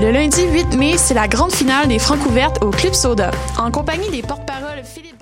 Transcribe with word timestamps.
Le 0.00 0.10
lundi 0.10 0.42
8 0.44 0.76
mai, 0.76 0.96
c'est 0.96 1.14
la 1.14 1.26
grande 1.28 1.52
finale 1.52 1.88
des 1.88 1.98
Francs 1.98 2.24
ouvertes 2.26 2.62
au 2.62 2.70
Club 2.70 2.94
Soda. 2.94 3.30
En 3.58 3.70
compagnie 3.70 4.10
des 4.10 4.22
porte-paroles 4.22 4.84
Philippe 4.84 5.21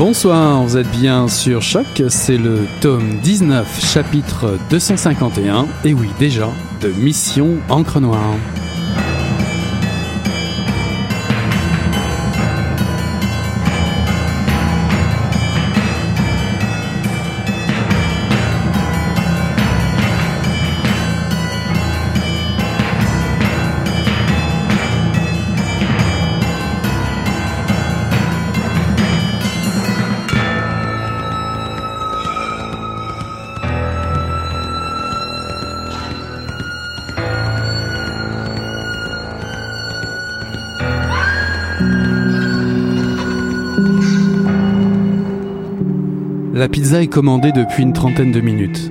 Bonsoir, 0.00 0.62
vous 0.62 0.78
êtes 0.78 0.90
bien 0.90 1.28
sur 1.28 1.60
Choc, 1.60 2.02
c'est 2.08 2.38
le 2.38 2.60
tome 2.80 3.18
19, 3.22 3.84
chapitre 3.84 4.56
251, 4.70 5.66
et 5.84 5.92
oui 5.92 6.08
déjà, 6.18 6.48
de 6.80 6.88
Mission 6.88 7.58
Encre 7.68 8.00
Noire. 8.00 8.34
Pizza 46.90 47.02
est 47.04 47.06
commandée 47.06 47.52
depuis 47.52 47.84
une 47.84 47.92
trentaine 47.92 48.32
de 48.32 48.40
minutes. 48.40 48.90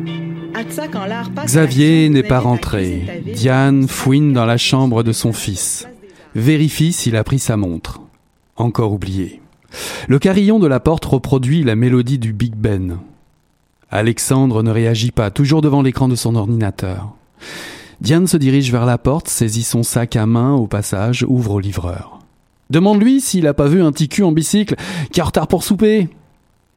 Xavier 1.43 2.07
n'est 2.07 2.23
pas 2.23 2.39
rentré. 2.39 3.21
Diane 3.35 3.89
fouine 3.89 4.31
dans 4.31 4.45
la 4.45 4.55
chambre 4.55 5.03
de 5.03 5.11
son 5.11 5.33
fils. 5.33 5.85
Vérifie 6.33 6.93
s'il 6.93 7.17
a 7.17 7.25
pris 7.25 7.39
sa 7.39 7.57
montre. 7.57 7.99
Encore 8.55 8.93
oublié. 8.93 9.41
Le 10.07 10.17
carillon 10.17 10.59
de 10.59 10.67
la 10.67 10.79
porte 10.79 11.03
reproduit 11.03 11.65
la 11.65 11.75
mélodie 11.75 12.19
du 12.19 12.31
Big 12.31 12.55
Ben. 12.55 12.99
Alexandre 13.91 14.63
ne 14.63 14.71
réagit 14.71 15.11
pas, 15.11 15.29
toujours 15.29 15.61
devant 15.61 15.81
l'écran 15.81 16.07
de 16.07 16.15
son 16.15 16.37
ordinateur. 16.37 17.11
Diane 17.99 18.27
se 18.27 18.37
dirige 18.37 18.71
vers 18.71 18.85
la 18.85 18.97
porte, 18.97 19.27
saisit 19.27 19.63
son 19.63 19.83
sac 19.83 20.15
à 20.15 20.25
main 20.25 20.53
au 20.53 20.67
passage, 20.67 21.25
ouvre 21.27 21.55
au 21.55 21.59
livreur. 21.59 22.19
Demande-lui 22.69 23.19
s'il 23.19 23.45
a 23.45 23.53
pas 23.53 23.67
vu 23.67 23.81
un 23.81 23.91
ticu 23.91 24.23
en 24.23 24.31
bicycle 24.31 24.77
qui 25.11 25.19
a 25.19 25.25
retard 25.25 25.47
pour 25.47 25.65
souper. 25.65 26.07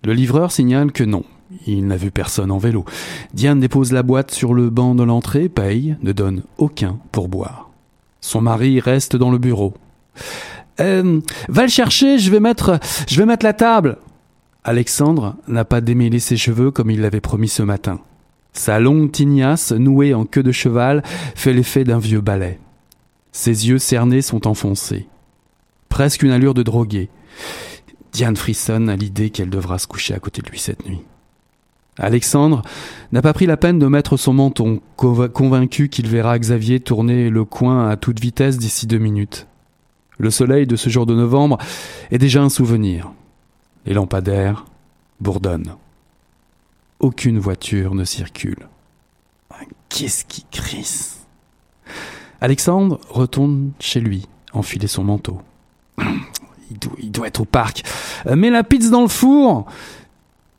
Le 0.05 0.13
livreur 0.13 0.51
signale 0.51 0.93
que 0.93 1.05
non. 1.05 1.25
Il 1.67 1.87
n'a 1.87 1.97
vu 1.97 2.11
personne 2.11 2.51
en 2.51 2.59
vélo. 2.59 2.85
Diane 3.35 3.61
dépose 3.61 3.93
la 3.93 4.03
boîte 4.03 4.31
sur 4.31 4.55
le 4.55 4.71
banc 4.71 4.95
de 4.95 5.03
l'entrée, 5.03 5.49
paye, 5.49 5.97
ne 6.03 6.13
donne 6.13 6.43
aucun 6.59 6.99
pourboire. 7.13 7.71
Son 8.21 8.41
mari 8.41 8.81
reste 8.81 9.17
dans 9.17 9.31
le 9.31 9.39
bureau. 9.39 9.75
Euh, 10.81 11.21
va 11.49 11.63
le 11.63 11.69
chercher, 11.69 12.19
je 12.19 12.31
vais 12.31 12.41
mettre, 12.41 12.81
je 13.09 13.17
vais 13.19 13.27
mettre 13.27 13.45
la 13.45 13.53
table. 13.53 13.99
Alexandre 14.65 15.37
n'a 15.49 15.65
pas 15.65 15.81
démêlé 15.81 16.19
ses 16.19 16.37
cheveux 16.37 16.71
comme 16.71 16.91
il 16.91 17.01
l'avait 17.01 17.21
promis 17.21 17.49
ce 17.49 17.63
matin. 17.63 18.01
Sa 18.53 18.79
longue 18.79 19.11
tignasse, 19.11 19.73
nouée 19.73 20.15
en 20.15 20.25
queue 20.25 20.43
de 20.43 20.53
cheval, 20.53 21.03
fait 21.35 21.53
l'effet 21.53 21.85
d'un 21.85 21.99
vieux 21.99 22.21
balai. 22.21 22.59
Ses 23.33 23.69
yeux 23.69 23.79
cernés 23.79 24.23
sont 24.23 24.47
enfoncés. 24.47 25.07
Presque 25.89 26.23
une 26.23 26.31
allure 26.31 26.55
de 26.55 26.63
drogué. 26.63 27.09
Diane 28.13 28.37
frissonne 28.37 28.89
à 28.89 28.97
l'idée 28.97 29.31
qu'elle 29.31 29.51
devra 29.51 29.79
se 29.79 29.87
coucher 29.87 30.15
à 30.15 30.19
côté 30.19 30.43
de 30.43 30.51
lui 30.51 30.59
cette 30.59 30.87
nuit. 30.87 31.03
Alexandre 31.99 32.63
n'a 33.13 33.21
pas 33.21 33.33
pris 33.33 33.47
la 33.47 33.57
peine 33.57 33.79
de 33.79 33.87
mettre 33.87 34.17
son 34.17 34.33
menton, 34.33 34.81
convaincu 34.97 35.89
qu'il 35.89 36.09
verra 36.09 36.39
Xavier 36.39 36.81
tourner 36.81 37.29
le 37.29 37.45
coin 37.45 37.89
à 37.89 37.97
toute 37.97 38.21
vitesse 38.21 38.57
d'ici 38.57 38.87
deux 38.87 38.99
minutes. 38.99 39.47
Le 40.19 40.31
soleil 40.31 40.67
de 40.67 40.77
ce 40.77 40.89
jour 40.89 41.05
de 41.05 41.15
novembre 41.15 41.59
est 42.11 42.19
déjà 42.19 42.43
un 42.43 42.49
souvenir. 42.49 43.13
Les 43.85 43.95
lampadaires 43.95 44.65
bourdonnent. 45.21 45.75
Aucune 47.01 47.39
voiture 47.39 47.95
ne 47.95 48.05
circule. 48.05 48.69
Qu'est-ce 49.89 50.25
qui 50.25 50.47
crisse? 50.51 51.27
Alexandre 52.41 53.01
retourne 53.11 53.73
chez 53.79 54.01
lui, 54.01 54.27
enfiler 54.53 54.87
son 54.87 55.05
manteau. 55.05 55.41
Il 56.99 57.11
doit, 57.11 57.27
être 57.27 57.41
au 57.41 57.45
parc. 57.45 57.85
Euh, 58.27 58.37
mais 58.37 58.51
la 58.51 58.65
pizza 58.65 58.91
dans 58.91 59.03
le 59.03 59.09
four 59.09 59.67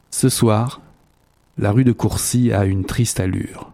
Ce 0.10 0.30
soir, 0.30 0.82
la 1.58 1.72
rue 1.72 1.84
de 1.84 1.92
Courcy 1.92 2.52
a 2.52 2.66
une 2.66 2.86
triste 2.86 3.20
allure. 3.20 3.72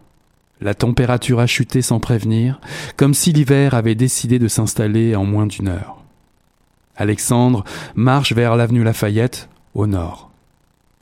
La 0.60 0.74
température 0.74 1.40
a 1.40 1.46
chuté 1.46 1.80
sans 1.80 2.00
prévenir, 2.00 2.60
comme 2.96 3.14
si 3.14 3.32
l'hiver 3.32 3.74
avait 3.74 3.94
décidé 3.94 4.38
de 4.38 4.48
s'installer 4.48 5.16
en 5.16 5.24
moins 5.24 5.46
d'une 5.46 5.68
heure. 5.68 6.02
Alexandre 6.96 7.64
marche 7.94 8.34
vers 8.34 8.56
l'avenue 8.56 8.84
Lafayette, 8.84 9.48
au 9.74 9.86
nord. 9.86 10.30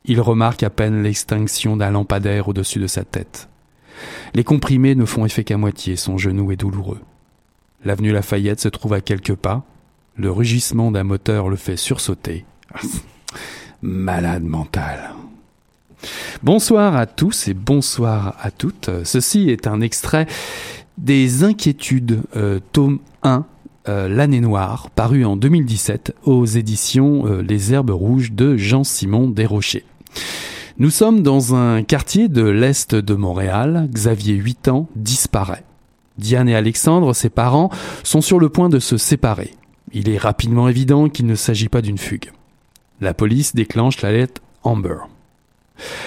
Il 0.05 0.21
remarque 0.21 0.63
à 0.63 0.71
peine 0.71 1.03
l'extinction 1.03 1.77
d'un 1.77 1.91
lampadaire 1.91 2.47
au-dessus 2.47 2.79
de 2.79 2.87
sa 2.87 3.03
tête. 3.03 3.49
Les 4.35 4.45
comprimés 4.45 4.95
ne 4.95 5.05
font 5.05 5.27
effet 5.27 5.43
qu'à 5.43 5.57
moitié, 5.57 5.97
son 5.97 6.19
genou 6.19 6.53
est 6.53 6.57
douloureux. 6.57 7.01
L'avenue 7.85 8.13
Lafayette 8.13 8.61
se 8.61 8.69
trouve 8.69 8.93
à 8.93 9.01
quelques 9.01 9.35
pas, 9.35 9.65
le 10.19 10.31
rugissement 10.31 10.91
d'un 10.91 11.05
moteur 11.05 11.49
le 11.49 11.57
fait 11.57 11.77
sursauter. 11.77 12.45
Malade 13.83 14.43
mental. 14.43 15.11
Bonsoir 16.43 16.97
à 16.97 17.07
tous 17.07 17.49
et 17.49 17.55
bonsoir 17.55 18.37
à 18.41 18.51
toutes. 18.51 18.91
Ceci 19.05 19.49
est 19.49 19.67
un 19.67 19.81
extrait 19.81 20.27
des 20.99 21.45
Inquiétudes, 21.45 22.23
euh, 22.37 22.59
tome 22.73 22.99
1, 23.23 23.47
euh, 23.89 24.09
L'année 24.09 24.41
noire, 24.41 24.91
paru 24.91 25.25
en 25.25 25.37
2017 25.37 26.15
aux 26.25 26.45
éditions 26.45 27.27
euh, 27.27 27.41
Les 27.41 27.73
Herbes 27.73 27.91
Rouges 27.91 28.33
de 28.33 28.57
Jean-Simon 28.57 29.29
Desrochers. 29.29 29.85
Nous 30.79 30.91
sommes 30.91 31.23
dans 31.23 31.55
un 31.55 31.83
quartier 31.83 32.29
de 32.29 32.43
l'Est 32.43 32.95
de 32.95 33.15
Montréal. 33.15 33.89
Xavier, 33.93 34.35
8 34.35 34.69
ans, 34.69 34.89
disparaît. 34.95 35.65
Diane 36.19 36.49
et 36.49 36.57
Alexandre, 36.57 37.15
ses 37.15 37.31
parents, 37.31 37.71
sont 38.03 38.21
sur 38.21 38.41
le 38.41 38.49
point 38.49 38.69
de 38.69 38.79
se 38.79 38.97
séparer. 38.97 39.53
Il 39.93 40.09
est 40.09 40.19
rapidement 40.19 40.69
évident 40.69 41.09
qu'il 41.09 41.27
ne 41.27 41.35
s'agit 41.35 41.69
pas 41.69 41.83
d'une 41.83 41.99
fugue. 41.99 42.33
La 43.01 43.15
police 43.15 43.55
déclenche 43.55 44.03
la 44.03 44.13
lettre 44.13 44.43
Amber. 44.63 44.99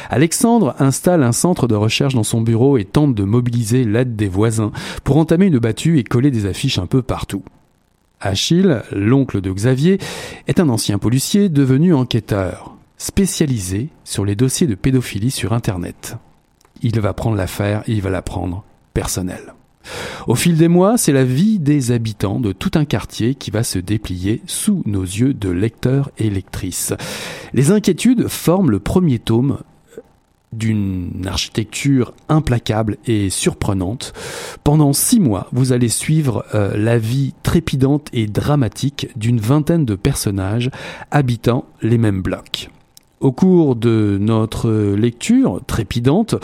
Alexandre 0.10 0.76
installe 0.80 1.24
un 1.24 1.32
centre 1.32 1.68
de 1.68 1.76
recherche 1.76 2.14
dans 2.14 2.24
son 2.24 2.42
bureau 2.42 2.78
et 2.78 2.86
tente 2.86 3.16
de 3.16 3.24
mobiliser 3.24 3.86
l'aide 3.86 4.16
des 4.16 4.28
voisins 4.28 4.72
pour 5.04 5.18
entamer 5.18 5.46
une 5.46 5.60
battue 5.60 6.00
et 6.00 6.04
coller 6.04 6.32
des 6.32 6.46
affiches 6.46 6.80
un 6.80 6.88
peu 6.88 7.02
partout. 7.02 7.44
Achille, 8.20 8.82
l'oncle 8.92 9.42
de 9.42 9.52
Xavier, 9.52 9.98
est 10.48 10.60
un 10.60 10.70
ancien 10.70 11.00
policier 11.00 11.50
devenu 11.50 11.94
enquêteur, 11.94 12.76
spécialisé 12.98 13.90
sur 14.04 14.26
les 14.26 14.36
dossiers 14.36 14.68
de 14.68 14.76
pédophilie 14.76 15.32
sur 15.32 15.54
Internet. 15.54 16.18
Il 16.84 17.00
va 17.00 17.14
prendre 17.14 17.36
l'affaire 17.36 17.84
et 17.88 17.94
il 17.94 18.02
va 18.02 18.10
la 18.10 18.22
prendre 18.22 18.64
personnelle. 18.94 19.54
Au 20.28 20.36
fil 20.36 20.58
des 20.58 20.68
mois, 20.68 20.98
c'est 20.98 21.12
la 21.12 21.24
vie 21.24 21.60
des 21.60 21.92
habitants 21.92 22.40
de 22.40 22.52
tout 22.52 22.72
un 22.76 22.86
quartier 22.86 23.36
qui 23.36 23.52
va 23.52 23.64
se 23.64 23.80
déplier 23.80 24.42
sous 24.46 24.84
nos 24.86 25.04
yeux 25.04 25.34
de 25.34 25.50
lecteurs 25.50 26.12
et 26.18 26.30
lectrices. 26.30 26.94
Les 27.54 27.72
inquiétudes 27.72 28.28
forment 28.28 28.72
le 28.72 28.80
premier 28.80 29.20
tome 29.20 29.60
d'une 30.54 31.26
architecture 31.26 32.14
implacable 32.28 32.98
et 33.06 33.30
surprenante. 33.30 34.14
Pendant 34.64 34.92
six 34.94 35.20
mois, 35.20 35.48
vous 35.54 35.72
allez 35.72 35.90
suivre 35.90 36.46
euh, 36.54 36.76
la 36.76 36.98
vie 36.98 37.34
trépidante 37.42 38.10
et 38.12 38.28
dramatique 38.28 39.08
d'une 39.16 39.40
vingtaine 39.40 39.86
de 39.86 39.96
personnages 39.96 40.70
habitant 41.10 41.66
les 41.82 41.98
mêmes 41.98 42.22
blocs 42.22 42.70
au 43.22 43.32
cours 43.32 43.76
de 43.76 44.18
notre 44.20 44.72
lecture 44.96 45.62
trépidante, 45.68 46.36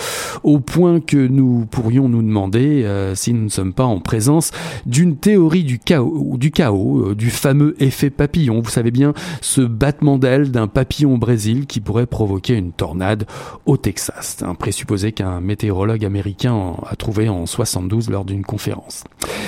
au 0.43 0.59
point 0.59 0.99
que 0.99 1.17
nous 1.17 1.65
pourrions 1.69 2.07
nous 2.07 2.21
demander 2.21 2.83
euh, 2.83 3.15
si 3.15 3.33
nous 3.33 3.43
ne 3.43 3.49
sommes 3.49 3.73
pas 3.73 3.83
en 3.83 3.99
présence 3.99 4.51
d'une 4.85 5.17
théorie 5.17 5.63
du 5.63 5.79
chaos, 5.79 6.35
du 6.37 6.51
chaos, 6.51 7.09
euh, 7.09 7.15
du 7.15 7.31
fameux 7.31 7.75
effet 7.83 8.11
papillon. 8.11 8.61
Vous 8.61 8.69
savez 8.69 8.91
bien, 8.91 9.13
ce 9.41 9.61
battement 9.61 10.17
d'aile 10.17 10.51
d'un 10.51 10.67
papillon 10.67 11.15
au 11.15 11.17
Brésil 11.17 11.65
qui 11.65 11.81
pourrait 11.81 12.05
provoquer 12.05 12.53
une 12.53 12.71
tornade 12.71 13.25
au 13.65 13.77
Texas. 13.77 14.35
C'est 14.37 14.45
un 14.45 14.55
présupposé 14.55 15.11
qu'un 15.11 15.41
météorologue 15.41 16.05
américain 16.05 16.75
a 16.87 16.95
trouvé 16.95 17.27
en 17.27 17.45
72 17.45 18.09
lors 18.09 18.23
d'une 18.23 18.43
conférence. 18.43 19.03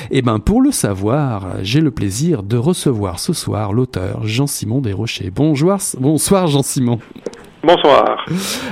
Eh 0.10 0.24
ben, 0.24 0.40
pour 0.40 0.62
le 0.62 0.72
savoir, 0.72 1.58
j'ai 1.62 1.82
le 1.82 1.92
plaisir 1.92 2.42
de 2.42 2.58
recevoir 2.58 3.20
ce 3.20 3.34
soir 3.34 3.72
l'auteur 3.72 4.26
Jean-Simon 4.26 4.82
Desrochers. 4.82 5.32
Bonjour, 5.34 5.78
bonsoir 6.00 6.48
Jean-Simon. 6.48 7.00
Bonsoir. 7.62 8.26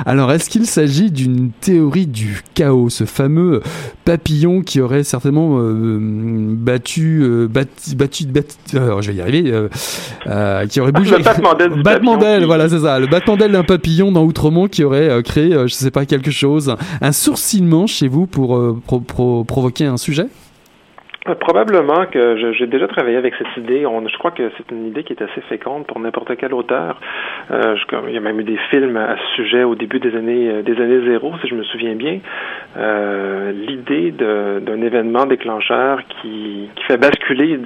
Alors, 0.06 0.32
est-ce 0.32 0.50
qu'il 0.50 0.66
s'agit 0.66 1.12
d'une 1.12 1.52
théorie 1.52 2.08
du 2.08 2.42
chaos, 2.54 2.90
ce 2.90 3.04
fameux 3.04 3.62
papillon 4.06 4.62
qui 4.62 4.80
aurait 4.80 5.04
certainement 5.04 5.60
euh, 5.60 6.00
battu, 6.00 7.20
euh, 7.22 7.48
battu, 7.48 7.96
battu, 7.96 8.26
alors 8.76 9.02
je 9.02 9.12
vais 9.12 9.18
y 9.18 9.22
arriver, 9.22 9.68
euh, 10.28 10.66
qui 10.68 10.80
aurait 10.80 10.94
bougé. 10.94 11.18
Le 11.18 11.24
battement 11.24 11.54
d'aile. 11.54 11.82
Battement 11.84 12.18
d'aile, 12.18 12.46
voilà, 12.46 12.70
c'est 12.70 12.80
ça. 12.80 12.98
Le 12.98 13.08
battement 13.08 13.36
d'aile 13.36 13.52
d'un 13.52 13.64
papillon 13.64 14.14
dans 14.14 14.24
Outremont 14.24 14.68
qui 14.68 14.86
aurait 14.86 15.22
créé, 15.22 15.52
je 15.52 15.74
sais 15.74 15.92
pas, 15.92 16.06
quelque 16.06 16.32
chose, 16.32 16.74
un 17.02 17.12
sourcillement 17.12 17.88
chez 17.88 18.08
vous 18.08 18.26
pour 18.26 18.78
provoquer 19.46 19.86
un 19.86 19.98
sujet? 19.98 20.28
Probablement 21.36 22.06
que 22.06 22.54
j'ai 22.54 22.68
déjà 22.68 22.88
travaillé 22.88 23.18
avec 23.18 23.34
cette 23.36 23.58
idée. 23.58 23.82
Je 23.82 24.18
crois 24.18 24.32
que 24.32 24.50
c'est 24.58 24.72
une 24.72 24.88
idée 24.88 25.04
qui 25.04 25.14
est 25.14 25.22
assez 25.22 25.42
féconde 25.42 25.86
pour 25.86 26.00
n'importe 26.00 26.36
quel 26.38 26.54
auteur. 26.54 27.00
Euh, 27.52 27.76
il 28.08 28.14
y 28.14 28.18
a 28.18 28.22
même 28.22 28.40
eu 28.40 28.44
des 28.44 28.58
films 28.70 28.98
à 28.98 29.16
ce 29.18 29.36
sujet 29.36 29.64
au 29.64 29.76
début 29.76 30.00
des 30.00 30.16
années 30.16 30.50
euh, 30.50 30.62
des 30.62 30.80
années 30.82 31.06
zéro, 31.08 31.34
si 31.42 31.48
je 31.48 31.56
me 31.56 31.64
souviens 31.64 31.96
bien. 31.96 32.20
Euh, 32.78 33.52
L'idée 33.52 34.12
d'un 34.12 34.82
événement 34.82 35.26
déclencheur 35.26 36.00
qui, 36.08 36.70
qui 36.76 36.84
fait 36.84 36.98
basculer, 36.98 37.60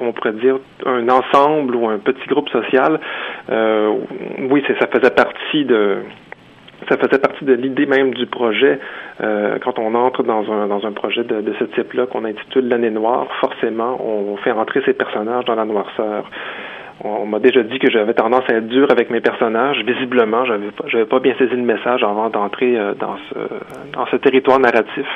on 0.00 0.12
pourrait 0.12 0.32
dire, 0.32 0.58
un 0.84 1.08
ensemble 1.08 1.76
ou 1.76 1.88
un 1.88 1.98
petit 1.98 2.26
groupe 2.28 2.48
social. 2.48 2.98
Oui, 4.50 4.62
ça 4.66 4.86
faisait 4.86 5.10
partie 5.10 5.64
de 5.64 5.98
ça 6.88 6.96
faisait 6.96 7.18
partie 7.18 7.44
de 7.44 7.52
l'idée 7.52 7.86
même 7.86 8.14
du 8.14 8.26
projet. 8.26 8.78
Euh, 9.20 9.58
quand 9.62 9.78
on 9.78 9.94
entre 9.94 10.22
dans 10.22 10.50
un, 10.52 10.66
dans 10.66 10.84
un 10.86 10.92
projet 10.92 11.24
de, 11.24 11.40
de 11.40 11.54
ce 11.58 11.64
type-là, 11.64 12.06
qu'on 12.06 12.24
intitule 12.24 12.68
l'année 12.68 12.90
noire, 12.90 13.26
forcément, 13.40 13.98
on 14.00 14.36
fait 14.38 14.52
rentrer 14.52 14.82
ces 14.84 14.92
personnages 14.92 15.44
dans 15.44 15.54
la 15.54 15.64
noirceur. 15.64 16.24
On, 17.04 17.26
m'a 17.26 17.38
déjà 17.38 17.62
dit 17.62 17.78
que 17.78 17.90
j'avais 17.90 18.14
tendance 18.14 18.44
à 18.48 18.54
être 18.54 18.68
dur 18.68 18.90
avec 18.90 19.10
mes 19.10 19.20
personnages. 19.20 19.82
Visiblement, 19.84 20.46
j'avais 20.46 20.70
pas, 20.70 20.84
j'avais 20.86 21.04
pas 21.04 21.20
bien 21.20 21.34
saisi 21.38 21.54
le 21.54 21.62
message 21.62 22.02
avant 22.02 22.30
d'entrer 22.30 22.78
euh, 22.78 22.94
dans 22.94 23.16
ce, 23.28 23.38
dans 23.92 24.06
ce 24.06 24.16
territoire 24.16 24.58
narratif 24.58 25.06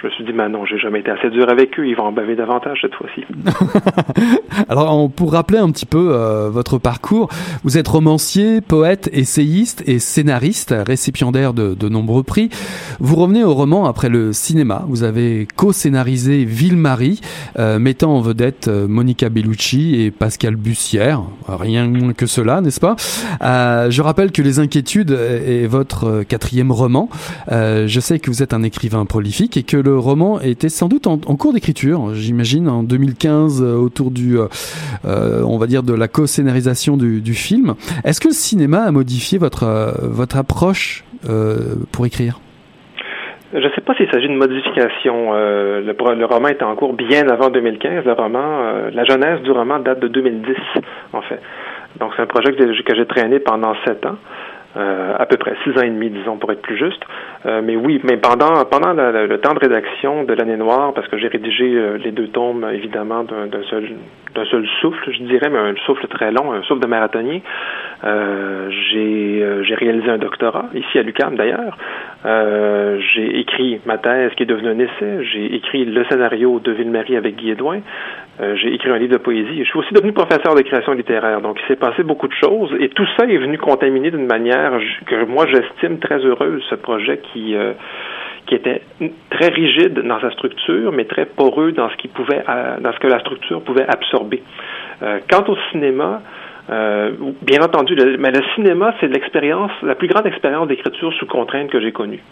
je 0.00 0.06
me 0.06 0.12
suis 0.12 0.24
dit, 0.24 0.32
mais 0.32 0.48
non, 0.48 0.64
j'ai 0.64 0.78
jamais 0.78 1.00
été 1.00 1.10
assez 1.10 1.28
dur 1.30 1.48
avec 1.48 1.78
eux, 1.78 1.86
ils 1.86 1.96
vont 1.96 2.04
en 2.04 2.12
baver 2.12 2.36
davantage 2.36 2.78
cette 2.82 2.94
fois-ci. 2.94 3.24
Alors, 4.68 5.10
pour 5.10 5.32
rappeler 5.32 5.58
un 5.58 5.70
petit 5.70 5.86
peu 5.86 6.10
euh, 6.12 6.50
votre 6.50 6.78
parcours, 6.78 7.28
vous 7.64 7.78
êtes 7.78 7.88
romancier, 7.88 8.60
poète, 8.60 9.10
essayiste 9.12 9.82
et 9.86 9.98
scénariste, 9.98 10.74
récipiendaire 10.86 11.52
de, 11.52 11.74
de 11.74 11.88
nombreux 11.88 12.22
prix. 12.22 12.48
Vous 13.00 13.16
revenez 13.16 13.42
au 13.42 13.54
roman 13.54 13.86
après 13.86 14.08
le 14.08 14.32
cinéma. 14.32 14.84
Vous 14.88 15.02
avez 15.02 15.48
co-scénarisé 15.56 16.44
Ville-Marie, 16.44 17.20
euh, 17.58 17.80
mettant 17.80 18.14
en 18.14 18.20
vedette 18.20 18.68
euh, 18.68 18.86
Monica 18.86 19.28
Bellucci 19.30 20.00
et 20.00 20.12
Pascal 20.12 20.54
Bussière. 20.54 21.22
Rien 21.48 22.12
que 22.16 22.26
cela, 22.26 22.60
n'est-ce 22.60 22.80
pas? 22.80 22.94
Je 23.40 24.02
rappelle 24.02 24.30
que 24.30 24.42
Les 24.42 24.60
Inquiétudes 24.60 25.10
est 25.10 25.66
votre 25.66 26.22
quatrième 26.22 26.70
roman. 26.70 27.08
je 27.50 28.00
sais 28.00 28.18
que 28.18 28.30
vous 28.30 28.42
êtes 28.42 28.52
un 28.52 28.62
écrivain 28.62 29.04
prolifique 29.06 29.56
et 29.56 29.62
que 29.62 29.76
le 29.76 29.87
roman 29.96 30.40
était 30.40 30.68
sans 30.68 30.88
doute 30.88 31.06
en, 31.06 31.18
cours 31.18 31.52
d'écriture, 31.52 32.14
j'imagine, 32.14 32.68
en 32.68 32.82
2015, 32.82 33.62
euh, 33.62 33.74
autour 33.74 34.10
du, 34.10 34.38
euh, 34.38 34.46
euh, 35.04 35.42
on 35.44 35.58
va 35.58 35.66
dire, 35.66 35.82
de 35.82 35.94
la 35.94 36.08
co-scénarisation 36.08 36.96
du, 36.96 37.34
film. 37.34 37.74
Est-ce 38.04 38.20
que 38.20 38.28
le 38.28 38.34
cinéma 38.34 38.82
a 38.82 38.90
modifié 38.90 39.38
votre, 39.38 39.66
votre 40.02 40.36
approche 40.36 41.04
pour 41.92 42.06
écrire? 42.06 42.40
Je 43.52 43.58
ne 43.58 43.70
sais 43.74 43.80
pas 43.80 43.94
s'il 43.94 44.10
s'agit 44.10 44.28
d'une 44.28 44.36
modification. 44.36 45.32
le, 45.32 45.82
le, 45.82 46.24
roman 46.24 46.48
était 46.48 46.64
en 46.64 46.74
cours 46.74 46.94
bien 46.94 47.28
avant 47.28 47.50
2015. 47.50 48.04
Le 48.04 48.12
roman, 48.12 48.90
la 48.92 49.04
jeunesse 49.04 49.40
du 49.42 49.52
roman 49.52 49.78
date 49.78 50.00
de 50.00 50.08
2010, 50.08 50.54
en 51.12 51.22
fait. 51.22 51.40
Donc 52.00 52.12
c'est 52.16 52.22
un 52.22 52.26
projet 52.26 52.52
que 52.52 52.94
j'ai 52.94 53.06
traîné 53.06 53.38
pendant 53.38 53.74
sept 53.86 54.04
ans. 54.06 54.16
Euh, 54.76 55.14
à 55.18 55.24
peu 55.24 55.38
près 55.38 55.54
six 55.64 55.70
ans 55.78 55.82
et 55.82 55.88
demi, 55.88 56.10
disons, 56.10 56.36
pour 56.36 56.52
être 56.52 56.60
plus 56.60 56.76
juste. 56.76 57.02
Euh, 57.46 57.62
mais 57.64 57.74
oui, 57.74 58.00
mais 58.04 58.18
pendant 58.18 58.64
pendant 58.66 58.92
le 58.92 59.36
temps 59.38 59.54
de 59.54 59.58
rédaction 59.58 60.24
de 60.24 60.34
l'année 60.34 60.58
noire, 60.58 60.92
parce 60.92 61.08
que 61.08 61.16
j'ai 61.16 61.28
rédigé 61.28 61.64
euh, 61.64 61.96
les 61.96 62.12
deux 62.12 62.28
tomes, 62.28 62.66
évidemment, 62.70 63.24
d'un 63.24 63.62
seul 63.70 63.88
d'un 64.34 64.44
seul 64.44 64.66
souffle, 64.82 65.10
je 65.10 65.22
dirais, 65.22 65.48
mais 65.48 65.58
un 65.58 65.74
souffle 65.86 66.06
très 66.08 66.30
long, 66.32 66.52
un 66.52 66.62
souffle 66.62 66.80
de 66.80 66.86
marathonien. 66.86 67.40
j'ai 68.04 69.62
j'ai 69.62 69.74
réalisé 69.74 70.10
un 70.10 70.18
doctorat 70.18 70.66
ici 70.74 70.98
à 70.98 71.02
l'UQAM 71.02 71.34
d'ailleurs. 71.34 71.78
j'ai 73.14 73.40
écrit 73.40 73.80
ma 73.86 73.96
thèse 73.96 74.32
qui 74.36 74.42
est 74.42 74.46
devenue 74.46 74.68
un 74.68 74.78
essai. 74.78 75.24
J'ai 75.32 75.54
écrit 75.54 75.86
le 75.86 76.04
scénario 76.04 76.60
de 76.60 76.72
Ville-Marie 76.72 77.16
avec 77.16 77.36
Guy 77.36 77.52
Edouin. 77.52 77.80
Euh, 78.40 78.54
j'ai 78.56 78.72
écrit 78.72 78.90
un 78.90 78.98
livre 78.98 79.12
de 79.12 79.18
poésie. 79.18 79.58
Je 79.58 79.68
suis 79.68 79.78
aussi 79.78 79.92
devenu 79.92 80.12
professeur 80.12 80.54
de 80.54 80.62
création 80.62 80.92
littéraire. 80.92 81.40
Donc, 81.40 81.58
il 81.62 81.66
s'est 81.66 81.80
passé 81.80 82.02
beaucoup 82.02 82.28
de 82.28 82.34
choses 82.34 82.72
et 82.78 82.88
tout 82.88 83.06
ça 83.16 83.26
est 83.26 83.36
venu 83.36 83.58
contaminer 83.58 84.10
d'une 84.10 84.26
manière 84.26 84.78
que 85.06 85.24
moi 85.24 85.46
j'estime 85.46 85.98
très 85.98 86.18
heureuse 86.18 86.62
ce 86.70 86.76
projet 86.76 87.20
qui 87.32 87.54
euh, 87.54 87.72
qui 88.46 88.54
était 88.54 88.80
très 89.28 89.48
rigide 89.48 90.00
dans 90.00 90.20
sa 90.20 90.30
structure, 90.30 90.90
mais 90.90 91.04
très 91.04 91.26
poreux 91.26 91.72
dans 91.72 91.90
ce 91.90 91.96
qui 91.96 92.08
pouvait, 92.08 92.42
euh, 92.48 92.80
dans 92.80 92.92
ce 92.92 92.98
que 92.98 93.06
la 93.06 93.20
structure 93.20 93.60
pouvait 93.62 93.86
absorber. 93.86 94.42
quant 95.28 95.44
au 95.48 95.56
cinéma, 95.70 96.22
Euh, 96.70 97.12
bien 97.42 97.62
entendu, 97.62 97.94
mais 98.18 98.30
le 98.30 98.42
cinéma, 98.54 98.94
c'est 99.00 99.08
l'expérience, 99.08 99.70
la 99.82 99.94
plus 99.94 100.08
grande 100.08 100.26
expérience 100.26 100.68
d'écriture 100.68 101.12
sous 101.14 101.26
contrainte 101.26 101.70
que 101.70 101.80
j'ai 101.80 101.92
connue. 101.92 102.22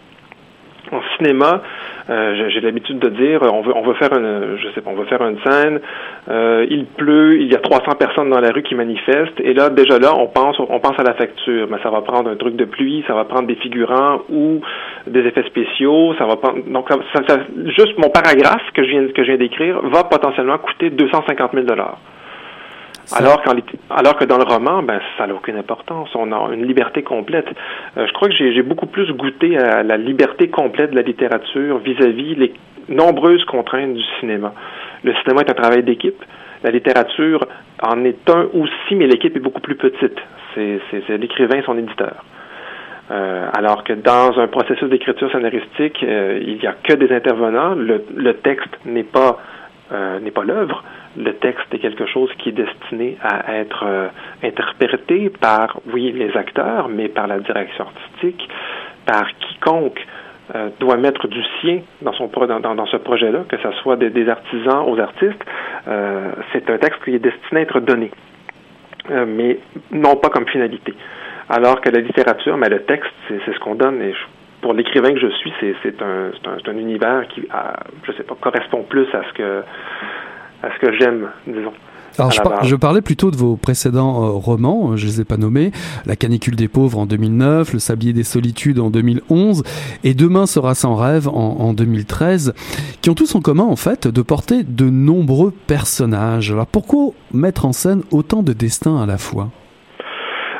En 0.91 1.01
cinéma, 1.17 1.61
euh, 2.09 2.49
j'ai 2.49 2.61
l'habitude 2.61 2.99
de 2.99 3.09
dire, 3.09 3.41
on 3.41 3.61
veut, 3.61 3.75
on 3.75 3.81
veut 3.81 3.95
faire 3.95 4.13
une, 4.13 4.57
je 4.57 4.69
sais 4.73 4.81
pas, 4.81 4.89
on 4.89 4.95
veut 4.95 5.05
faire 5.05 5.21
une 5.21 5.37
scène. 5.45 5.81
Euh, 6.29 6.65
il 6.69 6.85
pleut, 6.85 7.41
il 7.41 7.51
y 7.51 7.55
a 7.55 7.59
300 7.59 7.95
personnes 7.99 8.29
dans 8.29 8.39
la 8.39 8.51
rue 8.51 8.63
qui 8.63 8.75
manifestent, 8.75 9.39
et 9.39 9.53
là 9.53 9.69
déjà 9.69 9.99
là, 9.99 10.15
on 10.15 10.27
pense, 10.27 10.57
on 10.59 10.79
pense 10.79 10.97
à 10.97 11.03
la 11.03 11.13
facture. 11.13 11.67
Mais 11.69 11.77
ça 11.83 11.89
va 11.89 12.01
prendre 12.01 12.29
un 12.29 12.35
truc 12.35 12.55
de 12.55 12.65
pluie, 12.65 13.03
ça 13.07 13.13
va 13.13 13.25
prendre 13.25 13.47
des 13.47 13.55
figurants 13.55 14.21
ou 14.29 14.61
des 15.07 15.21
effets 15.21 15.43
spéciaux. 15.43 16.13
Ça 16.17 16.25
va 16.25 16.37
prendre, 16.37 16.59
donc 16.67 16.87
ça, 16.89 17.21
ça, 17.27 17.39
juste 17.65 17.97
mon 17.97 18.09
paragraphe 18.09 18.63
que 18.73 18.83
je 18.83 18.89
viens 18.89 19.07
que 19.07 19.23
je 19.23 19.27
viens 19.27 19.37
d'écrire 19.37 19.81
va 19.83 20.03
potentiellement 20.05 20.57
coûter 20.57 20.89
250 20.89 21.51
000 21.53 21.65
dollars. 21.65 21.97
Alors, 23.15 23.41
alors 23.89 24.17
que 24.17 24.25
dans 24.25 24.37
le 24.37 24.43
roman, 24.43 24.83
ben, 24.83 24.99
ça 25.17 25.27
n'a 25.27 25.33
aucune 25.33 25.55
importance. 25.55 26.09
On 26.13 26.31
a 26.31 26.53
une 26.53 26.65
liberté 26.65 27.03
complète. 27.03 27.47
Euh, 27.97 28.05
je 28.05 28.13
crois 28.13 28.27
que 28.27 28.35
j'ai 28.35 28.61
beaucoup 28.63 28.87
plus 28.87 29.11
goûté 29.13 29.57
à 29.57 29.81
la 29.83 29.95
liberté 29.95 30.49
complète 30.49 30.91
de 30.91 30.95
la 30.97 31.03
littérature 31.03 31.77
vis-à-vis 31.77 32.35
les 32.35 32.53
nombreuses 32.89 33.45
contraintes 33.45 33.93
du 33.93 34.03
cinéma. 34.19 34.53
Le 35.03 35.13
cinéma 35.15 35.41
est 35.41 35.51
un 35.51 35.53
travail 35.53 35.83
d'équipe. 35.83 36.21
La 36.63 36.71
littérature 36.71 37.47
en 37.81 38.03
est 38.03 38.29
un 38.29 38.47
aussi, 38.53 38.95
mais 38.95 39.07
l'équipe 39.07 39.35
est 39.35 39.41
beaucoup 39.41 39.61
plus 39.61 39.75
petite. 39.75 40.17
C'est 40.55 41.17
l'écrivain 41.17 41.59
et 41.59 41.63
son 41.63 41.77
éditeur. 41.77 42.25
Euh, 43.09 43.47
alors 43.53 43.85
que 43.85 43.93
dans 43.93 44.37
un 44.37 44.47
processus 44.47 44.89
d'écriture 44.89 45.31
scénaristique, 45.31 46.03
euh, 46.03 46.39
il 46.41 46.57
n'y 46.57 46.67
a 46.67 46.73
que 46.73 46.93
des 46.93 47.15
intervenants. 47.15 47.75
Le, 47.75 48.33
texte 48.33 48.79
n'est 48.85 49.03
pas 49.03 49.39
n'est 50.21 50.31
pas 50.31 50.43
l'œuvre. 50.43 50.83
Le 51.17 51.33
texte 51.33 51.73
est 51.73 51.79
quelque 51.79 52.05
chose 52.05 52.29
qui 52.37 52.49
est 52.49 52.53
destiné 52.53 53.17
à 53.21 53.55
être 53.55 53.83
euh, 53.85 54.07
interprété 54.43 55.29
par, 55.29 55.79
oui, 55.91 56.11
les 56.11 56.35
acteurs, 56.37 56.89
mais 56.89 57.07
par 57.07 57.27
la 57.27 57.39
direction 57.39 57.85
artistique, 57.85 58.47
par 59.05 59.25
quiconque 59.39 60.05
euh, 60.55 60.69
doit 60.79 60.97
mettre 60.97 61.27
du 61.27 61.41
sien 61.59 61.79
dans 62.01 62.13
son 62.13 62.27
dans, 62.27 62.75
dans, 62.75 62.85
ce 62.85 62.97
projet-là, 62.97 63.45
que 63.49 63.57
ce 63.57 63.71
soit 63.81 63.95
des, 63.95 64.29
artisans 64.29 64.83
aux 64.87 64.99
artistes. 64.99 65.43
c'est 66.53 66.69
un 66.69 66.77
texte 66.77 67.03
qui 67.03 67.15
est 67.15 67.19
destiné 67.19 67.61
à 67.61 67.63
être 67.63 67.79
donné, 67.79 68.11
mais 69.09 69.59
non 69.91 70.15
pas 70.17 70.29
comme 70.29 70.47
finalité. 70.47 70.93
Alors 71.49 71.81
que 71.81 71.89
la 71.89 71.99
littérature, 71.99 72.57
mais 72.57 72.69
le 72.69 72.83
texte, 72.83 73.11
c'est 73.27 73.53
ce 73.53 73.59
qu'on 73.59 73.75
donne. 73.75 74.01
Et 74.01 74.13
pour 74.61 74.73
l'écrivain 74.73 75.13
que 75.13 75.19
je 75.19 75.29
suis, 75.29 75.53
c'est 75.61 76.01
un, 76.01 76.31
un, 76.45 76.71
un, 76.71 76.77
univers 76.77 77.27
qui, 77.29 77.47
je 78.03 78.11
sais 78.13 78.23
pas, 78.23 78.35
correspond 78.39 78.83
plus 78.83 79.07
à 79.13 79.23
ce 79.23 79.33
que 79.33 79.63
à 80.63 80.69
ce 80.73 80.85
que 80.85 80.97
j'aime, 80.97 81.29
disons. 81.45 81.73
Alors, 82.19 82.31
je, 82.63 82.75
parlais 82.75 83.01
plutôt 83.01 83.29
de 83.29 83.35
vos 83.35 83.57
précédents 83.57 84.23
euh, 84.23 84.29
romans, 84.29 84.97
je 84.97 85.05
les 85.05 85.21
ai 85.21 85.25
pas 85.25 85.37
nommés, 85.37 85.71
La 86.07 86.15
canicule 86.15 86.55
des 86.55 86.67
pauvres 86.67 86.97
en 86.97 87.05
2009, 87.05 87.73
Le 87.73 87.79
sablier 87.79 88.11
des 88.11 88.23
solitudes 88.23 88.79
en 88.79 88.89
2011 88.89 89.61
et 90.03 90.15
Demain 90.15 90.47
sera 90.47 90.73
sans 90.73 90.95
rêve 90.95 91.27
en, 91.27 91.57
en 91.59 91.73
2013, 91.73 92.55
qui 93.01 93.11
ont 93.11 93.13
tous 93.13 93.35
en 93.35 93.41
commun 93.41 93.65
en 93.65 93.75
fait 93.75 94.07
de 94.07 94.21
porter 94.23 94.63
de 94.63 94.89
nombreux 94.89 95.53
personnages. 95.67 96.51
Alors 96.51 96.65
pourquoi 96.65 97.11
mettre 97.33 97.65
en 97.65 97.71
scène 97.71 98.01
autant 98.11 98.41
de 98.41 98.53
destins 98.53 98.99
à 98.99 99.05
la 99.05 99.19
fois? 99.19 99.49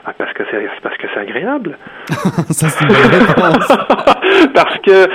Ah, 0.06 0.14
parce 0.18 0.34
que 0.34 0.44
c'est 0.52 0.64
parce 0.84 0.98
que 0.98 1.08
c'est 1.14 1.20
agréable. 1.20 1.78
Ça 2.52 2.70
c'est 2.70 2.86
une 2.86 2.92
réponse. 2.92 3.68
parce 4.54 4.78
que 4.86 5.10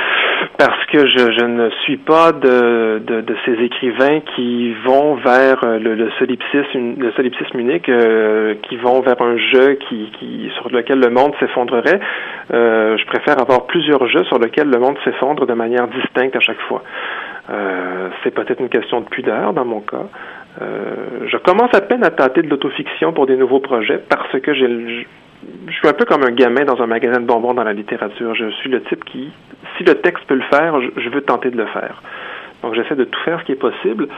parce 0.64 0.87
que 0.87 1.09
je, 1.09 1.33
je 1.33 1.45
ne 1.45 1.71
suis 1.83 1.97
pas 1.97 2.31
de, 2.31 3.02
de, 3.04 3.37
ces 3.45 3.54
écrivains 3.64 4.21
qui 4.37 4.73
vont 4.85 5.16
vers 5.16 5.59
le, 5.64 5.97
le 5.97 6.09
solipsisme, 6.21 6.95
le 6.99 7.11
solipsisme 7.16 7.59
unique, 7.59 7.88
euh, 7.88 8.54
qui 8.62 8.76
vont 8.76 9.00
vers 9.00 9.21
un 9.21 9.37
jeu 9.38 9.76
qui, 9.88 10.50
sur 10.54 10.69
lequel 10.69 11.00
le 11.00 11.11
monde 11.11 11.33
s'effondrerait. 11.40 11.99
Euh, 12.52 12.97
je 12.97 13.07
préfère 13.07 13.40
avoir 13.40 13.66
plusieurs 13.66 14.07
jeux 14.07 14.23
sur 14.25 14.38
lesquels 14.38 14.71
le 14.71 14.78
monde 14.78 14.97
s'effondre 15.04 15.47
de 15.47 15.54
manière 15.54 15.88
distincte 15.88 16.37
à 16.37 16.40
chaque 16.40 16.61
fois. 16.69 16.85
Euh, 17.50 18.11
c'est 18.23 18.33
peut-être 18.33 18.61
une 18.61 18.69
question 18.69 19.00
de 19.00 19.07
pudeur 19.07 19.52
dans 19.54 19.64
mon 19.64 19.81
cas. 19.81 20.07
Euh, 20.61 21.26
je 21.26 21.37
commence 21.38 21.75
à 21.75 21.81
peine 21.81 22.04
à 22.04 22.11
tâter 22.11 22.42
de 22.42 22.49
l'autofiction 22.49 23.12
pour 23.12 23.26
des 23.26 23.37
nouveaux 23.37 23.61
projets 23.61 24.00
parce 24.09 24.38
que 24.38 24.54
j'ai 24.54 25.07
je 25.66 25.72
suis 25.72 25.88
un 25.88 25.92
peu 25.92 26.04
comme 26.04 26.22
un 26.22 26.30
gamin 26.30 26.64
dans 26.64 26.80
un 26.80 26.87
magasin 26.87 27.20
de 27.20 27.26
bonbons 27.26 27.54
dans 27.54 27.64
la 27.64 27.72
littérature. 27.72 28.34
Je 28.34 28.50
suis 28.50 28.70
le 28.70 28.82
type 28.84 29.04
qui, 29.04 29.30
si 29.76 29.84
le 29.84 29.94
texte 29.94 30.25
peut 30.26 30.34
le 30.34 30.44
faire, 30.50 30.80
je 30.96 31.08
veux 31.08 31.22
tenter 31.22 31.50
de 31.50 31.56
le 31.56 31.66
faire. 31.66 32.02
Donc 32.62 32.75
j'essaie 32.75 32.94
de 32.94 33.04
tout 33.04 33.20
faire 33.25 33.40
ce 33.40 33.44
qui 33.44 33.52
est 33.52 33.56
possible. 33.56 34.08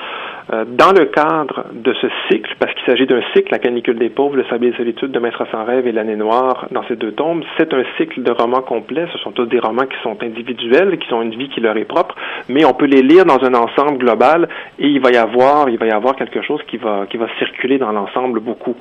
Euh, 0.53 0.67
dans 0.67 0.93
le 0.93 1.07
cadre 1.07 1.65
de 1.73 1.95
ce 1.95 2.07
cycle, 2.29 2.55
parce 2.59 2.75
qu'il 2.75 2.85
s'agit 2.85 3.07
d'un 3.07 3.23
cycle, 3.35 3.51
La 3.51 3.59
canicule 3.59 3.99
des 3.99 4.11
pauvres, 4.11 4.37
Le 4.37 4.45
sablier 4.45 4.73
des 4.73 4.77
solitudes 4.77 5.11
de 5.11 5.19
Maître 5.19 5.43
sans 5.51 5.65
rêve 5.65 5.87
et 5.87 5.93
L'année 5.93 6.17
noire 6.17 6.67
dans 6.71 6.87
ces 6.87 6.97
deux 6.97 7.13
tomes, 7.13 7.43
c'est 7.57 7.73
un 7.73 7.83
cycle 7.97 8.23
de 8.23 8.31
romans 8.31 8.61
complets. 8.61 9.07
Ce 9.13 9.19
sont 9.19 9.33
tous 9.33 9.47
des 9.47 9.59
romans 9.59 9.87
qui 9.87 9.97
sont 10.03 10.17
individuels, 10.23 10.99
qui 10.99 11.15
ont 11.15 11.23
une 11.23 11.35
vie 11.35 11.49
qui 11.49 11.61
leur 11.61 11.77
est 11.79 11.87
propre, 11.87 12.15
mais 12.51 12.65
on 12.67 12.75
peut 12.75 12.85
les 12.85 13.01
lire 13.01 13.25
dans 13.25 13.43
un 13.43 13.55
ensemble 13.55 13.97
global 13.99 14.49
et 14.79 14.87
il 14.87 15.01
va 15.01 15.13
y 15.13 15.17
avoir, 15.17 15.71
il 15.71 15.79
va 15.79 15.87
y 15.87 15.91
avoir 15.91 16.15
quelque 16.15 16.43
chose 16.43 16.61
qui 16.69 16.77
va, 16.77 17.07
qui 17.09 17.17
va 17.17 17.27
circuler 17.39 17.79
dans 17.79 17.93
l'ensemble 17.93 18.41
beaucoup. 18.41 18.77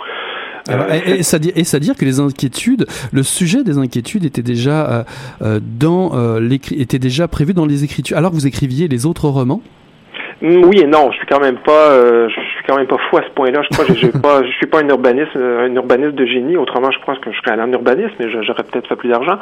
Euh, 0.69 0.99
et, 1.05 1.23
ça, 1.23 1.37
et 1.55 1.63
ça 1.63 1.79
dire 1.79 1.95
que 1.95 2.03
les 2.03 2.19
inquiétudes, 2.19 2.85
le 3.11 3.23
sujet 3.23 3.63
des 3.63 3.77
inquiétudes 3.77 4.25
était 4.25 4.41
déjà 4.41 5.05
euh, 5.41 5.59
était 6.71 6.99
déjà 6.99 7.27
prévu 7.27 7.53
dans 7.53 7.65
les 7.65 7.83
écritures. 7.83 8.17
Alors 8.17 8.33
vous 8.33 8.47
écriviez 8.47 8.87
les 8.87 9.05
autres 9.05 9.27
romans? 9.27 9.61
Mm, 10.43 10.65
oui 10.65 10.81
et 10.81 10.87
non, 10.87 11.09
je 11.11 11.17
suis 11.19 11.25
quand 11.25 11.39
même 11.39 11.57
pas, 11.59 11.91
euh, 11.91 12.27
je 12.27 12.33
suis 12.33 12.63
quand 12.67 12.75
même 12.75 12.85
pas 12.85 12.97
fou 13.09 13.17
à 13.17 13.21
ce 13.23 13.29
point-là. 13.29 13.61
Je 13.61 13.69
crois 13.69 13.85
que 13.85 14.17
pas, 14.21 14.43
je 14.43 14.51
suis 14.51 14.65
pas 14.65 14.81
un 14.81 14.89
urbaniste, 14.89 15.37
un 15.37 15.73
urbaniste 15.73 16.15
de 16.15 16.25
génie. 16.25 16.57
Autrement, 16.57 16.91
je 16.91 16.99
pense 17.05 17.17
que 17.19 17.31
je 17.31 17.37
serais 17.37 17.51
allé 17.51 17.61
en 17.61 17.71
urbanisme, 17.71 18.13
mais 18.19 18.29
j'aurais 18.29 18.63
peut-être 18.63 18.87
fait 18.87 18.97
plus 18.97 19.07
d'argent. 19.07 19.39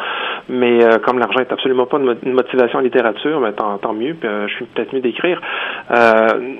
Mais 0.48 0.84
euh, 0.84 1.00
comme 1.00 1.18
l'argent 1.18 1.40
est 1.40 1.52
absolument 1.52 1.88
pas 1.88 1.98
une 1.98 2.34
motivation 2.34 2.78
en 2.78 2.82
littérature, 2.84 3.42
ben, 3.42 3.52
tant, 3.52 3.80
tant 3.80 3.94
mieux. 3.94 4.14
Puis, 4.14 4.30
euh, 4.30 4.48
je 4.48 4.54
suis 4.54 4.66
peut-être 4.66 4.94
mieux 4.94 5.02
d'écrire. 5.02 5.42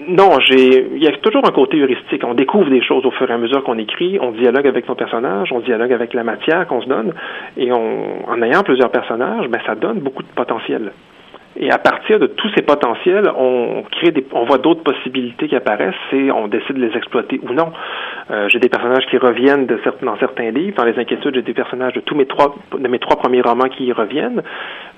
non, 0.08 0.40
j'ai, 0.40 0.88
il 0.92 1.04
y 1.04 1.08
a 1.08 1.12
toujours 1.18 1.46
un 1.46 1.52
côté 1.52 1.80
heuristique. 1.80 2.24
On 2.26 2.34
découvre 2.34 2.72
des 2.72 2.82
choses 2.82 3.06
au 3.06 3.12
fur 3.12 3.30
et 3.30 3.34
à 3.34 3.38
mesure 3.38 3.64
qu'on 3.64 3.78
écrit. 3.78 4.18
On 4.20 4.32
dialogue 4.32 4.66
avec 4.66 4.90
nos 4.90 4.96
personnages, 4.96 5.52
on 5.52 5.60
dialogue 5.60 5.94
avec 5.94 6.16
la 6.16 6.24
matière 6.24 6.66
qu'on 6.66 6.82
se 6.82 6.88
donne, 6.88 7.14
et 7.58 7.72
on, 7.72 8.28
en 8.28 8.42
ayant 8.42 8.64
plusieurs 8.64 8.90
personnages, 8.90 9.48
ben 9.50 9.60
ça 9.68 9.76
donne 9.76 10.00
beaucoup 10.00 10.24
de 10.24 10.30
potentiel. 10.36 10.92
Et 11.58 11.70
à 11.70 11.78
partir 11.78 12.18
de 12.18 12.28
tous 12.28 12.50
ces 12.56 12.62
potentiels, 12.62 13.30
on 13.38 13.84
crée 13.92 14.12
des, 14.12 14.26
on 14.32 14.46
voit 14.46 14.58
d'autres 14.58 14.84
possibilités 14.84 15.50
qui 15.50 15.56
apparaissent 15.56 15.96
et 16.14 16.32
on 16.32 16.48
décide 16.48 16.78
de 16.78 16.86
les 16.86 16.96
exploiter 16.96 17.42
ou 17.44 17.54
non. 17.54 17.74
Euh, 18.30 18.48
j'ai 18.48 18.60
des 18.60 18.70
personnages 18.70 19.06
qui 19.08 19.18
reviennent 19.18 19.66
de 19.66 19.78
certains, 19.84 20.06
dans 20.06 20.18
certains 20.18 20.52
livres. 20.52 20.78
Dans 20.78 20.86
les 20.86 20.98
inquiétudes, 20.98 21.36
j'ai 21.36 21.42
des 21.42 21.54
personnages 21.54 21.94
de 21.94 22.00
tous 22.00 22.16
mes 22.16 22.26
trois, 22.26 22.56
de 22.78 22.88
mes 22.88 23.00
trois 23.00 23.18
premiers 23.18 23.42
romans 23.42 23.68
qui 23.68 23.86
y 23.86 23.92
reviennent. 23.92 24.42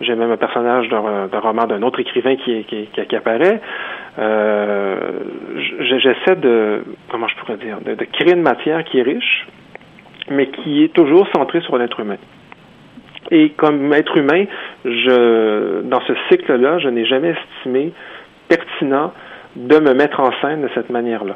J'ai 0.01 0.13
même 0.15 0.29
un 0.29 0.37
personnage 0.37 0.89
d'un 0.89 1.39
roman 1.39 1.65
d'un 1.65 1.81
autre 1.81 1.99
écrivain 1.99 2.35
qui, 2.35 2.63
qui, 2.65 2.87
qui, 2.87 3.15
apparaît. 3.15 3.59
Euh, 4.19 4.95
J'essaie 5.79 6.35
de, 6.35 6.83
comment 7.09 7.27
je 7.27 7.35
pourrais 7.37 7.57
dire, 7.57 7.79
de 7.83 8.05
créer 8.05 8.33
une 8.33 8.43
matière 8.43 8.83
qui 8.83 8.99
est 8.99 9.03
riche, 9.03 9.47
mais 10.29 10.47
qui 10.47 10.83
est 10.83 10.93
toujours 10.93 11.27
centrée 11.33 11.61
sur 11.61 11.77
l'être 11.77 11.99
humain. 11.99 12.17
Et 13.31 13.51
comme 13.51 13.93
être 13.93 14.17
humain, 14.17 14.45
je, 14.85 15.81
dans 15.81 16.01
ce 16.01 16.13
cycle-là, 16.29 16.79
je 16.79 16.89
n'ai 16.89 17.05
jamais 17.05 17.33
estimé 17.57 17.93
pertinent 18.47 19.13
de 19.55 19.79
me 19.79 19.93
mettre 19.93 20.19
en 20.19 20.31
scène 20.41 20.61
de 20.61 20.69
cette 20.73 20.89
manière-là, 20.89 21.35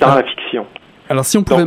dans 0.00 0.08
ah. 0.08 0.16
la 0.16 0.24
fiction. 0.24 0.66
Alors 1.10 1.26
si 1.26 1.36
on 1.36 1.42
pouvait, 1.42 1.66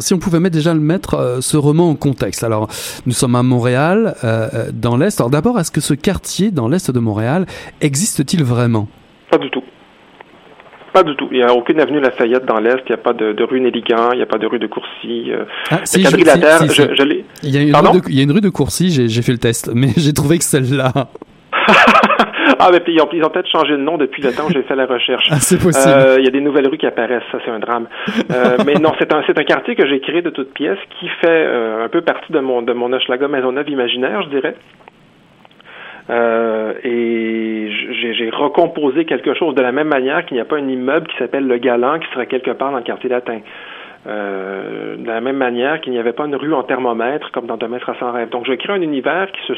si 0.00 0.14
on 0.14 0.18
pouvait 0.18 0.40
mettre 0.40 0.56
déjà 0.56 0.72
le 0.72 0.80
mettre 0.80 1.14
euh, 1.14 1.40
ce 1.42 1.58
roman 1.58 1.90
en 1.90 1.94
contexte. 1.94 2.42
Alors 2.42 2.68
nous 3.04 3.12
sommes 3.12 3.34
à 3.34 3.42
Montréal, 3.42 4.14
euh, 4.24 4.48
euh 4.54 4.70
dans 4.72 4.96
l'est. 4.96 5.20
Alors 5.20 5.30
d'abord, 5.30 5.58
est-ce 5.60 5.70
que 5.70 5.82
ce 5.82 5.92
quartier 5.92 6.50
dans 6.50 6.68
l'est 6.68 6.90
de 6.90 6.98
Montréal 6.98 7.44
existe-t-il 7.82 8.42
vraiment? 8.42 8.88
Pas 9.30 9.36
du 9.36 9.50
tout. 9.50 9.57
Pas 10.98 11.04
du 11.04 11.14
tout. 11.14 11.28
Il 11.30 11.36
n'y 11.36 11.44
a 11.44 11.54
aucune 11.54 11.78
avenue 11.78 12.00
Lafayette 12.00 12.44
dans 12.44 12.58
l'Est. 12.58 12.82
Il 12.86 12.90
n'y 12.90 12.94
a 12.94 12.98
pas 12.98 13.12
de, 13.12 13.32
de 13.32 13.44
rue 13.44 13.60
Néligan. 13.60 14.10
Il 14.14 14.16
n'y 14.16 14.22
a 14.22 14.26
pas 14.26 14.38
de 14.38 14.48
rue 14.48 14.58
de 14.58 14.66
Courcy. 14.66 15.30
Euh, 15.30 15.44
ah, 15.70 15.78
si, 15.84 16.02
je, 16.02 16.08
je, 16.10 17.04
l'ai. 17.04 17.24
Il 17.44 17.54
y, 17.54 17.56
a 17.56 17.62
une 17.62 17.76
rue 17.76 18.00
de, 18.00 18.08
il 18.08 18.16
y 18.16 18.20
a 18.20 18.24
une 18.24 18.32
rue 18.32 18.40
de 18.40 18.48
Courcy, 18.48 18.90
j'ai 18.90 19.22
fait 19.22 19.30
le 19.30 19.38
test, 19.38 19.70
mais 19.72 19.90
j'ai 19.96 20.12
trouvé 20.12 20.38
que 20.38 20.44
celle-là. 20.44 20.90
ah, 22.58 22.68
mais 22.72 22.82
ils 22.88 23.00
ont, 23.00 23.08
ils 23.12 23.22
ont 23.24 23.30
peut-être 23.30 23.48
changé 23.48 23.74
de 23.74 23.76
nom 23.76 23.96
depuis 23.96 24.22
le 24.22 24.32
temps 24.32 24.46
où 24.46 24.50
j'ai 24.50 24.62
fait 24.62 24.74
la 24.74 24.86
recherche. 24.86 25.28
Ah, 25.30 25.36
c'est 25.38 25.62
possible. 25.62 25.94
Euh, 25.94 26.16
il 26.18 26.24
y 26.24 26.28
a 26.28 26.32
des 26.32 26.40
nouvelles 26.40 26.66
rues 26.66 26.78
qui 26.78 26.86
apparaissent, 26.86 27.22
ça 27.30 27.38
c'est 27.44 27.50
un 27.52 27.60
drame. 27.60 27.86
Euh, 28.32 28.56
mais 28.66 28.74
non, 28.74 28.92
c'est 28.98 29.12
un, 29.12 29.22
c'est 29.24 29.38
un 29.38 29.44
quartier 29.44 29.76
que 29.76 29.86
j'ai 29.86 30.00
créé 30.00 30.20
de 30.20 30.30
toutes 30.30 30.52
pièces 30.52 30.78
qui 30.98 31.06
fait 31.20 31.28
euh, 31.28 31.84
un 31.84 31.88
peu 31.88 32.00
partie 32.00 32.32
de 32.32 32.40
mon, 32.40 32.62
de 32.62 32.72
mon 32.72 32.92
Hochelaga 32.92 33.28
Maisonneuve 33.28 33.68
imaginaire, 33.68 34.22
je 34.22 34.30
dirais. 34.30 34.56
Euh, 36.10 36.72
et 36.84 37.70
j'ai 38.16 38.30
recomposé 38.30 39.04
quelque 39.04 39.34
chose 39.34 39.54
de 39.54 39.60
la 39.60 39.72
même 39.72 39.88
manière 39.88 40.24
qu'il 40.24 40.36
n'y 40.36 40.40
a 40.40 40.46
pas 40.46 40.56
un 40.56 40.68
immeuble 40.68 41.06
qui 41.08 41.16
s'appelle 41.18 41.46
le 41.46 41.58
Galant 41.58 41.98
qui 41.98 42.08
serait 42.12 42.26
quelque 42.26 42.50
part 42.52 42.70
dans 42.70 42.78
le 42.78 42.84
quartier 42.84 43.10
latin. 43.10 43.40
Euh, 44.06 44.96
de 44.96 45.06
la 45.06 45.20
même 45.20 45.36
manière 45.36 45.80
qu'il 45.80 45.92
n'y 45.92 45.98
avait 45.98 46.12
pas 46.12 46.24
une 46.24 46.36
rue 46.36 46.54
en 46.54 46.62
thermomètre 46.62 47.30
comme 47.32 47.46
dans 47.46 47.56
Demain 47.56 47.78
sera 47.80 47.94
sans 47.98 48.12
rêve. 48.12 48.30
Donc 48.30 48.46
je 48.46 48.54
crée 48.54 48.72
un 48.72 48.80
univers 48.80 49.30
qui 49.32 49.40
se 49.46 49.52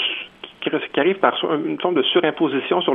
qui 0.60 1.00
arrive 1.00 1.18
par 1.18 1.34
une 1.54 1.80
forme 1.80 1.94
de 1.94 2.02
surimposition 2.02 2.82
sur 2.82 2.94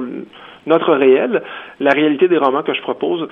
notre 0.67 0.93
réel. 0.93 1.41
La 1.79 1.91
réalité 1.91 2.27
des 2.27 2.38
romans 2.38 2.62
que 2.62 2.74
je 2.74 2.81
propose 2.81 3.27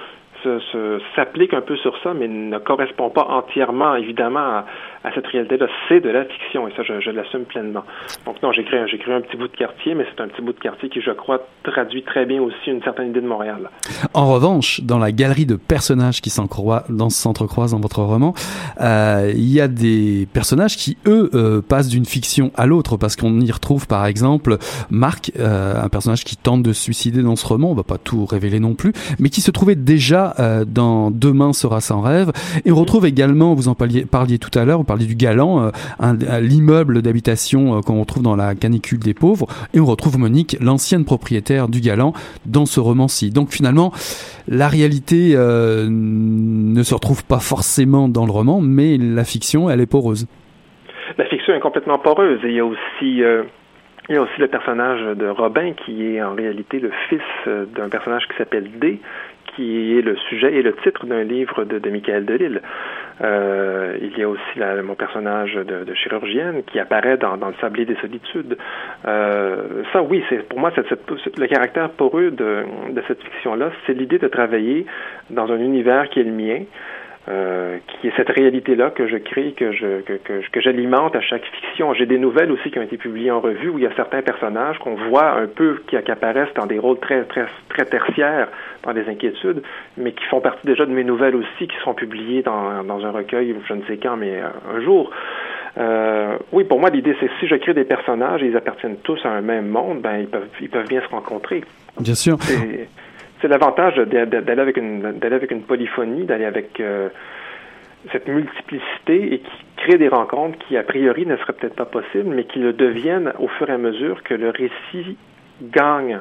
s'applique 1.15 1.53
un 1.53 1.61
peu 1.61 1.75
sur 1.77 1.97
ça, 1.99 2.13
mais 2.13 2.27
ne 2.27 2.57
correspond 2.57 3.09
pas 3.09 3.25
entièrement, 3.29 3.95
évidemment, 3.95 4.39
à, 4.39 4.65
à 5.03 5.13
cette 5.13 5.27
réalité-là. 5.27 5.67
C'est 5.89 5.99
de 5.99 6.09
la 6.09 6.25
fiction, 6.25 6.67
et 6.67 6.71
ça, 6.75 6.83
je, 6.83 6.99
je 7.01 7.09
l'assume 7.09 7.43
pleinement. 7.45 7.83
Donc 8.25 8.41
non, 8.41 8.51
j'ai 8.51 8.63
créé, 8.63 8.79
un 8.79 9.21
petit 9.21 9.37
bout 9.37 9.47
de 9.47 9.55
quartier, 9.55 9.95
mais 9.95 10.05
c'est 10.09 10.21
un 10.21 10.27
petit 10.27 10.41
bout 10.41 10.53
de 10.53 10.59
quartier 10.59 10.89
qui, 10.89 11.01
je 11.01 11.11
crois, 11.11 11.45
traduit 11.63 12.03
très 12.03 12.25
bien 12.25 12.41
aussi 12.41 12.69
une 12.69 12.81
certaine 12.83 13.09
idée 13.09 13.21
de 13.21 13.27
Montréal. 13.27 13.69
En 14.13 14.31
revanche, 14.31 14.81
dans 14.81 14.97
la 14.97 15.11
galerie 15.11 15.45
de 15.45 15.55
personnages 15.55 16.21
qui 16.21 16.29
s'entrecroisent 16.29 17.71
dans 17.71 17.79
votre 17.79 18.01
roman, 18.01 18.33
euh, 18.81 19.31
il 19.35 19.51
y 19.51 19.61
a 19.61 19.67
des 19.67 20.27
personnages 20.33 20.77
qui, 20.77 20.97
eux, 21.05 21.29
euh, 21.33 21.61
passent 21.61 21.89
d'une 21.89 22.05
fiction 22.05 22.51
à 22.55 22.65
l'autre, 22.65 22.97
parce 22.97 23.15
qu'on 23.15 23.39
y 23.41 23.51
retrouve, 23.51 23.87
par 23.87 24.05
exemple, 24.05 24.57
Marc, 24.89 25.31
euh, 25.37 25.81
un 25.81 25.89
personnage 25.89 26.23
qui 26.23 26.37
tente 26.37 26.63
de 26.63 26.73
se 26.73 26.81
suicider 26.81 27.21
dans 27.23 27.35
ce 27.35 27.45
roman, 27.45 27.71
on 27.71 27.75
va 27.75 27.83
pas 27.83 27.97
tout 27.97 28.25
révéler 28.25 28.59
non 28.59 28.73
plus, 28.73 28.93
mais 29.19 29.29
qui 29.29 29.41
se 29.41 29.51
trouvait 29.51 29.75
déjà 29.75 30.33
euh, 30.39 30.65
dans 30.65 31.11
Demain 31.11 31.53
sera 31.53 31.81
sans 31.81 32.01
rêve, 32.01 32.31
et 32.65 32.71
on 32.71 32.75
retrouve 32.75 33.05
également, 33.05 33.53
vous 33.53 33.67
en 33.67 33.75
parliez, 33.75 34.05
parliez 34.05 34.39
tout 34.39 34.57
à 34.57 34.65
l'heure, 34.65 34.79
parler 34.93 35.07
du 35.07 35.15
Galant, 35.15 35.63
euh, 35.63 36.39
l'immeuble 36.39 37.01
d'habitation 37.01 37.77
euh, 37.77 37.81
qu'on 37.81 37.99
retrouve 37.99 38.21
dans 38.21 38.35
la 38.35 38.53
canicule 38.53 38.99
des 38.99 39.15
pauvres, 39.15 39.47
et 39.73 39.79
on 39.79 39.85
retrouve 39.85 40.19
Monique, 40.19 40.55
l'ancienne 40.61 41.03
propriétaire 41.03 41.67
du 41.67 41.79
Galant, 41.79 42.13
dans 42.45 42.67
ce 42.67 42.79
roman-ci. 42.79 43.31
Donc 43.31 43.49
finalement, 43.49 43.91
la 44.47 44.67
réalité 44.67 45.33
euh, 45.33 45.87
ne 45.89 46.83
se 46.83 46.93
retrouve 46.93 47.25
pas 47.25 47.39
forcément 47.39 48.07
dans 48.07 48.27
le 48.27 48.31
roman, 48.31 48.61
mais 48.61 48.97
la 48.99 49.23
fiction, 49.23 49.67
elle 49.67 49.81
est 49.81 49.89
poreuse. 49.89 50.27
La 51.17 51.25
fiction 51.25 51.55
est 51.55 51.59
complètement 51.59 51.97
poreuse. 51.97 52.39
Il 52.43 52.51
y 52.51 52.59
a 52.59 52.65
aussi 52.65 53.23
il 54.09 54.15
y 54.15 54.17
a 54.17 54.21
aussi 54.21 54.37
le 54.37 54.47
personnage 54.47 55.17
de 55.17 55.27
Robin 55.27 55.71
qui 55.73 56.05
est 56.05 56.21
en 56.21 56.35
réalité 56.35 56.79
le 56.79 56.91
fils 57.09 57.21
d'un 57.47 57.89
personnage 57.89 58.27
qui 58.27 58.37
s'appelle 58.37 58.69
D, 58.79 58.99
qui 59.55 59.97
est 59.97 60.01
le 60.01 60.15
sujet 60.29 60.53
et 60.53 60.61
le 60.61 60.73
titre 60.77 61.05
d'un 61.05 61.23
livre 61.23 61.63
de, 61.63 61.89
Michael 61.89 62.25
Delille. 62.25 62.61
Euh, 63.21 63.97
il 64.01 64.17
y 64.17 64.23
a 64.23 64.29
aussi 64.29 64.57
la, 64.57 64.81
mon 64.81 64.95
personnage 64.95 65.53
de, 65.53 65.93
chirurgienne 65.93 66.63
qui 66.63 66.79
apparaît 66.79 67.17
dans, 67.17 67.35
Le 67.35 67.53
Sablier 67.61 67.85
des 67.85 67.95
Solitudes. 67.95 68.57
Euh, 69.07 69.83
ça, 69.91 70.01
oui, 70.01 70.23
pour 70.49 70.59
moi, 70.59 70.71
le 70.75 71.47
caractère 71.47 71.89
poreux 71.89 72.31
de 72.31 72.65
cette 73.07 73.21
fiction-là, 73.21 73.71
c'est 73.85 73.93
l'idée 73.93 74.19
de 74.19 74.27
travailler 74.27 74.85
dans 75.29 75.51
un 75.51 75.59
univers 75.59 76.09
qui 76.09 76.19
est 76.19 76.23
le 76.23 76.31
mien, 76.31 76.63
euh, 77.29 77.77
qui 77.87 78.07
est 78.07 78.13
cette 78.17 78.29
réalité-là 78.29 78.89
que 78.89 79.07
je 79.07 79.15
crée, 79.15 79.53
que 79.53 79.71
je 79.71 80.01
que, 80.01 80.13
que, 80.13 80.41
que 80.51 80.59
j'alimente 80.59 81.15
à 81.15 81.21
chaque 81.21 81.45
fiction. 81.45 81.93
J'ai 81.93 82.05
des 82.05 82.17
nouvelles 82.17 82.51
aussi 82.51 82.69
qui 82.69 82.79
ont 82.79 82.81
été 82.81 82.97
publiées 82.97 83.31
en 83.31 83.39
revue 83.39 83.69
où 83.69 83.77
il 83.77 83.83
y 83.83 83.87
a 83.87 83.95
certains 83.95 84.21
personnages 84.21 84.77
qu'on 84.79 84.95
voit 84.95 85.31
un 85.31 85.47
peu 85.47 85.81
qui, 85.87 85.95
qui, 85.95 86.11
apparaissent 86.11 86.53
dans 86.55 86.65
des 86.65 86.79
rôles 86.79 86.99
très 86.99 87.23
très 87.23 87.45
très 87.69 87.85
tertiaires 87.85 88.49
dans 88.83 88.93
des 88.93 89.07
inquiétudes, 89.07 89.63
mais 89.97 90.11
qui 90.11 90.25
font 90.25 90.41
partie 90.41 90.67
déjà 90.67 90.85
de 90.85 90.91
mes 90.91 91.05
nouvelles 91.05 91.37
aussi, 91.37 91.67
qui 91.67 91.77
seront 91.77 91.93
publiées 91.93 92.41
dans, 92.41 92.83
dans 92.83 93.05
un 93.05 93.11
recueil, 93.11 93.55
je 93.67 93.73
ne 93.73 93.83
sais 93.83 93.97
quand, 93.97 94.17
mais 94.17 94.41
euh, 94.41 94.75
un 94.75 94.81
jour. 94.81 95.09
Euh, 95.77 96.37
oui, 96.51 96.65
pour 96.65 96.79
moi, 96.79 96.89
l'idée, 96.89 97.15
c'est 97.19 97.29
si 97.39 97.47
je 97.47 97.55
crée 97.55 97.73
des 97.73 97.85
personnages 97.85 98.43
et 98.43 98.47
ils 98.47 98.57
appartiennent 98.57 98.97
tous 98.97 99.19
à 99.23 99.29
un 99.29 99.41
même 99.41 99.67
monde, 99.67 100.01
ben 100.01 100.17
ils 100.17 100.27
peuvent 100.27 100.49
ils 100.61 100.69
peuvent 100.69 100.87
bien 100.87 101.01
se 101.01 101.07
rencontrer. 101.07 101.63
Bien 101.99 102.15
sûr. 102.15 102.37
C'est 103.43 103.49
l'avantage 103.49 103.97
d'aller 103.97 104.61
avec 104.61 105.51
une 105.51 105.63
polyphonie, 105.63 106.23
d'aller 106.23 106.45
avec 106.45 106.79
euh, 106.79 107.09
cette 108.13 108.27
multiplicité 108.29 109.33
et 109.33 109.39
qui 109.39 109.65
crée 109.75 109.97
des 109.97 110.07
rencontres 110.07 110.57
qui 110.59 110.77
a 110.77 110.83
priori 110.83 111.25
ne 111.25 111.35
seraient 111.35 111.51
peut-être 111.51 111.75
pas 111.75 111.85
possibles, 111.85 112.33
mais 112.33 112.45
qui 112.45 112.59
le 112.59 112.71
deviennent 112.71 113.33
au 113.39 113.49
fur 113.49 113.69
et 113.69 113.73
à 113.73 113.77
mesure 113.77 114.23
que 114.23 114.33
le 114.33 114.49
récit 114.49 115.17
gagne 115.61 116.19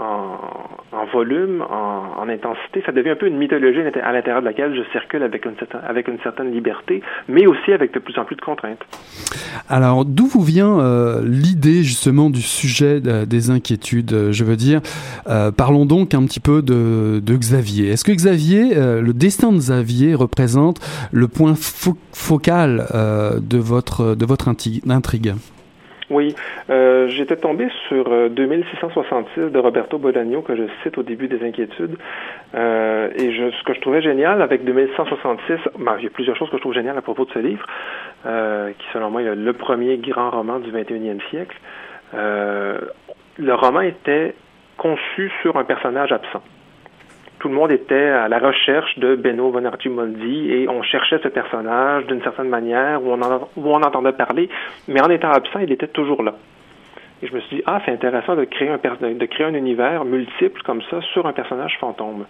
en, 0.00 1.04
volume, 1.12 1.62
en, 1.62 2.22
en, 2.22 2.28
intensité. 2.28 2.82
Ça 2.86 2.92
devient 2.92 3.10
un 3.10 3.16
peu 3.16 3.26
une 3.26 3.36
mythologie 3.36 3.80
à 3.80 4.12
l'intérieur 4.12 4.40
de 4.40 4.46
laquelle 4.46 4.74
je 4.74 4.82
circule 4.92 5.22
avec 5.22 5.44
une, 5.44 6.18
certaine, 6.22 6.52
liberté, 6.52 7.02
mais 7.28 7.46
aussi 7.46 7.72
avec 7.72 7.92
de 7.92 7.98
plus 7.98 8.18
en 8.18 8.24
plus 8.24 8.36
de 8.36 8.40
contraintes. 8.40 8.80
Alors, 9.68 10.04
d'où 10.04 10.26
vous 10.26 10.42
vient 10.42 10.80
euh, 10.80 11.20
l'idée 11.24 11.82
justement 11.82 12.30
du 12.30 12.42
sujet 12.42 13.00
de, 13.00 13.24
des 13.24 13.50
inquiétudes? 13.50 14.30
Je 14.30 14.44
veux 14.44 14.56
dire, 14.56 14.80
euh, 15.28 15.50
parlons 15.50 15.86
donc 15.86 16.14
un 16.14 16.24
petit 16.24 16.40
peu 16.40 16.62
de, 16.62 17.36
Xavier. 17.36 17.88
Est-ce 17.88 18.04
que 18.04 18.12
Xavier, 18.12 18.76
euh, 18.76 19.00
le 19.00 19.12
destin 19.12 19.52
de 19.52 19.58
Xavier 19.58 20.14
représente 20.14 20.78
le 21.12 21.28
point 21.28 21.54
fo 21.54 21.96
focal 22.12 22.86
euh, 22.94 23.40
de 23.40 23.58
votre 23.58 24.48
intrigue? 24.48 25.34
Oui, 26.10 26.34
euh, 26.70 27.06
j'étais 27.08 27.36
tombé 27.36 27.68
sur 27.88 28.12
euh, 28.12 28.28
2666 28.28 29.52
de 29.52 29.58
Roberto 29.58 29.96
Bolaño 29.96 30.42
que 30.42 30.56
je 30.56 30.64
cite 30.82 30.98
au 30.98 31.04
début 31.04 31.28
des 31.28 31.46
inquiétudes. 31.46 31.96
Euh, 32.54 33.10
et 33.14 33.32
je, 33.32 33.50
ce 33.52 33.62
que 33.62 33.74
je 33.74 33.80
trouvais 33.80 34.02
génial 34.02 34.42
avec 34.42 34.64
2166, 34.64 35.56
ben, 35.78 35.94
il 35.98 36.04
y 36.04 36.06
a 36.08 36.10
plusieurs 36.10 36.36
choses 36.36 36.50
que 36.50 36.56
je 36.56 36.62
trouve 36.62 36.74
géniales 36.74 36.98
à 36.98 37.02
propos 37.02 37.24
de 37.24 37.30
ce 37.30 37.38
livre, 37.38 37.64
euh, 38.26 38.72
qui 38.72 38.86
selon 38.92 39.10
moi 39.10 39.22
est 39.22 39.34
le 39.36 39.52
premier 39.52 39.98
grand 39.98 40.30
roman 40.30 40.58
du 40.58 40.72
21e 40.72 41.20
siècle. 41.30 41.56
Euh, 42.14 42.80
le 43.38 43.54
roman 43.54 43.82
était 43.82 44.34
conçu 44.76 45.30
sur 45.42 45.56
un 45.56 45.64
personnage 45.64 46.10
absent 46.10 46.42
tout 47.40 47.48
le 47.48 47.54
monde 47.54 47.72
était 47.72 47.94
à 48.10 48.28
la 48.28 48.38
recherche 48.38 48.98
de 48.98 49.16
Benno 49.16 49.50
Bonardi 49.50 49.88
Moldi 49.88 50.52
et 50.52 50.68
on 50.68 50.82
cherchait 50.82 51.18
ce 51.22 51.28
personnage 51.28 52.06
d'une 52.06 52.22
certaine 52.22 52.48
manière 52.48 53.02
où 53.02 53.10
on, 53.10 53.20
en, 53.22 53.48
où 53.56 53.68
on 53.68 53.82
entendait 53.82 54.12
parler, 54.12 54.48
mais 54.86 55.00
en 55.00 55.08
étant 55.08 55.30
absent, 55.30 55.58
il 55.60 55.72
était 55.72 55.88
toujours 55.88 56.22
là. 56.22 56.34
Et 57.22 57.26
je 57.26 57.34
me 57.34 57.40
suis 57.40 57.56
dit, 57.56 57.62
ah, 57.66 57.80
c'est 57.84 57.92
intéressant 57.92 58.36
de 58.36 58.44
créer, 58.44 58.68
un, 58.68 58.78
de 58.78 59.26
créer 59.26 59.46
un 59.46 59.54
univers 59.54 60.04
multiple 60.04 60.62
comme 60.62 60.82
ça 60.90 61.00
sur 61.12 61.26
un 61.26 61.32
personnage 61.32 61.76
fantôme. 61.80 62.26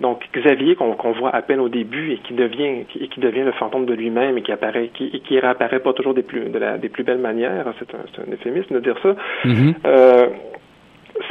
Donc 0.00 0.22
Xavier 0.34 0.76
qu'on 0.76 0.94
qu 0.94 1.08
voit 1.18 1.34
à 1.34 1.42
peine 1.42 1.60
au 1.60 1.68
début 1.68 2.12
et 2.12 2.18
qui 2.18 2.32
devient 2.32 2.86
et 2.98 3.08
qui 3.08 3.20
devient 3.20 3.42
le 3.42 3.52
fantôme 3.52 3.84
de 3.84 3.92
lui-même 3.92 4.38
et 4.38 4.42
qui 4.42 4.50
apparaît 4.50 4.88
qui, 4.94 5.10
et 5.12 5.20
qui 5.20 5.38
réapparaît 5.38 5.80
pas 5.80 5.92
toujours 5.92 6.14
des 6.14 6.22
plus 6.22 6.48
de 6.48 6.58
la, 6.58 6.78
des 6.78 6.88
plus 6.88 7.04
belles 7.04 7.18
manières, 7.18 7.66
c'est 7.78 7.94
un, 7.94 7.98
un, 7.98 8.32
euphémisme 8.32 8.74
de 8.74 8.80
dire 8.80 8.96
ça. 9.02 9.14
Mm-hmm. 9.44 9.74
Euh, 9.84 10.26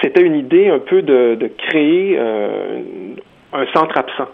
c'était 0.01 0.21
une 0.21 0.35
idée 0.35 0.69
un 0.69 0.79
peu 0.79 1.01
de, 1.01 1.35
de 1.35 1.47
créer 1.47 2.15
euh, 2.17 2.81
un 3.53 3.65
centre 3.73 3.97
absent 3.97 4.27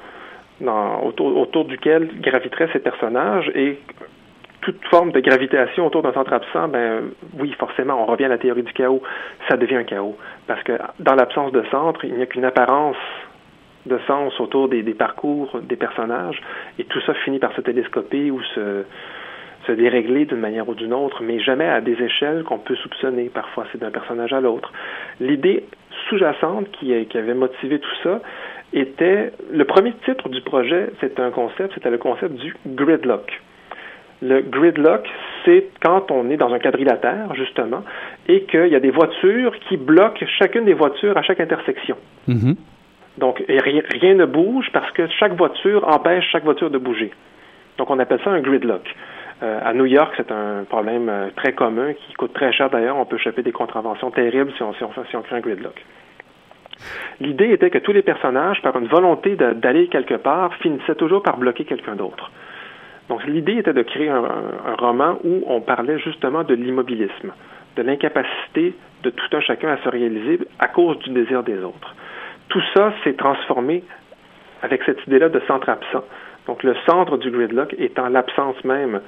dans, 0.62 1.02
autour, 1.04 1.38
autour 1.38 1.65
duquel 1.65 2.10
graviteraient 2.22 2.70
ces 2.74 2.80
personnages 2.80 3.52
et 3.56 3.78
toute 4.62 4.84
forme 4.88 5.12
de 5.12 5.20
gravitation 5.20 5.86
autour 5.86 6.02
d'un 6.02 6.13
centre 6.13 6.34
absent, 6.34 6.68
ben 6.70 7.04
oui, 7.38 7.54
forcément, 7.60 8.02
on 8.02 8.06
revient 8.06 8.26
à 8.26 8.30
la 8.30 8.39
théorie 8.39 8.63
du 8.63 8.74
chaos, 8.74 9.02
ça 9.48 9.58
devient 9.58 9.76
un 9.76 9.84
chaos. 9.84 10.18
Parce 10.48 10.63
que 10.63 10.74
dans 11.00 11.13
l'absence 11.13 11.52
de 11.52 11.63
centre, 11.70 12.04
il 12.04 12.15
n'y 12.15 12.24
a 12.24 12.26
qu'une 12.26 12.46
apparence 12.46 12.98
de 13.86 14.00
sens 14.08 14.39
autour 14.39 14.68
des, 14.68 14.82
des, 14.82 14.96
parcours 14.96 15.60
des 15.62 15.76
personnages, 15.76 16.41
et 16.80 16.84
tout 16.86 17.00
ça 17.02 17.13
finit 17.13 17.38
par 17.38 17.54
se 17.54 17.62
télescoper 17.62 18.32
ou 18.32 18.41
se, 18.41 18.86
se 19.67 19.71
dérégler 19.71 20.25
d'une 20.25 20.39
manière 20.39 20.67
ou 20.69 20.75
d'une 20.75 20.93
autre, 20.93 21.21
mais 21.23 21.39
jamais 21.39 21.67
à 21.67 21.82
des 21.82 22.01
échelles 22.01 22.43
qu'on 22.43 22.60
peut 22.60 22.75
soupçonner. 22.75 23.30
Parfois, 23.34 23.65
c'est 23.71 23.80
d'un 23.80 23.91
personnage 23.91 24.34
à 24.34 24.41
l'autre. 24.41 24.71
L'idée 25.19 25.63
sous-jacente 26.10 26.69
qui, 26.71 27.06
qui, 27.06 27.17
avait 27.17 27.34
motivé 27.34 27.80
tout 27.80 27.95
ça 28.04 28.21
était 28.73 29.32
le 29.51 29.65
premier 29.65 29.93
titre 30.06 30.30
du 30.30 30.41
projet, 30.41 30.89
c'était 30.99 31.21
un 31.21 31.32
concept, 31.32 31.73
c'était 31.73 31.89
le 31.89 31.97
concept 31.97 32.36
du 32.36 32.56
gridlock. 32.67 33.41
Le 34.21 34.41
gridlock, 34.41 35.08
c'est 35.43 35.67
quand 35.82 36.10
on 36.12 36.30
est 36.30 36.38
dans 36.38 36.51
un 36.54 36.60
quadrilatère, 36.60 37.34
justement, 37.36 37.84
et 38.28 38.43
qu'il 38.43 38.67
y 38.67 38.75
a 38.75 38.80
des 38.80 38.91
voitures 38.91 39.54
qui 39.67 39.78
bloquent 39.78 40.25
chacune 40.39 40.65
des 40.65 40.73
voitures 40.73 41.17
à 41.17 41.21
chaque 41.21 41.39
intersection. 41.39 41.97
Mm 42.28 42.34
-hmm. 42.34 42.56
Donc, 43.17 43.43
rien, 43.47 43.82
rien 44.01 44.15
ne 44.15 44.25
bouge 44.25 44.67
parce 44.73 44.91
que 44.91 45.08
chaque 45.19 45.36
voiture 45.38 45.88
empêche 45.88 46.25
chaque 46.32 46.43
voiture 46.43 46.69
de 46.69 46.78
bouger. 46.78 47.12
Donc, 47.78 47.89
on 47.89 47.99
appelle 47.99 48.19
ça 48.23 48.32
un 48.32 48.41
gridlock. 48.41 48.86
Euh, 49.43 49.60
à 49.63 49.74
New 49.74 49.86
York, 49.86 50.13
c'est 50.15 50.32
un 50.32 50.63
problème 50.63 51.10
euh, 51.10 51.30
très 51.36 51.54
commun 51.54 51.93
qui 51.93 52.13
coûte 52.13 52.34
très 52.34 52.54
cher 52.54 52.69
d'ailleurs. 52.69 52.95
On 52.98 53.06
peut 53.06 53.17
choper 53.17 53.43
des 53.43 53.52
contraventions 53.52 54.10
terribles 54.12 54.52
si 54.56 54.63
on, 54.63 54.74
si 54.74 54.84
on, 54.84 55.21
crée 55.21 55.38
un 55.38 55.41
gridlock. 55.41 55.84
L'idée 57.19 57.52
était 57.52 57.69
que 57.69 57.78
tous 57.80 57.91
les 57.91 58.02
personnages, 58.02 58.62
par 58.62 58.78
une 58.78 58.88
volonté 58.88 59.36
d'aller 59.36 59.88
quelque 59.88 60.15
part, 60.15 60.54
finissaient 60.56 60.95
toujours 60.95 61.21
par 61.21 61.38
bloquer 61.38 61.65
quelqu'un 61.65 61.95
d'autre. 61.95 62.32
Donc 63.10 63.26
l'idée 63.26 63.58
était 63.58 63.74
de 63.74 63.82
créer 63.84 64.10
un, 64.10 64.24
roman 64.80 65.17
où 65.24 65.43
on 65.48 65.62
parlait 65.62 66.00
justement 66.00 66.43
de 66.43 66.54
l'immobilisme, 66.54 67.34
de 67.76 67.82
l'incapacité 67.84 68.74
de 69.04 69.10
tout 69.10 69.38
un 69.38 69.41
chacun 69.41 69.69
à 69.69 69.78
se 69.78 69.89
réaliser 69.89 70.39
à 70.60 70.67
cause 70.67 70.98
du 71.00 71.12
désir 71.12 71.43
des 71.43 71.60
autres. 71.60 71.95
Tout 72.50 72.63
ça 72.74 72.93
s'est 73.04 73.13
transformé 73.13 73.84
avec 74.62 74.82
cette 74.84 75.06
idée-là 75.08 75.30
de 75.30 75.39
centre 75.48 75.69
absent. 75.69 76.04
Donc 76.48 76.63
le 76.63 76.76
centre 76.86 77.17
du 77.17 77.32
gridlock 77.32 77.76
étant 77.78 78.10
l'absence 78.10 78.63
même 78.63 79.02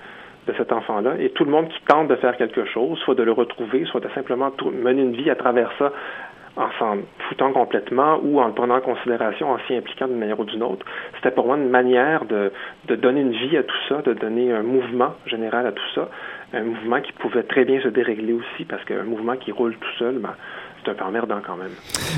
de 0.47 0.53
cet 0.53 0.71
enfant-là, 0.71 1.15
et 1.19 1.29
tout 1.29 1.45
le 1.45 1.51
monde 1.51 1.67
qui 1.69 1.79
tente 1.87 2.07
de 2.07 2.15
faire 2.15 2.37
quelque 2.37 2.65
chose, 2.65 2.97
soit 2.99 3.15
de 3.15 3.23
le 3.23 3.31
retrouver, 3.31 3.85
soit 3.85 3.99
de 3.99 4.09
simplement 4.09 4.51
mener 4.83 5.01
une 5.01 5.15
vie 5.15 5.29
à 5.29 5.35
travers 5.35 5.71
ça 5.77 5.91
en 6.57 6.71
s'en 6.79 6.97
foutant 7.29 7.53
complètement 7.53 8.19
ou 8.23 8.39
en 8.41 8.47
le 8.47 8.53
prenant 8.53 8.77
en 8.77 8.81
considération, 8.81 9.51
en 9.51 9.59
s'y 9.67 9.75
impliquant 9.75 10.07
d'une 10.07 10.17
manière 10.17 10.39
ou 10.39 10.45
d'une 10.45 10.63
autre. 10.63 10.85
C'était 11.15 11.31
pour 11.31 11.45
moi 11.45 11.55
une 11.55 11.69
manière 11.69 12.25
de, 12.25 12.51
donner 12.95 13.21
une 13.21 13.31
vie 13.31 13.57
à 13.57 13.63
tout 13.63 13.75
ça, 13.87 14.01
de 14.01 14.13
donner 14.13 14.51
un 14.51 14.63
mouvement 14.63 15.13
général 15.27 15.67
à 15.67 15.71
tout 15.71 15.89
ça, 15.93 16.09
un 16.53 16.63
mouvement 16.63 16.99
qui 17.01 17.11
pouvait 17.13 17.43
très 17.43 17.63
bien 17.63 17.79
se 17.81 17.89
dérégler 17.89 18.33
aussi, 18.33 18.65
parce 18.65 18.83
qu'un 18.85 19.03
mouvement 19.03 19.35
qui 19.35 19.51
roule 19.51 19.75
tout 19.75 19.97
seul, 19.99 20.15
ben, 20.15 20.33
c'est 20.87 20.91
un 20.91 20.95
peu 20.95 21.03
emmerdant 21.03 21.39
quand 21.45 21.57
même. 21.57 21.71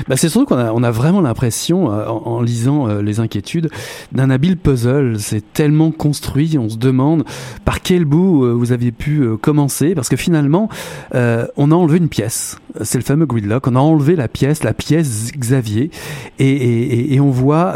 Bah, 0.08 0.16
c'est 0.16 0.28
surtout 0.28 0.54
qu'on 0.54 0.82
a, 0.82 0.90
vraiment 0.90 1.20
l'impression, 1.20 1.92
euh, 1.92 2.06
en, 2.06 2.40
lisant 2.40 2.88
euh, 2.88 3.02
les 3.02 3.20
inquiétudes, 3.20 3.70
d'un 4.12 4.30
habile 4.30 4.56
puzzle. 4.56 5.18
C'est 5.18 5.52
tellement 5.52 5.90
construit, 5.90 6.56
on 6.58 6.68
se 6.68 6.76
demande 6.76 7.24
par 7.64 7.80
quel 7.80 8.04
bout 8.04 8.44
euh, 8.44 8.52
vous 8.52 8.72
aviez 8.72 8.92
pu 8.92 9.36
commencer, 9.38 9.94
parce 9.94 10.08
que 10.08 10.16
finalement, 10.16 10.68
on 11.12 11.70
a 11.70 11.74
enlevé 11.74 11.98
une 11.98 12.08
pièce. 12.08 12.58
C'est 12.82 12.98
le 12.98 13.04
fameux 13.04 13.26
gridlock. 13.26 13.66
On 13.66 13.74
a 13.74 13.80
enlevé 13.80 14.14
la 14.16 14.28
pièce, 14.28 14.62
la 14.62 14.74
pièce 14.74 15.32
Xavier, 15.36 15.90
et, 16.38 17.18
on 17.20 17.30
voit 17.30 17.74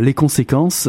les 0.00 0.14
conséquences 0.14 0.88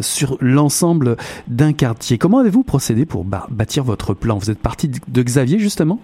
sur 0.00 0.36
l'ensemble 0.40 1.16
d'un 1.46 1.72
quartier. 1.72 2.18
Comment 2.18 2.38
avez-vous 2.38 2.64
procédé 2.64 3.06
pour 3.06 3.24
bâtir 3.24 3.84
votre 3.84 4.14
plan? 4.14 4.38
Vous 4.38 4.50
êtes 4.50 4.60
parti 4.60 4.90
de 5.06 5.22
Xavier 5.22 5.58
justement? 5.58 6.00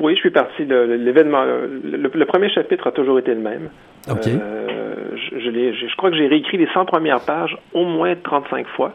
Oui, 0.00 0.14
je 0.14 0.20
suis 0.20 0.30
parti. 0.30 0.64
L'événement, 0.64 1.44
le, 1.44 2.24
premier 2.24 2.48
chapitre 2.50 2.86
a 2.86 2.92
toujours 2.92 3.18
été 3.18 3.34
le 3.34 3.40
même. 3.40 3.70
Ok. 4.10 4.26
Euh, 4.26 5.16
je, 5.16 5.38
je, 5.38 5.88
je, 5.88 5.96
crois 5.96 6.10
que 6.10 6.16
j'ai 6.16 6.26
réécrit 6.26 6.56
les 6.56 6.68
100 6.72 6.84
premières 6.86 7.20
pages 7.20 7.56
au 7.72 7.84
moins 7.84 8.14
35 8.14 8.66
fois. 8.68 8.94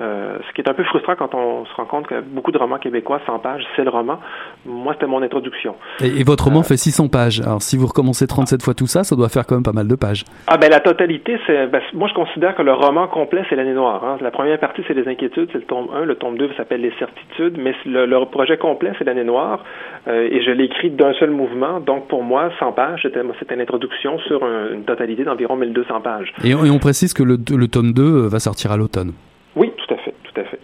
Euh, 0.00 0.38
ce 0.46 0.52
qui 0.54 0.60
est 0.60 0.68
un 0.68 0.74
peu 0.74 0.84
frustrant 0.84 1.16
quand 1.16 1.34
on 1.34 1.64
se 1.64 1.74
rend 1.74 1.84
compte 1.84 2.06
que 2.06 2.20
beaucoup 2.20 2.52
de 2.52 2.58
romans 2.58 2.78
québécois, 2.78 3.20
100 3.26 3.38
pages, 3.40 3.64
c'est 3.74 3.84
le 3.84 3.90
roman. 3.90 4.18
Moi, 4.64 4.92
c'était 4.94 5.06
mon 5.06 5.22
introduction. 5.22 5.74
Et, 6.00 6.22
votre 6.22 6.44
roman 6.44 6.60
euh, 6.60 6.62
fait 6.62 6.76
600 6.76 7.08
pages. 7.08 7.40
Alors, 7.40 7.62
si 7.62 7.76
vous 7.76 7.86
recommencez 7.86 8.26
37 8.26 8.62
fois 8.62 8.74
tout 8.74 8.86
ça, 8.86 9.02
ça 9.02 9.16
doit 9.16 9.28
faire 9.28 9.46
quand 9.46 9.56
même 9.56 9.64
pas 9.64 9.72
mal 9.72 9.88
de 9.88 9.94
pages. 9.94 10.24
Ah 10.46 10.56
ben 10.56 10.70
la 10.70 10.80
totalité, 10.80 11.38
c'est 11.46 11.66
ben, 11.66 11.80
moi 11.94 12.08
je 12.08 12.14
considère 12.14 12.54
que 12.54 12.62
le 12.62 12.72
roman 12.72 13.08
complet, 13.08 13.42
c'est 13.48 13.56
l'année 13.56 13.74
noire. 13.74 14.04
Hein. 14.04 14.18
La 14.20 14.30
première 14.30 14.58
partie, 14.58 14.82
c'est 14.86 14.94
les 14.94 15.08
inquiétudes, 15.08 15.48
c'est 15.52 15.58
le 15.58 15.64
tome 15.64 15.88
1. 15.94 16.04
Le 16.04 16.14
tome 16.14 16.38
2 16.38 16.50
s'appelle 16.56 16.82
les 16.82 16.92
certitudes, 16.98 17.58
mais 17.58 17.74
le, 17.86 18.24
projet 18.26 18.56
complet, 18.56 18.92
c'est 18.98 19.04
l'année 19.04 19.24
noire. 19.24 19.64
Euh, 20.06 20.28
et 20.30 20.42
je 20.42 20.50
l'ai 20.50 20.64
écrit 20.64 20.90
d'un 20.90 21.14
seul 21.14 21.30
mouvement. 21.30 21.80
Donc, 21.80 22.08
pour 22.08 22.22
moi, 22.22 22.50
100 22.58 22.72
pages, 22.72 23.00
c'était 23.02 23.54
une 23.54 23.60
introduction 23.60 24.18
sur 24.20 24.42
une 24.44 24.84
totalité 24.84 25.24
d'environ 25.24 25.56
1200 25.56 26.00
pages. 26.02 26.32
Et 26.44 26.54
on, 26.54 26.64
et 26.64 26.70
on 26.70 26.78
précise 26.78 27.14
que 27.14 27.22
le, 27.22 27.38
le 27.50 27.68
tome 27.68 27.92
2 27.92 28.28
va 28.28 28.38
sortir 28.38 28.70
à 28.72 28.76
l'automne. 28.76 29.12
Tout 30.38 30.44
à 30.44 30.44
fait. 30.44 30.60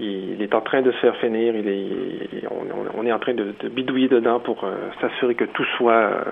Il, 0.00 0.40
est 0.42 0.54
en 0.54 0.60
train 0.60 0.82
de 0.82 0.92
se 0.92 0.98
faire 0.98 1.16
finir, 1.16 1.56
il 1.56 1.68
est, 1.68 2.44
on, 2.50 3.04
est 3.04 3.12
en 3.12 3.18
train 3.18 3.34
de, 3.34 3.52
bidouiller 3.68 4.06
dedans 4.06 4.38
pour 4.38 4.62
euh, 4.62 4.76
s'assurer 5.00 5.34
que 5.34 5.44
tout 5.44 5.64
soit 5.76 5.92
euh, 5.92 6.22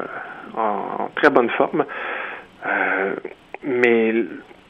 en, 0.56 1.08
très 1.16 1.30
bonne 1.30 1.50
forme. 1.50 1.84
Euh, 2.64 3.16
mais 3.64 4.14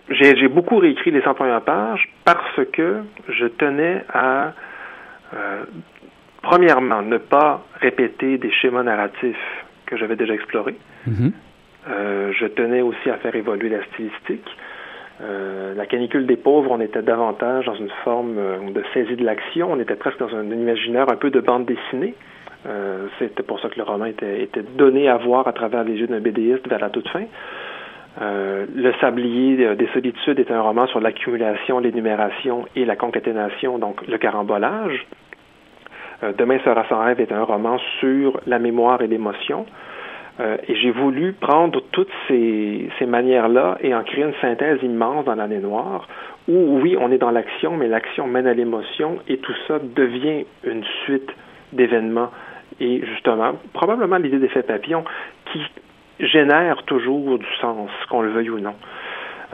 j'ai 0.09 0.49
beaucoup 0.49 0.79
réécrit 0.79 1.11
les 1.11 1.21
100 1.21 1.35
premières 1.35 1.61
pages 1.61 2.09
parce 2.25 2.59
que 2.73 3.03
je 3.29 3.47
tenais 3.47 4.03
à, 4.14 4.53
premièrement, 6.40 7.03
ne 7.03 7.19
pas 7.19 7.66
répéter 7.81 8.38
des 8.38 8.51
schémas 8.51 8.85
narratifs 8.85 9.64
que 9.85 9.99
j'avais 9.99 10.16
déjà 10.16 10.33
explorés. 10.33 10.77
Mm-hmm. 11.07 11.33
je 12.33 12.47
tenais 12.47 12.81
aussi 12.81 13.11
à 13.11 13.16
faire 13.19 13.35
évoluer 13.35 13.69
la 13.69 13.85
stylistique. 13.87 14.49
Euh, 15.22 15.74
la 15.74 15.87
canicule 15.87 16.26
des 16.26 16.37
pauvres, 16.37 16.70
on 16.70 16.81
était 16.81 17.02
davantage 17.02 17.64
dans 17.64 17.74
une 17.74 17.90
forme 18.05 18.37
euh, 18.38 18.70
de 18.70 18.83
saisie 18.92 19.16
de 19.16 19.24
l'action, 19.24 19.72
on 19.72 19.81
était 19.81 19.94
presque 19.94 20.18
dans 20.18 20.35
un, 20.35 20.44
imaginaire 20.44 21.11
un 21.11 21.16
peu 21.16 21.31
de 21.31 21.40
bande 21.40 21.64
dessinée. 21.64 22.14
Euh, 22.66 23.07
C'était 23.18 23.42
pour 23.42 23.59
ça 23.61 23.68
que 23.68 23.76
le 23.76 23.85
roman 23.85 24.05
était, 24.07 24.48
donné 24.76 25.09
à 25.09 25.16
voir 25.16 25.48
à 25.48 25.52
travers 25.52 25.85
les 25.85 25.94
yeux 25.94 26.07
d'un 26.07 26.20
BDiste 26.20 26.68
vers 26.68 26.81
la 26.81 26.90
toute 26.90 27.09
fin. 27.09 27.24
Le 28.18 28.92
Sablier 28.98 29.76
des 29.76 29.88
Solitudes 29.88 30.38
est 30.38 30.50
un 30.50 30.62
roman 30.62 30.87
sur 30.87 31.00
l'accumulation, 31.00 31.81
l'énumération 31.81 32.64
et 32.74 32.87
la 32.87 32.96
concaténation, 32.96 33.79
donc 33.79 34.07
le 34.09 34.16
carambolage. 34.16 35.07
Demain 36.38 36.59
sera 36.64 36.87
sans 36.88 37.05
rêve 37.05 37.20
est 37.20 37.31
un 37.31 37.42
roman 37.42 37.76
sur 38.00 38.40
la 38.46 38.59
mémoire 38.59 39.02
et 39.02 39.07
l'émotion. 39.07 39.66
Euh, 40.38 40.57
et 40.68 40.75
j'ai 40.77 40.90
voulu 40.90 41.33
prendre 41.33 41.83
toutes 41.92 42.12
ces, 42.29 42.90
ces 42.99 43.07
manières-là 43.07 43.79
et 43.81 43.94
en 43.94 44.03
créer 44.05 44.25
une 44.25 44.35
synthèse 44.40 44.79
immense 44.83 45.25
dans 45.25 45.35
l'année 45.35 45.61
noire, 45.61 46.09
où 46.49 46.79
oui, 46.81 46.96
on 47.01 47.11
est 47.11 47.18
dans 47.18 47.31
l'action, 47.31 47.77
mais 47.77 47.88
l'action 47.88 48.27
mène 48.27 48.46
à 48.46 48.53
l'émotion 48.53 49.18
et 49.29 49.38
tout 49.38 49.55
ça 49.66 49.79
devient 49.79 50.44
une 50.64 50.85
suite 51.05 51.31
d'événements. 51.72 52.31
Et 52.81 53.05
justement, 53.07 53.55
probablement 53.72 54.16
l'idée 54.16 54.38
d'effet 54.38 54.62
papillon 54.62 55.05
qui 55.53 55.62
génère 56.20 56.83
toujours 56.85 57.38
du 57.38 57.46
sens, 57.61 57.90
qu'on 58.11 58.22
le 58.22 58.31
veuille 58.31 58.51
ou 58.51 58.61
non. 58.61 58.75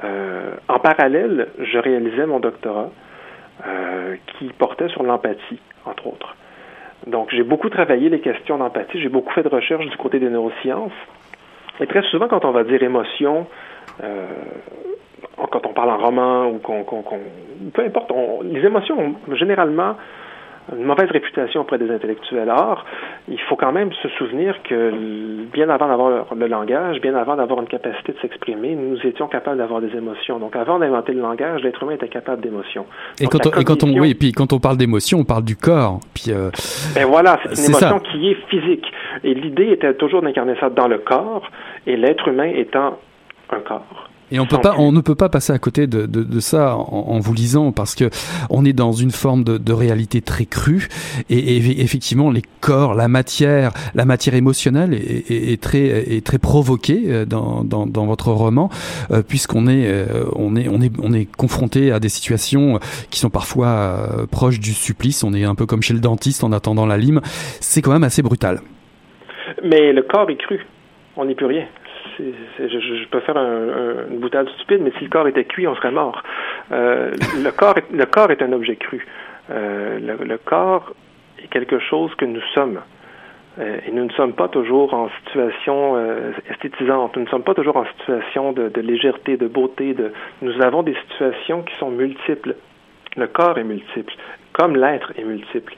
Euh, 0.05 0.55
en 0.68 0.79
parallèle, 0.79 1.49
je 1.59 1.79
réalisais 1.79 2.27
mon 2.27 2.40
doctorat 2.40 2.90
euh, 3.66 4.16
qui 4.38 4.47
portait 4.59 4.88
sur 4.88 5.03
l'empathie, 5.03 5.61
entre 5.85 6.09
autres. 6.09 6.35
Donc, 7.07 7.31
j'ai 7.31 7.43
beaucoup 7.43 7.69
travaillé 7.69 8.09
les 8.09 8.21
questions 8.21 8.59
d'empathie, 8.59 9.01
j'ai 9.01 9.09
beaucoup 9.09 9.33
fait 9.33 9.43
de 9.43 9.49
recherche 9.49 9.87
du 9.87 9.97
côté 9.97 10.19
des 10.19 10.31
neurosciences. 10.31 10.93
Et 11.81 11.87
très 11.87 12.03
souvent, 12.03 12.29
quand 12.29 12.45
on 12.45 12.53
va 12.53 12.65
dire 12.65 12.83
émotion, 12.83 13.47
euh, 14.03 14.27
quand 15.51 15.67
on 15.67 15.73
parle 15.73 15.91
en 15.91 15.99
roman 15.99 16.47
ou 16.47 16.59
qu'on, 16.59 16.85
peu 17.73 17.85
importe, 17.85 18.12
les 18.45 18.65
émotions, 18.65 19.15
généralement, 19.33 19.97
une 20.77 20.85
mauvaise 20.85 21.11
réputation 21.11 21.62
auprès 21.62 21.79
des 21.79 21.90
intellectuels. 21.90 22.48
Or, 22.48 22.85
il 23.29 23.40
faut 23.40 23.57
quand 23.57 23.72
même 23.72 23.90
se 24.03 24.09
souvenir 24.11 24.62
que 24.62 24.92
bien 25.53 25.68
avant 25.68 25.88
d'avoir 25.88 26.35
le, 26.35 26.46
langage, 26.46 27.01
bien 27.01 27.14
avant 27.14 27.37
d'avoir 27.37 27.61
une 27.61 27.66
capacité 27.66 28.12
de 28.12 28.18
s'exprimer, 28.18 28.75
nous 28.75 28.98
étions 29.05 29.27
capables 29.27 29.59
d'avoir 29.59 29.81
des 29.81 29.94
émotions. 29.96 30.38
Donc, 30.38 30.57
avant 30.57 30.79
d'inventer 30.79 31.12
le 31.12 31.20
langage, 31.20 31.62
l'être 31.62 31.83
humain 31.83 31.94
était 31.94 32.09
capable 32.09 32.42
d'émotions. 32.42 32.87
Et, 33.20 33.27
quand 33.27 33.46
on, 33.46 33.59
et 33.59 33.64
quand 33.64 33.83
on, 33.83 33.88
oui, 33.98 34.14
puis 34.14 34.33
quand 34.33 34.53
on 34.53 34.61
parle 34.61 34.77
d'émotion, 34.77 35.18
on 35.18 35.25
parle 35.25 35.44
du 35.44 35.57
corps. 35.57 36.01
Puis, 36.14 36.33
euh, 36.33 36.51
ben 36.94 37.07
voilà, 37.07 37.38
c'est 37.44 37.68
une 37.68 37.77
émotion 37.77 37.98
qui 37.98 38.31
est 38.31 38.48
physique. 38.48 38.87
Et 39.25 39.35
l'idée 39.35 39.72
était 39.72 39.94
toujours 39.94 40.22
d'incarner 40.22 40.55
ça 40.61 40.70
dans 40.70 40.88
le 40.88 40.98
corps, 40.98 41.51
et 41.87 41.96
l'être 41.96 42.29
humain 42.29 42.51
étant 42.55 42.98
un 43.51 43.61
corps. 43.61 44.12
Et 44.33 44.40
on 44.40 44.47
peut 44.47 44.59
pas, 44.62 44.75
on 44.79 44.92
ne 44.92 45.03
peut 45.03 45.14
pas 45.14 45.29
passer 45.29 45.53
à 45.53 45.59
côté 45.59 45.87
de, 45.87 46.07
de, 46.07 46.23
de 46.23 46.40
ça 46.40 46.75
en, 46.75 47.05
en, 47.09 47.21
vous 47.21 47.35
lisant 47.35 47.71
parce 47.71 47.95
que 47.95 48.09
on 48.49 48.64
est 48.64 48.73
dans 48.73 48.92
une 48.92 49.11
forme 49.11 49.45
de, 49.45 49.59
de 49.59 49.73
réalité 49.75 50.23
très 50.23 50.47
crue 50.47 50.88
et, 51.29 51.59
effectivement 51.83 52.31
les 52.31 52.42
corps, 52.62 52.95
la 52.95 53.09
matière, 53.09 53.73
la 53.95 54.07
matière 54.07 54.35
émotionnelle 54.35 54.95
est, 54.95 55.31
est, 55.31 55.53
est 55.53 55.62
très 55.62 55.83
est 55.83 56.25
très 56.25 56.38
provoquée 56.38 57.03
euh, 57.09 57.25
dans, 57.27 57.62
dans, 57.62 57.87
dans 57.87 58.07
votre 58.07 58.33
roman 58.33 58.71
euh, 59.11 59.23
puisqu'on 59.23 59.66
est 59.66 59.87
euh, 59.87 60.25
on 60.35 60.57
est 60.57 60.66
on 60.66 60.81
est 60.81 60.92
on 61.03 61.12
est 61.12 61.31
confronté 61.31 61.92
à 61.92 62.01
des 62.01 62.09
situations 62.09 62.81
qui 63.11 63.21
sont 63.21 63.31
parfois 63.31 64.27
proches 64.31 64.61
du 64.61 64.73
supplice. 64.73 65.25
On 65.25 65.35
est 65.35 65.45
un 65.45 65.55
peu 65.55 65.66
comme 65.66 65.83
chez 65.83 65.92
le 65.92 66.01
dentiste 66.01 66.42
en 66.42 66.53
attendant 66.53 66.87
la 66.87 66.97
lime. 66.97 67.21
C'est 67.61 67.83
quand 67.83 67.92
même 67.92 68.05
assez 68.05 68.23
brutal. 68.23 68.61
Mais 69.62 69.92
le 69.92 70.03
corps 70.03 70.31
est 70.31 70.37
cru. 70.37 70.66
On 71.16 71.27
n'est 71.27 71.35
plus 71.35 71.47
rien 71.47 71.66
je, 72.18 73.09
peux 73.09 73.20
faire 73.20 73.37
une 73.37 74.18
boutade 74.18 74.48
stupide, 74.51 74.81
mais 74.83 74.92
si 74.98 75.05
le 75.05 75.11
corps 75.11 75.29
était 75.29 75.44
cuit, 75.44 75.66
on 75.66 75.75
serait 75.75 75.90
mort. 75.90 76.22
Euh, 76.72 77.12
le, 77.42 77.51
corps 77.51 77.77
est, 77.79 77.90
le 77.92 78.07
corps 78.07 78.31
est 78.31 78.42
un 78.42 78.53
objet 78.53 78.77
cru. 78.77 79.07
Euh, 79.51 79.98
le, 80.01 80.38
corps 80.38 80.92
est 81.42 81.48
quelque 81.48 81.79
chose 81.79 82.14
que 82.16 82.25
nous 82.25 82.40
sommes. 82.55 82.81
Euh, 83.59 83.79
et 83.87 83.90
nous 83.92 84.05
ne 84.05 84.12
sommes 84.12 84.33
pas 84.33 84.48
toujours 84.48 84.94
en 84.94 85.11
situation 85.25 85.96
esthétisante, 86.51 87.16
nous 87.16 87.25
ne 87.25 87.29
sommes 87.29 87.42
pas 87.42 87.55
toujours 87.55 87.77
en 87.77 87.85
situation 87.98 88.53
de, 88.53 88.70
légèreté, 88.81 89.37
de 89.37 89.48
beauté. 89.48 89.94
Nous 90.40 90.62
avons 90.62 90.83
des 90.83 90.96
situations 91.09 91.62
qui 91.62 91.75
sont 91.77 91.90
multiples. 91.90 92.55
Le 93.16 93.27
corps 93.27 93.59
est 93.59 93.64
multiple, 93.64 94.14
comme 94.53 94.75
l'être 94.77 95.12
est 95.18 95.25
multiple. 95.25 95.75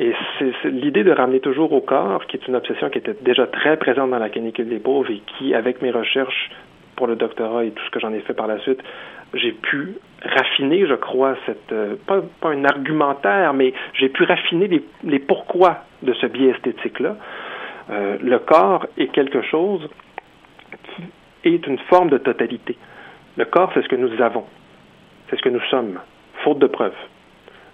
Et 0.00 0.14
c'est 0.38 0.70
l'idée 0.70 1.02
de 1.02 1.10
ramener 1.10 1.40
toujours 1.40 1.72
au 1.72 1.80
corps, 1.80 2.24
qui 2.26 2.36
est 2.36 2.46
une 2.46 2.54
obsession 2.54 2.88
qui 2.88 2.98
était 2.98 3.16
déjà 3.20 3.48
très 3.48 3.76
présente 3.76 4.10
dans 4.10 4.18
la 4.20 4.28
canicule 4.28 4.68
des 4.68 4.78
pauvres 4.78 5.10
et 5.10 5.20
qui, 5.26 5.54
avec 5.54 5.82
mes 5.82 5.90
recherches 5.90 6.50
pour 6.94 7.08
le 7.08 7.16
doctorat 7.16 7.64
et 7.64 7.70
tout 7.72 7.84
ce 7.84 7.90
que 7.90 7.98
j'en 7.98 8.12
ai 8.12 8.20
fait 8.20 8.34
par 8.34 8.46
la 8.46 8.60
suite, 8.60 8.80
j'ai 9.34 9.50
pu 9.50 9.94
raffiner, 10.22 10.86
je 10.86 10.94
crois, 10.94 11.36
cette 11.46 11.72
euh, 11.72 11.96
pas, 12.06 12.22
un 12.44 12.64
argumentaire, 12.64 13.52
mais 13.54 13.74
j'ai 13.94 14.08
pu 14.08 14.22
raffiner 14.22 14.68
les, 14.68 14.84
les, 15.02 15.18
pourquoi 15.18 15.84
de 16.02 16.12
ce 16.12 16.26
biais 16.26 16.50
esthétique-là. 16.50 17.16
Euh, 17.90 18.18
le 18.22 18.38
corps 18.38 18.86
est 18.98 19.08
quelque 19.08 19.42
chose 19.42 19.88
qui 20.94 21.02
est 21.44 21.66
une 21.66 21.78
forme 21.90 22.10
de 22.10 22.18
totalité. 22.18 22.76
Le 23.36 23.44
corps, 23.46 23.70
c'est 23.74 23.82
ce 23.82 23.88
que 23.88 23.96
nous 23.96 24.22
avons, 24.22 24.44
c'est 25.28 25.36
ce 25.36 25.42
que 25.42 25.48
nous 25.48 25.62
sommes, 25.70 25.98
faute 26.44 26.60
de 26.60 26.68
preuves. 26.68 26.94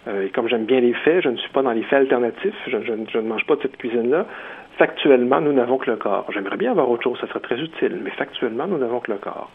Euh, 0.06 0.26
et 0.26 0.30
comme 0.30 0.48
j'aime 0.48 0.64
bien 0.64 0.80
les 0.80 0.92
faits, 0.92 1.22
je 1.22 1.28
ne 1.28 1.36
suis 1.36 1.50
pas 1.50 1.62
dans 1.62 1.72
les 1.72 1.82
faits 1.82 2.00
alternatifs, 2.00 2.54
je, 2.66 2.76
ne 2.76 3.20
mange 3.22 3.46
pas 3.46 3.56
de 3.56 3.62
cette 3.62 3.76
cuisine-là. 3.76 4.26
Factuellement, 4.78 5.40
nous 5.40 5.52
n'avons 5.52 5.78
que 5.78 5.90
le 5.90 5.96
corps. 5.96 6.26
J'aimerais 6.32 6.56
bien 6.56 6.72
avoir 6.72 6.90
autre 6.90 7.04
chose, 7.04 7.18
ça 7.20 7.28
serait 7.28 7.40
très 7.40 7.58
utile, 7.58 8.00
mais 8.02 8.10
factuellement, 8.10 8.66
nous 8.66 8.78
n'avons 8.78 9.00
que 9.00 9.12
le 9.12 9.18
corps. 9.18 9.50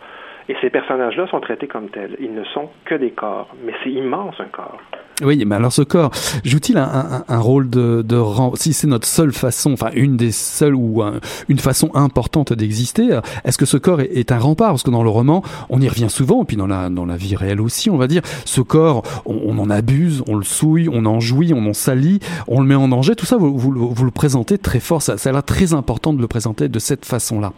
Et 0.50 0.56
ces 0.62 0.72
personnages-là 0.72 1.28
sont 1.28 1.40
traités 1.40 1.68
comme 1.68 1.90
tels. 1.90 2.18
Ils 2.20 2.34
ne 2.34 2.44
sont 2.44 2.70
que 2.86 2.96
des 2.96 3.12
corps, 3.12 3.56
mais 3.64 3.72
c'est 3.84 3.92
immense 3.92 4.34
un 4.40 4.46
corps. 4.46 4.80
Oui, 5.22 5.44
mais 5.46 5.56
alors 5.56 5.72
ce 5.72 5.84
corps 5.84 6.12
joue-t-il 6.44 6.78
un, 6.78 7.40
rôle 7.40 7.70
de, 7.70 8.02
de 8.02 8.20
si 8.56 8.74
c'est 8.74 8.88
notre 8.88 9.06
seule 9.06 9.34
façon, 9.34 9.74
enfin 9.74 9.90
une 9.94 10.18
des 10.18 10.32
seules 10.32 10.74
ou 10.74 11.04
une 11.50 11.60
façon 11.60 11.92
importante 11.94 12.54
d'exister, 12.54 13.20
est-ce 13.44 13.58
que 13.58 13.66
ce 13.66 13.78
corps 13.78 14.02
est, 14.02 14.32
un 14.32 14.40
rempart? 14.40 14.70
Parce 14.70 14.84
que 14.84 14.90
dans 14.90 15.04
le 15.04 15.10
roman, 15.10 15.44
on 15.70 15.82
y 15.82 15.90
revient 15.90 16.10
souvent, 16.10 16.46
puis 16.46 16.58
dans 16.58 16.68
la 16.68 16.90
dans 16.90 17.06
la 17.06 17.18
vie 17.18 17.36
réelle 17.36 17.62
aussi, 17.62 17.90
on 17.90 17.98
va 17.98 18.08
dire, 18.08 18.22
ce 18.46 18.62
corps, 18.62 19.04
on, 19.26 19.60
en 19.60 19.70
abuse, 19.70 20.24
on 20.28 20.36
le 20.36 20.44
souille, 20.44 20.90
on 20.92 21.06
en 21.06 21.20
jouit, 21.20 21.54
on 21.54 21.66
en 21.68 21.74
salit, 21.74 22.20
on 22.48 22.62
le 22.62 22.66
met 22.66 22.76
en 22.76 22.88
danger. 22.88 23.16
Tout 23.16 23.26
ça, 23.26 23.38
vous, 23.38 23.58
vous, 23.58 23.94
vous 23.94 24.06
le 24.06 24.12
présentez 24.12 24.58
très 24.58 24.80
fort. 24.80 25.02
Ça, 25.02 25.18
ça 25.18 25.42
très 25.42 25.74
important 25.74 26.14
de 26.14 26.22
le 26.22 26.28
présenter 26.28 26.70
de 26.70 26.80
cette 26.80 27.06
façon-là 27.06 27.52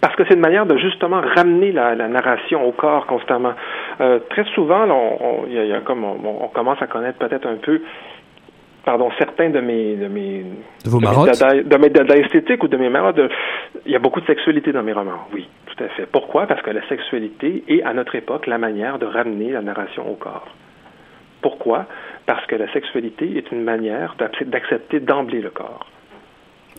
parce 0.00 0.14
que 0.16 0.24
c'est 0.26 0.34
une 0.34 0.40
manière 0.40 0.66
de 0.66 0.76
justement 0.76 1.20
ramener 1.20 1.72
la, 1.72 1.94
la 1.94 2.08
narration 2.08 2.64
au 2.66 2.72
corps 2.72 3.06
constamment. 3.06 3.54
Euh, 4.00 4.20
très 4.30 4.44
souvent, 4.54 4.86
on, 4.88 5.46
y, 5.48 5.54
y, 5.54 5.72
a 5.72 5.80
comme 5.80 6.04
on, 6.04 6.44
on, 6.44 6.48
commence 6.48 6.80
à 6.80 6.86
connaître 6.86 7.18
peut-être 7.18 7.46
un 7.46 7.56
peu 7.56 7.82
pardon, 8.84 9.10
certains 9.18 9.50
de 9.50 9.60
mes 9.60 9.96
de 9.96 10.08
mes 10.08 10.44
de, 10.84 10.90
vos 10.90 11.00
de, 11.00 11.62
de 11.62 11.76
mes 11.76 11.90
dada 11.90 12.16
esthétiques 12.16 12.62
ou 12.62 12.68
de 12.68 12.76
mes 12.76 12.88
marottes, 12.88 13.20
il 13.84 13.92
y 13.92 13.96
a 13.96 13.98
beaucoup 13.98 14.20
de 14.20 14.26
sexualité 14.26 14.72
dans 14.72 14.82
mes 14.82 14.92
romans, 14.92 15.26
oui, 15.34 15.46
tout 15.66 15.84
à 15.84 15.88
fait. 15.88 16.06
Pourquoi? 16.06 16.46
Parce 16.46 16.62
que 16.62 16.70
la 16.70 16.86
sexualité 16.88 17.64
est 17.68 17.82
à 17.82 17.92
notre 17.92 18.14
époque 18.14 18.46
la 18.46 18.58
manière 18.58 18.98
de 18.98 19.06
ramener 19.06 19.50
la 19.50 19.62
narration 19.62 20.10
au 20.10 20.14
corps. 20.14 20.46
Pourquoi? 21.42 21.86
Parce 22.26 22.46
que 22.46 22.56
la 22.56 22.72
sexualité 22.72 23.36
est 23.36 23.52
une 23.52 23.62
manière 23.62 24.16
d'accepter 24.46 25.00
d'emblée 25.00 25.40
le 25.40 25.50
corps. 25.50 25.86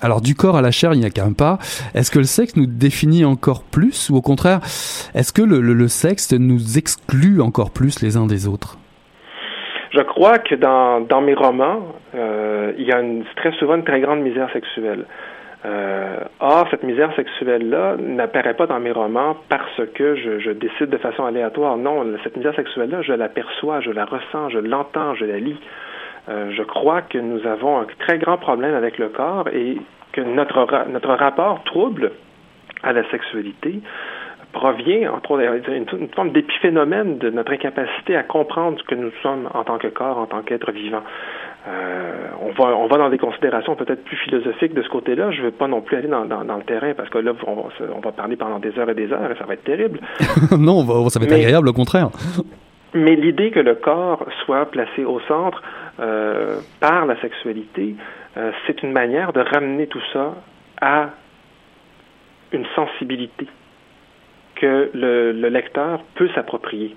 Alors 0.02 0.22
du 0.22 0.36
corps 0.36 0.56
à 0.56 0.62
la 0.62 0.72
chair, 0.72 0.94
il 0.94 1.00
n'y 1.00 1.06
a 1.06 1.10
qu'un 1.10 1.34
pas. 1.34 1.58
Est-ce 1.94 2.12
que 2.12 2.20
le 2.20 2.26
sexe 2.26 2.56
nous 2.56 2.66
définit 2.66 3.26
encore 3.26 3.64
plus 3.64 4.10
ou 4.10 4.16
au 4.16 4.22
contraire, 4.22 4.60
est-ce 5.14 5.34
que 5.34 5.42
le, 5.42 5.88
sexe 5.88 6.34
nous 6.34 6.78
exclut 6.78 7.42
encore 7.42 7.72
plus 7.72 8.02
les 8.02 8.16
uns 8.18 8.28
des 8.28 8.48
autres? 8.48 8.78
Je 9.92 10.02
crois 10.02 10.38
que 10.38 10.56
dans, 10.56 11.22
mes 11.22 11.34
romans, 11.34 11.82
euh, 12.16 12.74
il 12.78 12.86
y 12.86 12.92
a 12.92 13.02
très 13.36 13.52
souvent 13.54 13.76
une 13.76 13.84
très 13.84 14.00
grande 14.00 14.22
misère 14.22 14.50
sexuelle. 14.54 15.06
Euh, 15.66 16.20
or, 16.40 16.68
cette 16.72 16.84
misère 16.84 17.14
sexuelle-là 17.16 17.98
n'apparaît 17.98 18.54
pas 18.54 18.66
dans 18.66 18.80
mes 18.80 18.92
romans 18.92 19.36
parce 19.50 19.82
que 19.94 20.16
je, 20.16 20.40
je, 20.40 20.52
décide 20.52 20.90
de 20.90 20.98
façon 20.98 21.26
aléatoire. 21.26 21.76
Non, 21.76 22.06
cette 22.24 22.38
misère 22.38 22.56
sexuelle-là, 22.56 23.02
je 23.02 23.12
la 23.12 23.28
perçois, 23.28 23.82
je 23.82 23.92
la 23.92 24.06
ressens, 24.06 24.50
je 24.50 24.60
l'entends, 24.60 25.16
je 25.16 25.26
la 25.26 25.40
lis. 25.40 25.60
Euh, 26.30 26.52
je 26.56 26.64
crois 26.64 27.02
que 27.02 27.18
nous 27.18 27.46
avons 27.48 27.80
un 27.80 27.88
très 28.00 28.18
grand 28.20 28.38
problème 28.38 28.76
avec 28.76 28.98
le 28.98 29.10
corps 29.10 29.48
et 29.52 29.78
que 30.12 30.22
notre, 30.22 30.88
notre 30.90 31.14
rapport 31.14 31.64
trouble 31.64 32.12
à 32.84 32.94
la 32.94 33.10
sexualité 33.10 33.82
provient, 34.52 35.12
entre 35.14 35.32
autres, 35.32 35.70
d'une 35.70 35.86
une 36.00 36.10
forme 36.10 36.32
d'épiphénomène 36.32 37.18
de 37.18 37.30
notre 37.30 37.54
incapacité 37.54 38.16
à 38.16 38.24
comprendre 38.24 38.80
ce 38.80 38.84
que 38.84 38.96
nous 38.96 39.12
sommes 39.22 39.48
en 39.54 39.64
tant 39.64 39.78
que 39.78 39.88
corps, 39.88 40.18
en 40.18 40.26
tant 40.26 40.42
qu'être 40.42 40.72
vivant. 40.72 41.04
Euh, 41.68 42.28
on, 42.42 42.52
va, 42.52 42.76
on 42.76 42.88
va 42.88 42.98
dans 42.98 43.10
des 43.10 43.18
considérations 43.18 43.76
peut-être 43.76 44.04
plus 44.04 44.16
philosophiques 44.18 44.74
de 44.74 44.82
ce 44.82 44.90
côté-là. 44.90 45.32
Je 45.32 45.42
ne 45.42 45.46
veux 45.46 45.52
pas 45.52 45.68
non 45.68 45.82
plus 45.82 45.98
aller 45.98 46.08
dans, 46.08 46.26
dans, 46.26 46.44
dans, 46.44 46.58
le 46.58 46.64
terrain 46.64 46.94
parce 46.96 47.10
que 47.10 47.18
là, 47.20 47.34
on 47.46 47.56
va, 47.56 47.64
on 47.96 48.00
va 48.00 48.12
parler 48.12 48.38
pendant 48.38 48.60
des 48.60 48.78
heures 48.80 48.90
et 48.90 48.96
des 48.96 49.12
heures 49.12 49.32
et 49.32 49.36
ça 49.36 49.46
va 49.46 49.54
être 49.54 49.64
terrible. 49.64 50.00
non, 50.58 51.10
ça 51.10 51.20
va 51.20 51.26
être 51.26 51.32
Mais, 51.32 51.46
agréable, 51.46 51.70
au 51.70 51.74
contraire. 51.74 52.10
Mais 52.94 53.16
l'idée 53.16 53.52
que 53.52 53.60
le 53.60 53.76
corps 53.76 54.26
soit 54.46 54.66
placé 54.66 55.04
au 55.04 55.20
centre 55.28 55.62
euh, 56.00 56.60
par 56.80 57.06
la 57.06 57.20
sexualité, 57.22 57.96
euh, 58.38 58.52
c'est 58.66 58.84
une 58.84 58.92
manière 58.92 59.34
de 59.34 59.42
ramener 59.42 59.88
tout 59.88 60.02
ça 60.14 60.36
à 60.82 61.10
une 62.52 62.66
sensibilité 62.76 63.48
que 64.56 64.92
le, 64.94 65.32
le 65.32 65.50
lecteur 65.50 66.02
peut 66.16 66.30
s'approprier, 66.36 66.96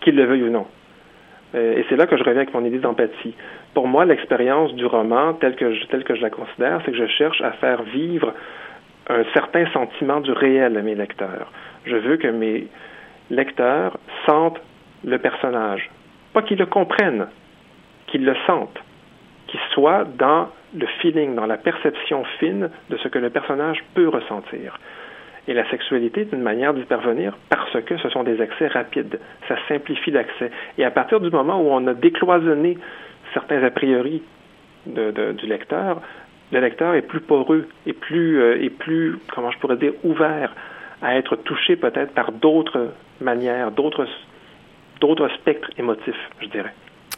qu'il 0.00 0.16
le 0.16 0.24
veuille 0.24 0.42
ou 0.42 0.50
non. 0.50 0.66
Euh, 1.54 1.78
et 1.78 1.86
c'est 1.88 1.96
là 1.96 2.06
que 2.06 2.16
je 2.16 2.22
reviens 2.22 2.42
avec 2.42 2.54
mon 2.54 2.64
idée 2.64 2.78
d'empathie. 2.78 3.34
Pour 3.74 3.88
moi, 3.88 4.04
l'expérience 4.04 4.74
du 4.74 4.86
roman, 4.86 5.34
telle 5.34 5.56
que, 5.56 5.86
telle 5.86 6.04
que 6.04 6.14
je 6.14 6.22
la 6.22 6.30
considère, 6.30 6.80
c'est 6.84 6.92
que 6.92 6.98
je 6.98 7.06
cherche 7.06 7.40
à 7.40 7.52
faire 7.52 7.82
vivre 7.82 8.34
un 9.08 9.24
certain 9.32 9.66
sentiment 9.72 10.20
du 10.20 10.32
réel 10.32 10.76
à 10.76 10.82
mes 10.82 10.94
lecteurs. 10.94 11.52
Je 11.84 11.96
veux 11.96 12.16
que 12.16 12.28
mes 12.28 12.66
lecteurs 13.30 13.96
sentent 14.26 14.60
le 15.04 15.18
personnage. 15.18 15.88
Pas 16.32 16.42
qu'ils 16.42 16.58
le 16.58 16.66
comprennent, 16.66 17.28
qu'ils 18.16 18.24
le 18.24 18.36
sentent, 18.46 18.82
qu'ils 19.46 19.60
soient 19.72 20.04
dans 20.04 20.48
le 20.74 20.86
feeling, 21.00 21.34
dans 21.34 21.46
la 21.46 21.58
perception 21.58 22.24
fine 22.38 22.70
de 22.88 22.96
ce 22.96 23.08
que 23.08 23.18
le 23.18 23.30
personnage 23.30 23.84
peut 23.94 24.08
ressentir. 24.08 24.78
Et 25.48 25.54
la 25.54 25.68
sexualité 25.70 26.22
est 26.22 26.32
une 26.32 26.42
manière 26.42 26.74
d'y 26.74 26.82
parvenir 26.84 27.36
parce 27.50 27.80
que 27.84 27.96
ce 27.98 28.08
sont 28.08 28.24
des 28.24 28.40
accès 28.40 28.68
rapides. 28.68 29.20
Ça 29.48 29.56
simplifie 29.68 30.10
l'accès. 30.10 30.50
Et 30.78 30.84
à 30.84 30.90
partir 30.90 31.20
du 31.20 31.30
moment 31.30 31.60
où 31.60 31.68
on 31.70 31.86
a 31.86 31.94
décloisonné 31.94 32.78
certains 33.34 33.62
a 33.62 33.70
priori 33.70 34.22
du 34.86 35.46
lecteur, 35.46 36.00
le 36.52 36.60
lecteur 36.60 36.94
est 36.94 37.02
plus 37.02 37.20
poreux 37.20 37.68
et 37.86 37.92
plus, 37.92 38.40
euh, 38.40 38.68
plus, 38.78 39.18
comment 39.34 39.50
je 39.50 39.58
pourrais 39.58 39.76
dire, 39.76 39.92
ouvert 40.04 40.54
à 41.02 41.16
être 41.16 41.36
touché 41.36 41.76
peut-être 41.76 42.14
par 42.14 42.32
d'autres 42.32 42.92
manières, 43.20 43.72
d'autres 43.72 44.06
d'autres 45.00 45.28
spectres 45.40 45.68
émotifs, 45.76 46.30
je 46.40 46.46
dirais. 46.46 46.72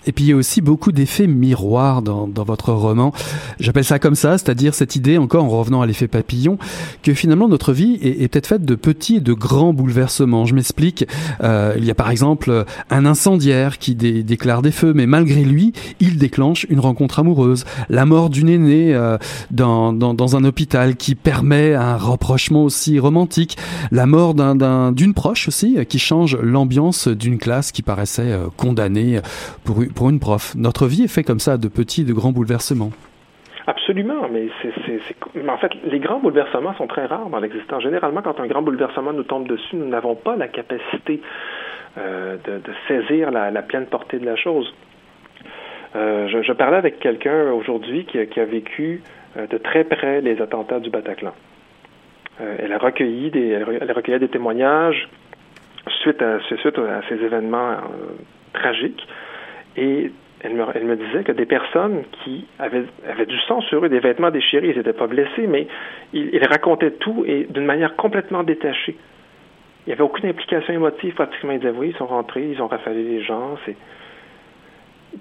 Et 0.07 0.13
puis 0.13 0.25
il 0.25 0.29
y 0.29 0.33
a 0.33 0.37
aussi 0.37 0.61
beaucoup 0.61 0.93
d'effets 0.93 1.27
miroirs 1.27 2.03
dans, 2.03 2.27
dans 2.27 2.45
votre 2.45 2.73
roman. 2.73 3.13
J'appelle 3.61 3.85
ça 3.85 3.99
comme 3.99 4.15
ça, 4.15 4.39
c'est-à-dire 4.39 4.75
cette 4.75 4.97
idée, 4.97 5.19
encore 5.19 5.45
en 5.45 5.49
revenant 5.49 5.83
à 5.83 5.87
l'effet 5.87 6.09
papillon, 6.09 6.59
que 7.03 7.15
finalement 7.15 7.49
notre 7.49 7.73
vie 7.73 7.99
est, 8.03 8.23
est 8.23 8.29
peut-être 8.29 8.47
faite 8.47 8.65
de 8.65 8.75
petits 8.75 9.17
et 9.17 9.21
de 9.21 9.33
grands 9.33 9.73
bouleversements. 9.73 10.47
Je 10.47 10.55
m'explique. 10.55 11.07
Euh, 11.43 11.75
il 11.77 11.85
y 11.85 11.91
a 11.91 11.95
par 11.95 12.11
exemple 12.11 12.65
un 12.91 13.07
incendiaire 13.07 13.79
qui 13.79 13.95
dé 13.95 14.23
déclare 14.23 14.63
des 14.63 14.73
feux, 14.73 14.93
mais 14.95 15.07
malgré 15.07 15.43
lui, 15.43 15.73
il 16.01 16.19
déclenche 16.19 16.67
une 16.71 16.81
rencontre 16.81 17.19
amoureuse. 17.19 17.65
La 17.89 18.07
mort 18.07 18.31
d'une 18.31 18.49
aînée 18.49 18.95
euh, 18.95 19.19
dans, 19.51 19.93
dans, 19.93 20.15
dans, 20.15 20.37
un 20.37 20.45
hôpital 20.45 20.97
qui 20.97 21.15
permet 21.15 21.75
un 21.75 21.97
rapprochement 21.97 22.65
aussi 22.65 22.99
romantique. 22.99 23.57
La 23.91 24.07
mort 24.07 24.35
d'une 24.35 24.63
un, 24.63 25.13
proche 25.13 25.49
aussi 25.49 25.77
qui 25.89 25.99
change 25.99 26.37
l'ambiance 26.37 27.09
d'une 27.09 27.39
classe 27.39 27.73
qui 27.73 27.83
paraissait 27.83 28.31
euh, 28.31 28.49
condamnée 28.57 29.21
pour 29.65 29.83
pour 29.95 30.11
une 30.11 30.21
prof. 30.21 30.55
Notre 30.57 30.87
vie 30.87 31.05
est 31.05 31.13
faite 31.13 31.27
comme 31.27 31.41
ça, 31.41 31.57
de 31.57 31.69
petits 31.69 32.03
et 32.03 32.05
de 32.05 32.13
grands 32.13 32.33
bouleversements. 32.33 32.91
Absolument, 33.69 34.29
mais 34.33 34.49
en 35.47 35.59
fait, 35.59 35.73
les 35.85 35.99
grands 35.99 36.21
bouleversements 36.21 36.75
sont 36.75 36.87
très 36.87 37.05
rares 37.05 37.29
dans 37.29 37.39
l'existence. 37.39 37.83
Généralement, 37.83 38.23
quand 38.23 38.41
un 38.41 38.47
grand 38.47 38.63
bouleversement 38.63 39.13
nous 39.13 39.25
tombe 39.25 39.47
dessus, 39.47 39.77
nous 39.77 39.89
n'avons 39.89 40.15
pas 40.15 40.37
la 40.37 40.49
capacité 40.49 41.21
euh, 41.99 42.37
de, 42.45 42.61
saisir 42.87 43.31
la, 43.31 43.51
pleine 43.63 43.85
portée 43.85 44.19
de 44.19 44.25
la 44.25 44.37
chose. 44.37 44.73
Euh, 45.97 46.29
je, 46.29 46.53
parlais 46.53 46.79
avec 46.79 46.99
quelqu'un 46.99 47.53
aujourd'hui 47.53 48.07
qui, 48.07 48.19
a 48.19 48.45
vécu 48.47 49.03
euh, 49.37 49.47
de 49.47 49.59
très 49.59 49.85
près 49.85 50.23
les 50.23 50.41
attentats 50.41 50.81
du 50.81 50.89
Bataclan. 50.89 51.35
Elle 52.41 52.73
a 52.73 52.79
recueilli 52.79 53.31
des, 53.31 53.49
elle 53.49 53.91
a 53.91 53.95
recueilli 53.95 54.19
des 54.21 54.29
témoignages 54.29 55.09
suite 56.01 56.23
à, 56.23 56.39
ces 56.49 57.15
événements 57.17 57.77
tragiques. 58.53 59.07
Et 59.79 60.11
elle 60.41 60.55
me, 60.55 60.97
disait 60.97 61.23
que 61.23 61.33
des 61.33 61.47
personnes 61.47 62.03
qui 62.25 62.47
avaient, 62.59 62.85
du 63.27 63.39
sang 63.47 63.61
sur 63.63 63.85
eux, 63.85 63.89
des 63.89 64.01
vêtements 64.01 64.31
déchirés, 64.31 64.71
ils 64.71 64.77
n'étaient 64.77 64.93
pas 64.93 65.07
blessés, 65.07 65.47
mais 65.47 65.69
ils, 66.13 66.31
ils 66.33 66.47
racontaient 66.47 66.93
tout 66.93 67.25
et 67.27 67.47
d'une 67.49 67.65
manière 67.65 67.95
complètement 67.97 68.43
détachée. 68.43 68.97
Il 69.87 69.91
n'y 69.91 69.93
avait 69.93 70.03
aucune 70.03 70.29
implication 70.29 70.75
émotive, 70.75 71.15
pratiquement. 71.15 71.53
Ils 71.53 71.61
disaient, 71.61 71.73
oui, 71.75 71.91
ils 71.91 71.97
sont 71.97 72.07
rentrés, 72.07 72.51
ils 72.51 72.61
ont 72.61 72.67
rafalé 72.67 73.03
les 73.05 73.23
gens. 73.23 73.57
C'est... 73.65 73.77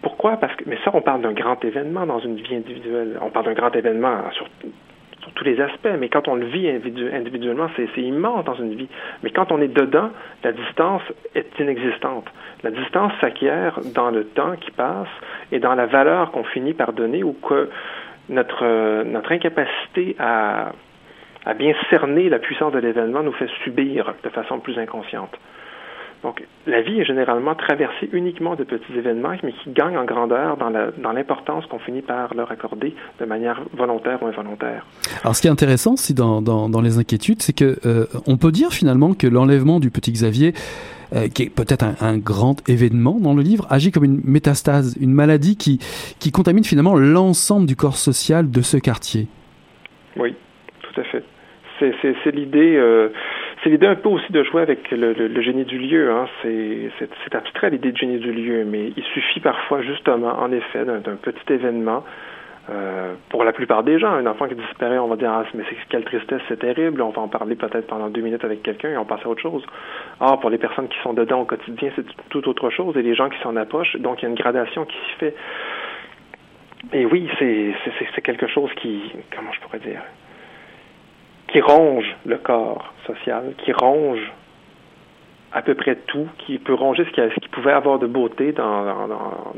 Pourquoi? 0.01 0.37
Parce 0.37 0.55
que, 0.55 0.63
mais 0.67 0.77
ça, 0.83 0.91
on 0.93 1.01
parle 1.01 1.21
d'un 1.21 1.33
grand 1.33 1.63
événement 1.63 2.05
dans 2.05 2.19
une 2.19 2.35
vie 2.35 2.55
individuelle. 2.55 3.17
On 3.21 3.29
parle 3.29 3.45
d'un 3.45 3.53
grand 3.53 3.73
événement 3.75 4.29
sur, 4.31 4.47
tous 5.35 5.43
les 5.43 5.59
aspects, 5.61 5.89
mais 5.99 6.09
quand 6.09 6.27
on 6.27 6.35
le 6.35 6.45
vit 6.45 6.69
individuellement, 6.69 7.69
c'est, 7.75 8.01
immense 8.01 8.45
dans 8.45 8.55
une 8.55 8.75
vie. 8.75 8.87
Mais 9.23 9.31
quand 9.31 9.51
on 9.51 9.61
est 9.61 9.67
dedans, 9.67 10.09
la 10.43 10.51
distance 10.51 11.01
est 11.35 11.59
inexistante. 11.59 12.25
La 12.63 12.71
distance 12.71 13.11
s'acquiert 13.21 13.79
dans 13.93 14.09
le 14.09 14.25
temps 14.25 14.55
qui 14.59 14.71
passe 14.71 15.07
et 15.51 15.59
dans 15.59 15.75
la 15.75 15.85
valeur 15.85 16.31
qu'on 16.31 16.43
finit 16.43 16.73
par 16.73 16.93
donner 16.93 17.23
ou 17.23 17.33
que 17.33 17.69
notre, 18.29 18.65
incapacité 19.31 20.15
à 20.19 20.73
bien 21.57 21.73
cerner 21.89 22.29
la 22.29 22.39
puissance 22.39 22.73
de 22.73 22.79
l'événement 22.79 23.23
nous 23.23 23.33
fait 23.33 23.49
subir 23.63 24.13
de 24.23 24.29
façon 24.29 24.59
plus 24.59 24.77
inconsciente. 24.77 25.37
Donc, 26.23 26.43
la 26.65 26.81
vie 26.81 26.99
est 26.99 27.05
généralement 27.05 27.55
traversée 27.55 28.09
uniquement 28.11 28.55
de 28.55 28.63
petits 28.63 28.93
événements, 28.97 29.35
mais 29.43 29.53
qui 29.53 29.71
gagnent 29.71 29.97
en 29.97 30.05
grandeur 30.05 30.57
dans 30.57 31.11
l'importance 31.11 31.65
qu'on 31.67 31.79
finit 31.79 32.01
par 32.01 32.33
leur 32.33 32.51
accorder 32.51 32.95
de 33.19 33.25
manière 33.25 33.61
volontaire 33.73 34.21
ou 34.23 34.27
involontaire. 34.27 34.85
Alors, 35.23 35.35
ce 35.35 35.41
qui 35.41 35.47
est 35.47 35.51
intéressant 35.51 35.93
aussi 35.93 36.13
dans, 36.13 36.41
dans, 36.41 36.69
dans 36.69 36.81
les 36.81 36.97
inquiétudes, 36.97 37.41
c'est 37.41 37.55
que 37.55 37.77
euh, 37.85 38.05
on 38.25 38.37
peut 38.37 38.51
dire 38.51 38.71
finalement 38.71 39.13
que 39.13 39.27
l'enlèvement 39.27 39.79
du 39.79 39.91
petit 39.91 40.11
Xavier 40.11 40.53
euh, 41.15 41.29
qui 41.29 41.43
est 41.43 41.49
peut-être 41.49 41.83
un, 41.83 41.95
un, 42.01 42.17
grand 42.17 42.67
événement 42.67 43.17
dans 43.17 43.33
le 43.33 43.41
livre, 43.41 43.65
agit 43.69 43.91
comme 43.91 44.03
une 44.03 44.19
métastase, 44.25 44.97
une 44.99 45.13
maladie 45.13 45.55
qui, 45.55 45.79
qui 46.19 46.31
contamine 46.31 46.65
finalement 46.65 46.95
l'ensemble 46.95 47.65
du 47.65 47.77
corps 47.77 47.95
social 47.95 48.51
de 48.51 48.61
ce 48.61 48.75
quartier. 48.75 49.27
Oui, 50.17 50.35
tout 50.81 50.99
à 50.99 51.03
fait. 51.05 51.23
C'est 51.79 52.31
l'idée. 52.31 52.75
Euh, 52.75 53.09
c'est 53.63 53.69
l'idée 53.69 53.87
un 53.87 53.95
peu 53.95 54.09
aussi 54.09 54.31
de 54.31 54.43
jouer 54.43 54.61
avec 54.61 54.91
le, 54.91 55.13
le, 55.13 55.41
génie 55.41 55.65
du 55.65 55.79
lieu. 55.79 56.11
Hein. 56.11 56.27
C'est, 56.41 57.35
abstrait 57.35 57.69
l'idée 57.69 57.91
de 57.91 57.97
génie 57.97 58.19
du 58.19 58.31
lieu, 58.31 58.63
mais 58.65 58.91
il 58.95 59.03
suffit 59.03 59.39
parfois 59.39 59.81
justement, 59.81 60.39
en 60.39 60.51
effet, 60.51 60.85
d'un, 60.85 61.15
petit 61.15 61.53
événement. 61.53 62.03
Euh, 62.69 63.13
pour 63.29 63.45
la 63.45 63.53
plupart 63.53 63.83
des 63.83 63.97
gens, 63.97 64.11
un 64.11 64.25
enfant 64.25 64.45
qui 64.45 64.55
disparaît, 64.55 64.97
on 64.97 65.07
va 65.07 65.15
dire 65.15 65.31
ah, 65.31 65.45
mais 65.53 65.63
c'est 65.69 65.77
quelle 65.87 66.03
tristesse, 66.03 66.41
c'est 66.49 66.59
terrible. 66.59 67.01
On 67.01 67.11
va 67.11 67.21
en 67.21 67.29
parler 67.29 67.55
peut-être 67.55 67.87
pendant 67.87 68.09
deux 68.09 68.19
minutes 68.19 68.43
avec 68.43 68.61
quelqu'un 68.61 68.89
et 68.89 68.97
on 68.97 69.05
passe 69.05 69.21
à 69.23 69.29
autre 69.29 69.41
chose. 69.41 69.63
Or, 70.19 70.37
pour 70.41 70.49
les 70.49 70.57
personnes 70.57 70.89
qui 70.89 70.97
sont 71.01 71.13
dedans 71.13 71.41
au 71.41 71.45
quotidien, 71.45 71.91
c'est 71.95 72.05
tout 72.29 72.47
autre 72.49 72.69
chose. 72.69 72.97
Et 72.97 73.01
les 73.01 73.15
gens 73.15 73.29
qui 73.29 73.39
s'en 73.41 73.55
approchent, 73.55 73.95
donc 73.99 74.21
il 74.21 74.23
y 74.23 74.25
a 74.25 74.29
une 74.29 74.35
gradation 74.35 74.83
qui 74.83 74.97
s'y 74.97 75.17
fait. 75.17 75.35
Et 76.91 77.05
oui, 77.05 77.29
c'est 77.39 78.21
quelque 78.21 78.47
chose 78.47 78.69
qui, 78.81 79.13
comment 79.33 79.51
je 79.53 79.59
pourrais 79.61 79.79
dire, 79.79 80.01
qui 81.47 81.61
ronge 81.61 82.05
le 82.25 82.37
corps 82.37 82.93
social, 83.05 83.53
qui 83.63 83.71
ronge 83.71 84.31
à 85.51 85.61
peu 85.61 85.75
près 85.75 85.95
tout, 85.95 86.27
qui 86.39 86.59
peut 86.59 86.73
ronger 86.73 87.05
ce 87.05 87.09
qui, 87.09 87.21
ce 87.21 87.49
pouvait 87.49 87.71
avoir 87.71 87.99
de 87.99 88.07
beauté 88.07 88.51
dans, 88.51 89.07
dans, 89.07 89.53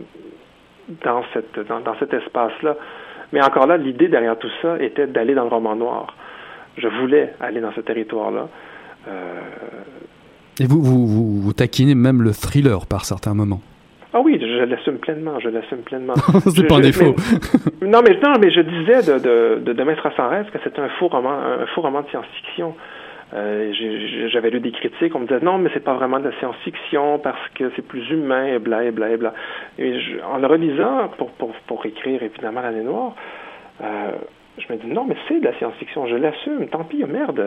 dans, 1.04 1.23
cette, 1.34 1.60
dans, 1.67 1.95
cet 1.99 2.13
espace-là. 2.13 2.75
Mais 3.34 3.43
encore 3.43 3.67
là, 3.67 3.78
l'idée 3.78 4.08
derrière 4.08 4.38
tout 4.38 4.52
ça 4.62 4.82
était 4.82 5.08
d'aller 5.08 5.34
dans 5.34 5.43
le 5.43 5.49
roman 5.49 5.75
noir. 5.75 6.15
Je 6.78 6.88
voulais 6.88 7.34
aller 7.39 7.60
dans 7.60 7.73
ce 7.73 7.82
territoire-là. 7.82 8.47
Euh... 9.08 9.41
Et 10.60 10.65
vous, 10.65 10.82
vous, 10.82 11.08
vous, 11.08 11.41
vous 11.41 11.54
taquinez 11.54 11.95
même 11.95 12.21
le 12.21 12.32
thriller 12.32 12.86
par 12.86 13.06
certains 13.06 13.34
moments. 13.34 13.62
Ah 14.13 14.21
oui, 14.21 14.39
je 14.41 14.63
l'assume 14.63 14.97
pleinement, 14.97 15.39
je 15.39 15.49
l'assume 15.49 15.83
pleinement. 15.83 16.15
c'est 16.45 16.67
pas 16.67 16.77
un 16.77 16.81
défaut. 16.81 17.15
non, 17.81 18.01
mais 18.01 18.17
non, 18.23 18.33
mais 18.39 18.49
je 18.51 18.61
disais 18.61 19.03
de, 19.03 19.19
de, 19.19 19.59
de 19.63 19.73
Demain 19.73 19.95
sera 19.95 20.11
sans 20.15 20.29
rêve 20.29 20.49
que 20.51 20.57
c'était 20.63 20.79
un 20.81 20.89
faux 20.89 21.09
roman, 21.09 21.31
un 21.31 21.65
faux 21.67 21.81
roman 21.81 22.01
de 22.01 22.07
science-fiction. 22.07 22.73
Euh, 23.35 23.71
J'avais 24.31 24.49
lu 24.49 24.59
des 24.59 24.71
critiques, 24.71 25.13
on 25.13 25.19
me 25.19 25.27
disait 25.27 25.45
non, 25.45 25.59
mais 25.59 25.69
c'est 25.73 25.83
pas 25.83 25.93
vraiment 25.93 26.19
de 26.19 26.29
la 26.29 26.39
science-fiction 26.39 27.19
parce 27.19 27.47
que 27.53 27.71
c'est 27.75 27.87
plus 27.87 28.09
humain 28.09 28.45
et 28.45 28.57
bla 28.59 28.83
et 28.83 28.91
bla 28.91 29.11
et 29.11 29.17
bla. 29.17 29.33
Et 29.77 29.99
je, 29.99 30.17
en 30.23 30.37
le 30.37 30.47
relisant 30.47 31.09
pour, 31.17 31.29
pour, 31.33 31.53
pour 31.67 31.85
écrire 31.85 32.23
évidemment 32.23 32.61
l'année 32.61 32.81
noire, 32.81 33.13
euh, 33.83 34.11
je 34.59 34.73
me 34.73 34.77
dis 34.77 34.87
non, 34.87 35.05
mais 35.05 35.15
c'est 35.27 35.39
de 35.39 35.45
la 35.45 35.57
science-fiction, 35.57 36.07
je 36.07 36.15
l'assume. 36.15 36.67
Tant 36.67 36.83
pis, 36.83 37.03
merde, 37.05 37.39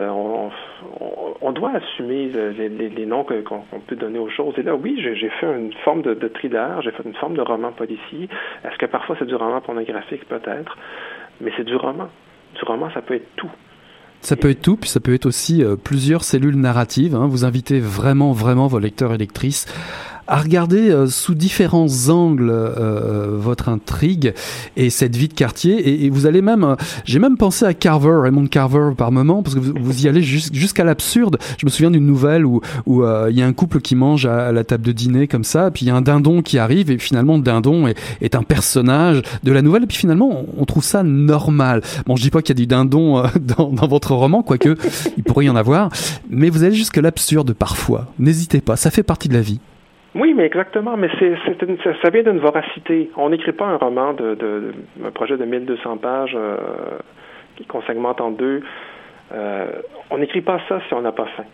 on, 1.41 1.51
doit 1.51 1.71
assumer 1.75 2.29
les 2.29 3.05
noms 3.05 3.23
qu'on 3.23 3.79
peut 3.79 3.95
donner 3.95 4.19
aux 4.19 4.29
choses. 4.29 4.53
Et 4.57 4.63
là, 4.63 4.75
oui, 4.75 4.99
j'ai 4.99 5.29
fait 5.29 5.45
une 5.45 5.73
forme 5.83 6.01
de, 6.01 6.13
de 6.13 6.27
thriller, 6.27 6.81
j'ai 6.81 6.91
fait 6.91 7.03
une 7.05 7.13
forme 7.15 7.35
de 7.35 7.41
roman 7.41 7.71
policier. 7.71 8.27
Est-ce 8.63 8.77
que 8.77 8.85
parfois 8.85 9.15
c'est 9.19 9.27
du 9.27 9.35
roman 9.35 9.61
pornographique? 9.61 10.25
Peut-être, 10.27 10.77
mais 11.41 11.51
c'est 11.57 11.65
du 11.65 11.75
roman. 11.75 12.09
Du 12.55 12.63
roman, 12.65 12.89
ça 12.93 13.01
peut 13.01 13.15
être 13.15 13.35
tout. 13.35 13.51
Ça 14.21 14.37
peut 14.37 14.49
être 14.49 14.61
tout, 14.61 14.77
puis 14.77 14.89
ça 14.89 15.01
peut 15.01 15.13
être 15.13 15.25
aussi 15.25 15.63
euh, 15.63 15.75
plusieurs 15.75 16.23
cellules 16.23 16.55
narratives. 16.55 17.13
Hein. 17.13 17.27
Vous 17.27 17.43
invitez 17.43 17.81
vraiment, 17.81 18.31
vraiment 18.31 18.67
vos 18.67 18.79
lecteurs 18.79 19.13
et 19.13 19.17
lectrices 19.17 19.65
à 20.27 20.39
regarder 20.39 20.89
euh, 20.89 21.07
sous 21.07 21.35
différents 21.35 21.87
angles 22.09 22.49
euh, 22.49 22.73
euh, 22.77 23.37
votre 23.37 23.69
intrigue 23.69 24.33
et 24.77 24.89
cette 24.89 25.15
vie 25.15 25.27
de 25.27 25.33
quartier. 25.33 26.05
Et, 26.05 26.09
vous 26.09 26.25
allez 26.25 26.41
même, 26.41 26.75
j'ai 27.05 27.19
même 27.19 27.37
pensé 27.37 27.65
à 27.65 27.73
Carver, 27.73 28.19
Raymond 28.21 28.47
Carver 28.47 28.91
par 28.95 29.11
moment, 29.11 29.41
parce 29.41 29.55
que 29.55 29.59
vous, 29.59 30.05
y 30.05 30.07
allez 30.07 30.21
jusqu'à 30.21 30.83
l'absurde. 30.83 31.37
Je 31.57 31.65
me 31.65 31.71
souviens 31.71 31.91
d'une 31.91 32.05
nouvelle 32.05 32.45
où 32.45 32.61
il 32.87 33.35
y 33.35 33.41
a 33.41 33.47
un 33.47 33.53
couple 33.53 33.81
qui 33.81 33.95
mange 33.95 34.25
à, 34.25 34.51
la 34.51 34.63
table 34.63 34.83
de 34.83 34.91
dîner 34.91 35.27
comme 35.27 35.43
ça, 35.43 35.71
puis 35.71 35.85
il 35.85 35.87
y 35.87 35.91
a 35.91 35.95
un 35.95 36.01
dindon 36.01 36.41
qui 36.41 36.57
arrive 36.57 36.91
et 36.91 36.97
finalement 36.97 37.37
le 37.37 37.41
dindon 37.41 37.87
est, 37.87 37.97
est 38.21 38.35
un 38.35 38.43
personnage 38.43 39.21
de 39.43 39.51
la 39.51 39.61
nouvelle. 39.61 39.83
Et 39.83 39.87
puis 39.87 39.97
finalement, 39.97 40.45
on, 40.57 40.65
trouve 40.65 40.83
ça 40.83 41.03
normal. 41.03 41.81
Bon, 42.05 42.15
je 42.15 42.21
dis 42.21 42.29
pas 42.29 42.41
qu'il 42.41 42.55
y 42.55 42.59
a 42.59 42.61
du 42.61 42.67
dindon 42.67 43.23
dans, 43.41 43.69
dans 43.69 43.87
votre 43.87 44.13
roman, 44.13 44.43
quoique 44.43 44.77
il 45.17 45.23
pourrait 45.23 45.45
y 45.45 45.49
en 45.49 45.55
avoir, 45.55 45.89
mais 46.29 46.49
vous 46.49 46.63
allez 46.63 46.75
jusqu'à 46.75 47.01
l'absurde 47.01 47.53
parfois. 47.53 48.07
N'hésitez 48.19 48.61
pas, 48.61 48.75
ça 48.75 48.91
fait 48.91 49.03
partie 49.03 49.29
de 49.29 49.33
la 49.33 49.41
vie. 49.41 49.59
Oui, 50.15 50.33
mais 50.33 50.45
exactement. 50.45 50.95
Mais 50.97 51.09
c'est, 51.19 51.35
ça 52.01 52.09
vient 52.09 52.23
d'une 52.23 52.39
voracité. 52.39 53.09
On 53.17 53.29
n'écrit 53.29 53.53
pas 53.53 53.65
un 53.65 53.77
roman 53.77 54.13
de, 54.13 54.35
de, 54.35 54.73
un 55.03 55.11
projet 55.11 55.37
de 55.37 55.45
1200 55.45 55.97
pages 55.97 56.35
euh, 56.35 56.57
qu'on 57.67 57.81
en 58.05 58.31
deux. 58.31 58.61
Euh, 59.33 59.67
on 60.11 60.17
n'écrit 60.19 60.41
pas 60.41 60.59
ça 60.69 60.81
si 60.87 60.93
on 60.93 61.01
n'a 61.01 61.11
pas 61.11 61.25
faim. 61.37 61.45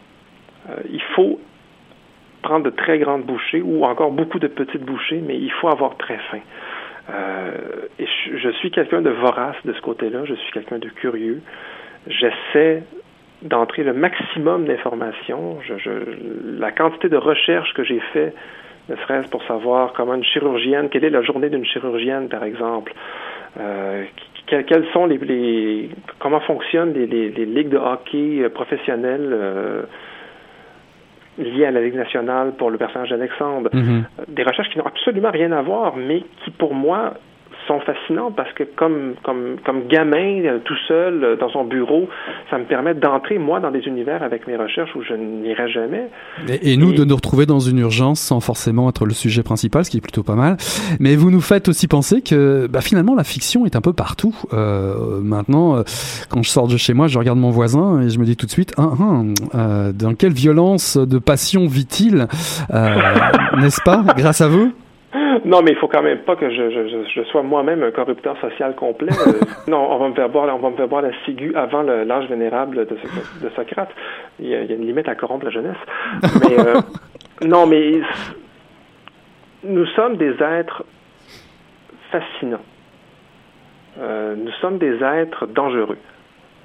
Euh, 0.70 0.76
il 0.92 1.02
faut 1.16 1.40
prendre 2.42 2.66
de 2.66 2.70
très 2.70 3.00
grandes 3.00 3.24
bouchées 3.24 3.62
ou 3.62 3.86
encore 3.86 4.12
beaucoup 4.12 4.40
de 4.40 4.48
petites 4.48 4.84
bouchées, 4.84 5.22
mais 5.26 5.38
il 5.38 5.52
faut 5.52 5.70
avoir 5.70 5.98
très 5.98 6.18
faim. 6.32 6.40
Euh, 7.12 7.52
je 7.98 8.50
suis 8.60 8.72
quelqu'un 8.72 9.02
de 9.02 9.10
vorace 9.10 9.56
de 9.66 9.74
ce 9.74 9.82
côté-là. 9.82 10.26
Je 10.26 10.36
suis 10.36 10.52
quelqu'un 10.52 10.80
de 10.80 10.90
curieux. 10.90 11.42
J'essaie 12.08 12.84
d'entrer 13.42 13.84
le 13.84 13.94
maximum 13.94 14.66
d'informations. 14.66 15.60
Je, 15.68 15.78
je, 15.78 15.92
la 16.60 16.72
quantité 16.72 17.10
de 17.10 17.18
recherches 17.18 17.74
que 17.74 17.84
j'ai 17.84 18.02
fait, 18.14 18.34
ne 18.90 18.96
serait-ce 18.96 19.30
pour 19.30 19.44
savoir 19.44 19.94
comment 19.94 20.16
une 20.16 20.24
chirurgienne, 20.24 20.90
quelle 20.90 21.06
est 21.06 21.10
la 21.10 21.22
journée 21.22 21.50
d'une 21.50 21.66
chirurgienne, 21.66 22.28
par 22.28 22.44
exemple, 22.44 22.94
euh, 23.60 24.04
quelles 24.48 24.88
sont 24.94 25.06
les, 25.06 25.18
les, 25.18 25.90
comment 26.18 26.40
fonctionnent 26.42 26.94
les, 26.94 27.06
les, 27.06 27.30
les, 27.30 27.46
ligues 27.46 27.70
de 27.70 27.78
hockey 27.78 28.42
euh, 28.42 28.50
professionnelles 28.50 29.30
euh, 29.32 29.84
liées 31.38 31.66
à 31.66 31.72
la 31.72 31.82
Ligue 31.82 31.96
nationale 31.96 32.54
pour 32.58 32.72
le 32.72 32.78
personnage 32.78 33.10
d'Alexandre. 33.10 33.70
Mm-hmm. 33.70 34.04
Des 34.28 34.44
recherches 34.44 34.70
qui 34.70 34.80
n'ont 34.80 34.88
absolument 34.88 35.32
rien 35.32 35.52
à 35.52 35.62
voir, 35.62 35.96
mais 35.96 36.24
qui 36.44 36.52
pour 36.52 36.74
moi 36.74 37.14
sont 37.70 37.80
fascinantes 37.82 38.36
parce 38.36 38.52
que 38.54 38.64
comme, 38.64 39.14
comme, 39.24 39.58
comme 39.64 39.88
gamin, 39.88 40.44
euh, 40.44 40.60
tout 40.66 40.76
seul, 40.88 41.24
euh, 41.24 41.36
dans 41.36 41.50
son 41.50 41.64
bureau, 41.64 42.10
ça 42.50 42.58
me 42.58 42.66
permet 42.66 42.96
d'entrer, 42.96 43.38
moi, 43.38 43.60
dans 43.60 43.70
des 43.70 43.82
univers 43.82 44.24
avec 44.24 44.48
mes 44.48 44.58
recherches 44.58 44.90
où 44.96 45.04
je 45.04 45.14
n'irai 45.14 45.70
jamais. 45.70 46.10
Et, 46.64 46.78
nous, 46.78 46.94
de 46.94 47.06
nous 47.06 47.16
retrouver 47.16 47.46
dans 47.46 47.60
une 47.60 47.78
urgence 47.78 48.20
sans 48.20 48.40
forcément 48.40 48.90
être 48.90 49.06
le 49.06 49.14
sujet 49.14 49.44
principal, 49.44 49.86
ce 49.86 49.92
qui 49.92 49.98
est 49.98 50.02
plutôt 50.02 50.24
pas 50.24 50.36
mal. 50.36 50.58
Mais 51.00 51.16
vous 51.16 51.30
nous 51.30 51.42
faites 51.42 51.70
aussi 51.70 51.88
penser 51.88 52.22
que 52.22 52.68
bah, 52.68 52.82
finalement, 52.82 53.14
la 53.16 53.24
fiction 53.24 53.66
est 53.66 53.76
un 53.76 53.82
peu 53.82 53.94
partout. 53.94 54.36
Euh, 54.54 55.22
maintenant, 55.22 55.84
quand 56.30 56.42
je 56.42 56.50
sors 56.50 56.68
de 56.68 56.78
chez 56.78 56.94
moi, 56.94 57.08
je 57.08 57.20
regarde 57.20 57.38
mon 57.38 57.52
voisin 57.52 58.02
et 58.02 58.10
je 58.10 58.18
me 58.20 58.26
dis 58.26 58.36
tout 58.36 58.48
de 58.48 58.52
suite, 58.52 58.74
hein, 58.78 58.94
hein, 59.00 59.26
euh, 59.54 59.92
dans 59.94 60.16
quelle 60.16 60.34
violence 60.34 60.98
de 60.98 61.20
passion 61.20 61.68
vit-il 61.68 62.28
N'est-ce 62.70 63.82
pas 63.84 64.04
Grâce 64.18 64.42
à 64.42 64.48
vous? 64.48 64.74
Non, 65.46 65.62
mais 65.64 65.72
il 65.72 65.78
faut 65.78 65.88
quand 65.88 66.04
même 66.04 66.20
pas 66.20 66.36
que 66.36 66.50
je, 66.50 66.70
je, 66.70 67.04
je 67.16 67.24
sois 67.30 67.42
moi-même 67.42 67.82
un 67.82 67.92
corrupteur 67.92 68.38
social 68.40 68.76
complet. 68.76 69.12
non, 69.68 69.92
on 69.92 69.98
va 69.98 70.10
me 70.10 70.14
faire 70.14 70.30
boire, 70.30 70.54
on 70.54 70.60
va 70.60 70.70
me 70.70 70.76
faire 70.76 70.88
boire 70.88 71.02
la 71.02 71.12
ciguë 71.26 71.56
avant 71.56 71.82
l'âge 71.82 72.28
vénérable 72.28 72.86
de, 72.86 72.96
de, 73.42 73.50
Socrate. 73.56 73.90
Il 74.40 74.48
y, 74.48 74.56
a, 74.56 74.62
il 74.62 74.70
y, 74.70 74.74
a, 74.74 74.76
une 74.76 74.86
limite 74.86 75.08
à 75.08 75.16
corrompre 75.16 75.46
la 75.46 75.52
jeunesse. 75.52 75.78
Mais 76.22 76.60
euh, 76.60 76.76
non, 77.42 77.66
mais 77.66 78.02
nous 79.64 79.86
sommes 79.88 80.18
des 80.18 80.36
êtres 80.42 80.84
fascinants. 82.12 82.62
Euh, 84.00 84.36
nous 84.36 84.52
sommes 84.62 84.78
des 84.78 85.02
êtres 85.04 85.48
dangereux. 85.48 85.98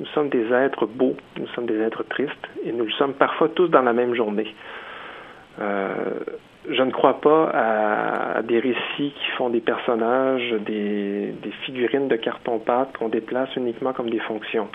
Nous 0.00 0.06
sommes 0.06 0.28
des 0.28 0.52
êtres 0.52 0.86
beaux, 0.86 1.16
nous 1.38 1.46
sommes 1.48 1.66
des 1.66 1.80
êtres 1.80 2.02
tristes, 2.02 2.48
et 2.64 2.72
nous 2.72 2.84
le 2.84 2.90
sommes 2.92 3.14
parfois 3.14 3.48
tous 3.48 3.68
dans 3.68 3.82
la 3.82 3.92
même 3.92 4.14
journée. 4.14 4.52
Euh, 5.60 6.10
je 6.70 6.82
ne 6.82 6.90
crois 6.90 7.20
pas 7.20 7.50
à, 7.52 8.42
des 8.42 8.58
récits 8.58 9.12
qui 9.14 9.30
font 9.36 9.50
des 9.50 9.60
personnages, 9.60 10.54
des, 10.66 11.34
figurines 11.64 12.08
de 12.08 12.16
carton-pâte 12.16 12.96
qu'on 12.98 13.08
déplace 13.08 13.54
uniquement 13.56 13.92
comme 13.92 14.10
des 14.10 14.20
fonctions. 14.20 14.68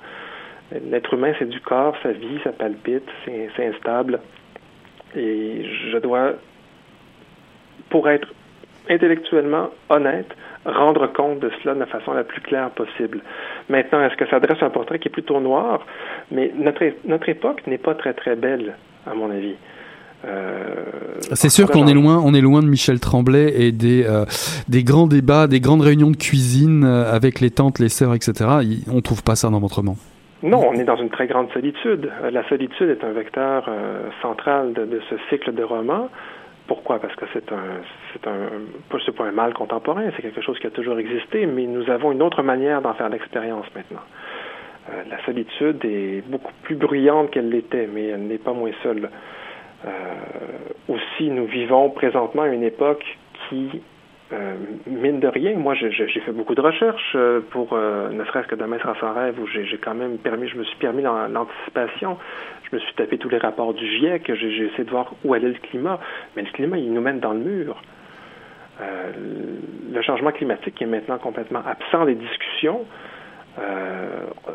L'être 0.71 1.13
humain, 1.13 1.34
c'est 1.39 1.49
du 1.49 1.60
corps, 1.62 1.95
sa 2.04 2.12
vie, 2.12 2.39
ça 2.43 2.52
palpite, 2.52 3.08
c'est 3.25 3.65
instable. 3.65 4.19
Et 5.15 5.65
je 5.91 5.97
dois, 5.97 6.34
pour 7.89 8.08
être 8.10 8.28
intellectuellement 8.88 9.69
honnête, 9.89 10.32
rendre 10.65 11.08
compte 11.08 11.39
de 11.39 11.52
cela 11.62 11.73
de 11.73 11.80
la 11.80 11.86
façon 11.88 12.13
la 12.13 12.23
plus 12.23 12.41
claire 12.41 12.69
possible. 12.71 13.21
Maintenant, 13.69 14.04
est-ce 14.04 14.15
que 14.15 14.28
ça 14.28 14.39
dresse 14.39 14.62
un 14.62 14.69
portrait 14.69 14.99
qui 14.99 15.08
est 15.08 15.12
plutôt 15.12 15.39
noir? 15.39 15.86
Mais 16.32 16.52
notre, 16.56 16.84
notre 17.06 17.30
époque 17.30 17.65
n'est 17.65 17.78
pas 17.78 17.95
très 17.95 18.13
très 18.13 18.36
belle, 18.36 18.75
à 19.08 19.13
mon 19.15 19.32
avis. 19.32 19.56
Euh, 20.25 20.84
c'est 21.34 21.49
sûr 21.49 21.69
qu'on 21.69 21.88
est 21.88 21.93
loin, 21.93 22.21
on 22.23 22.34
est 22.34 22.41
loin 22.41 22.62
de 22.62 22.67
Michel 22.67 22.99
Tremblay 22.99 23.53
et 23.55 23.71
des 23.71 24.05
euh, 24.05 24.25
des 24.67 24.84
grands 24.84 25.08
débats, 25.08 25.47
des 25.47 25.60
grandes 25.60 25.82
réunions 25.82 26.12
de 26.12 26.17
cuisine 26.17 26.84
euh, 26.84 27.12
avec 27.12 27.39
les 27.39 27.51
tantes, 27.51 27.79
les 27.79 27.89
sœurs, 27.89 28.13
etc. 28.13 28.49
On 28.91 29.01
trouve 29.01 29.23
pas 29.23 29.36
ça 29.36 29.49
dans 29.49 29.60
votre 29.60 29.77
roman. 29.77 29.95
Non, 30.43 30.69
on 30.69 30.73
est 30.73 30.86
dans 30.86 30.97
une 30.97 31.10
très 31.10 31.27
grande 31.27 31.51
solitude. 31.51 32.10
La 32.32 32.47
solitude 32.47 32.89
est 32.89 33.03
un 33.03 33.12
vecteur 33.12 33.69
central 34.21 34.71
de, 34.71 35.01
ce 35.10 35.15
cycle 35.29 35.53
de 35.53 35.63
romans. 35.63 36.08
Pourquoi? 36.65 36.99
Parce 36.99 37.13
que 37.15 37.25
c'est 37.34 37.51
un, 37.51 37.82
c'est 38.13 38.25
un, 38.25 39.12
pas 39.12 39.25
un 39.25 39.32
mal 39.34 39.53
contemporain, 39.53 40.03
c'est 40.15 40.21
quelque 40.21 40.41
chose 40.41 40.58
qui 40.60 40.67
a 40.67 40.69
toujours 40.69 40.97
existé, 40.97 41.45
mais 41.45 41.65
nous 41.65 41.89
avons 41.89 42.13
une 42.13 42.21
autre 42.21 42.41
manière 42.41 42.82
d'en 42.82 42.93
faire 42.93 43.10
l'expérience 43.10 43.65
maintenant. 43.75 44.03
la 45.10 45.21
solitude 45.25 45.84
est 45.84 46.23
beaucoup 46.25 46.53
plus 46.63 46.75
bruyante 46.75 47.32
qu'elle 47.32 47.49
l'était, 47.49 47.89
mais 47.93 48.05
elle 48.05 48.27
n'est 48.27 48.38
pas 48.38 48.53
moins 48.53 48.71
seule. 48.82 49.10
Euh, 49.86 49.89
aussi, 50.88 51.30
nous 51.30 51.45
vivons 51.45 51.89
présentement 51.89 52.45
une 52.45 52.64
époque 52.64 53.06
qui 53.47 53.82
euh, 54.32 54.56
mine 54.86 55.20
de 55.20 55.28
rien, 55.28 55.56
moi, 55.56 55.74
j'ai 55.74 55.89
fait 55.89 56.32
beaucoup 56.32 56.53
de 56.53 56.62
recherches 56.62 57.14
euh, 57.16 57.41
pour, 57.49 57.74
ne 57.74 58.24
serait-ce 58.26 58.47
que 58.47 58.53
Demain 58.56 58.78
sera 58.78 58.93
sans 58.99 59.14
rêve, 59.14 59.39
où 59.39 59.47
j'ai 59.47 59.66
quand 59.84 59.95
même 59.95 60.20
permis, 60.20 60.47
je 60.47 60.56
me 60.56 60.64
suis 60.64 60.78
permis 60.78 61.01
l'anticipation. 61.01 62.18
Je 62.70 62.76
me 62.76 62.80
suis 62.80 62.93
tapé 62.93 63.18
tous 63.18 63.30
les 63.30 63.39
rapports 63.39 63.74
du 63.74 63.88
GIEC, 63.88 64.32
j'ai 64.36 64.66
essayé 64.66 64.84
de 64.84 64.91
voir 64.91 65.14
où 65.24 65.34
allait 65.34 65.47
le 65.47 65.56
climat. 65.56 65.99
Mais 66.36 66.43
le 66.43 66.51
climat, 66.51 66.78
il 66.78 66.93
nous 66.93 67.01
mène 67.01 67.20
dans 67.20 67.34
le 67.34 67.39
mur. 67.39 67.82
le 68.80 70.01
changement 70.03 70.32
climatique 70.32 70.80
est 70.80 70.86
maintenant 70.86 71.18
complètement 71.18 71.64
absent 71.66 72.06
des 72.06 72.16
discussions. 72.16 72.86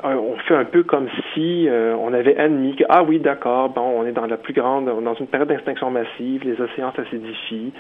On 0.05 0.37
fait 0.47 0.55
un 0.55 0.65
peu 0.65 0.83
comme 0.83 1.09
si 1.33 1.69
on 1.71 2.13
avait 2.13 2.37
admis 2.37 2.77
que, 2.77 2.85
ah 2.89 3.03
oui, 3.03 3.19
d'accord, 3.19 3.71
bon, 3.71 3.83
on 3.83 4.07
est 4.07 4.13
dans 4.13 4.27
la 4.27 4.37
plus 4.37 4.53
grande, 4.53 4.87
dans 4.87 5.15
une 5.15 5.27
période 5.27 5.49
d'extinction 5.49 5.91
massive, 5.91 6.45
les 6.45 6.61
océans 6.61 6.93
s'acidifient, 6.95 7.73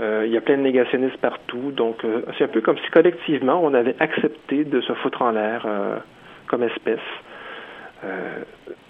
euh, 0.00 0.24
il 0.26 0.32
y 0.32 0.36
a 0.36 0.40
plein 0.40 0.56
de 0.56 0.62
négationnistes 0.62 1.16
partout. 1.18 1.72
Donc, 1.72 2.04
euh, 2.04 2.22
c'est 2.36 2.44
un 2.44 2.48
peu 2.48 2.60
comme 2.60 2.78
si 2.78 2.90
collectivement, 2.90 3.60
on 3.62 3.72
avait 3.74 3.96
accepté 4.00 4.64
de 4.64 4.80
se 4.80 4.92
foutre 4.94 5.22
en 5.22 5.30
l'air 5.30 5.64
euh, 5.66 5.96
comme 6.48 6.62
espèce. 6.62 7.00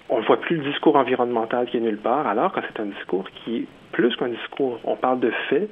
on 0.08 0.20
ne 0.20 0.24
voit 0.26 0.40
plus 0.40 0.56
le 0.56 0.64
discours 0.64 0.96
environnemental 0.96 1.66
qui 1.66 1.76
est 1.76 1.80
nulle 1.80 1.98
part, 1.98 2.26
alors 2.26 2.52
que 2.52 2.60
c'est 2.60 2.80
un 2.80 2.86
discours 2.86 3.28
qui 3.30 3.58
est 3.58 3.66
plus 3.92 4.14
qu'un 4.16 4.28
discours. 4.28 4.78
On 4.84 4.96
parle 4.96 5.20
de 5.20 5.30
faits 5.48 5.70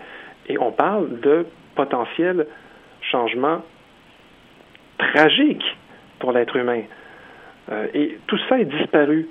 et 0.49 0.59
on 0.59 0.73
parle 0.73 1.21
de 1.21 1.47
potentiels 1.75 2.47
changements 3.03 3.63
tragiques 4.99 5.77
pour 6.25 6.33
l'être 6.33 6.57
humain. 6.57 6.81
et 7.93 8.19
tout 8.27 8.39
ça 8.49 8.59
est 8.59 8.65
disparu 8.65 9.29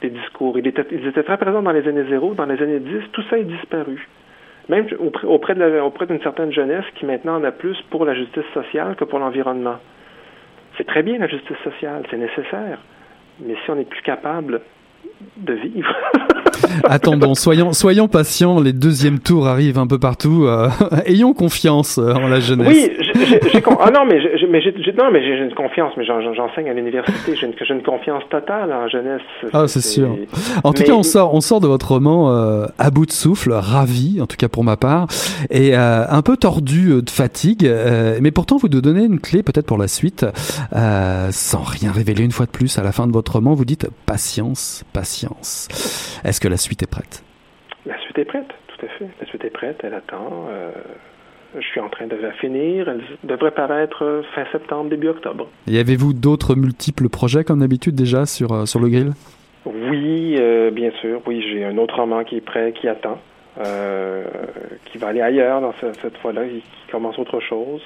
des 0.00 0.10
discours. 0.10 0.58
Ils 0.58 0.66
étaient, 0.66 1.22
très 1.22 1.38
présents 1.38 1.62
dans 1.62 1.70
les 1.70 1.86
années 1.86 2.08
zéro, 2.08 2.34
dans 2.34 2.46
les 2.46 2.60
années 2.60 2.80
10, 2.80 3.12
tout 3.12 3.22
ça 3.30 3.38
est 3.38 3.44
disparu 3.44 4.08
même 4.68 4.86
auprès 5.24 5.54
d'une 5.54 6.22
certaine 6.22 6.52
jeunesse 6.52 6.84
qui 6.94 7.04
maintenant 7.04 7.36
en 7.36 7.44
a 7.44 7.52
plus 7.52 7.76
pour 7.90 8.04
la 8.04 8.14
justice 8.14 8.46
sociale 8.54 8.96
que 8.96 9.04
pour 9.04 9.18
l'environnement. 9.18 9.76
C'est 10.76 10.86
très 10.86 11.02
bien 11.02 11.18
la 11.18 11.28
justice 11.28 11.56
sociale, 11.62 12.02
c'est 12.10 12.16
nécessaire. 12.16 12.78
Mais 13.40 13.54
si 13.62 13.70
on 13.70 13.76
n'est 13.76 13.84
plus 13.84 14.02
capable 14.02 14.62
de 15.36 15.54
vivre. 15.54 15.94
Attendons, 16.84 17.34
soyons, 17.34 17.72
soyons 17.72 18.08
patients. 18.08 18.60
Les 18.60 18.72
deuxièmes 18.72 19.18
tours 19.18 19.46
arrivent 19.46 19.78
un 19.78 19.86
peu 19.86 19.98
partout. 19.98 20.44
Euh, 20.46 20.68
ayons 21.06 21.34
confiance 21.34 21.98
euh, 21.98 22.14
en 22.14 22.28
la 22.28 22.40
jeunesse. 22.40 22.68
Oui, 22.68 22.90
j'ai, 23.52 23.62
ah 23.80 23.90
non, 23.90 24.04
mais 24.06 24.20
j'ai, 24.20 24.46
mais 24.46 24.60
j'ai, 24.60 24.72
non, 24.92 25.10
mais 25.12 25.22
j'ai 25.22 25.42
une 25.42 25.54
confiance. 25.54 25.92
Mais 25.96 26.04
j'enseigne 26.04 26.68
à 26.68 26.74
l'université. 26.74 27.34
J'ai 27.36 27.46
une, 27.46 27.54
j'ai 27.60 27.74
une 27.74 27.82
confiance 27.82 28.22
totale 28.30 28.72
en 28.72 28.88
jeunesse. 28.88 29.22
Ah, 29.52 29.66
c'est, 29.66 29.80
sûr. 29.80 30.16
En 30.62 30.72
tout 30.72 30.82
cas, 30.82 30.92
on 30.92 31.02
sort, 31.02 31.34
on 31.34 31.40
sort 31.40 31.60
de 31.60 31.66
votre 31.66 31.92
roman 31.92 32.30
euh, 32.30 32.66
à 32.78 32.90
bout 32.90 33.06
de 33.06 33.12
souffle, 33.12 33.52
ravi, 33.52 34.20
en 34.20 34.26
tout 34.26 34.36
cas 34.36 34.48
pour 34.48 34.64
ma 34.64 34.76
part, 34.76 35.06
et 35.50 35.74
un 35.74 36.22
peu 36.22 36.36
tordu 36.36 37.02
de 37.02 37.10
fatigue. 37.10 37.68
mais 38.20 38.30
pourtant, 38.30 38.56
vous 38.56 38.68
nous 38.68 38.80
donnez 38.80 39.04
une 39.04 39.20
clé 39.20 39.42
peut-être 39.42 39.66
pour 39.66 39.78
la 39.78 39.88
suite, 39.88 40.26
sans 40.72 41.62
rien 41.62 41.92
révéler 41.92 42.24
une 42.24 42.32
fois 42.32 42.46
de 42.46 42.50
plus. 42.50 42.78
À 42.78 42.82
la 42.82 42.92
fin 42.92 43.06
de 43.06 43.12
votre 43.12 43.32
roman, 43.32 43.54
vous 43.54 43.64
dites 43.64 43.88
patience, 44.06 44.84
patience. 44.92 45.13
Est-ce 45.22 46.40
que 46.40 46.48
la 46.48 46.56
suite 46.56 46.82
est 46.82 46.90
prête? 46.90 47.22
La 47.86 47.98
suite 48.00 48.18
est 48.18 48.24
prête, 48.24 48.48
tout 48.68 48.86
à 48.86 48.88
fait. 48.88 49.08
La 49.20 49.26
suite 49.26 49.44
est 49.44 49.50
prête, 49.50 49.80
elle 49.82 49.94
attend. 49.94 50.46
Euh, 50.48 50.70
je 51.54 51.64
suis 51.66 51.80
en 51.80 51.88
train 51.88 52.06
de 52.06 52.16
la 52.16 52.32
finir. 52.32 52.88
Elle 52.88 53.02
devrait 53.22 53.52
paraître 53.52 54.22
fin 54.34 54.44
septembre, 54.50 54.90
début 54.90 55.08
octobre. 55.08 55.48
Y 55.66 55.78
avez-vous 55.78 56.12
d'autres 56.12 56.54
multiples 56.54 57.08
projets 57.08 57.44
comme 57.44 57.60
d'habitude 57.60 57.94
déjà 57.94 58.26
sur, 58.26 58.52
euh, 58.52 58.66
sur 58.66 58.80
le 58.80 58.88
grill? 58.88 59.12
Oui, 59.66 60.36
euh, 60.38 60.70
bien 60.70 60.90
sûr. 61.00 61.20
Oui, 61.26 61.44
j'ai 61.48 61.64
un 61.64 61.78
autre 61.78 61.96
roman 61.96 62.24
qui 62.24 62.36
est 62.36 62.40
prêt, 62.40 62.72
qui 62.72 62.88
attend. 62.88 63.18
qui 64.86 64.98
va 64.98 65.08
aller 65.08 65.20
ailleurs 65.20 65.60
dans 65.60 65.72
cette 65.80 66.16
fois-là, 66.18 66.42
qui 66.44 66.62
commence 66.90 67.18
autre 67.18 67.38
chose. 67.40 67.80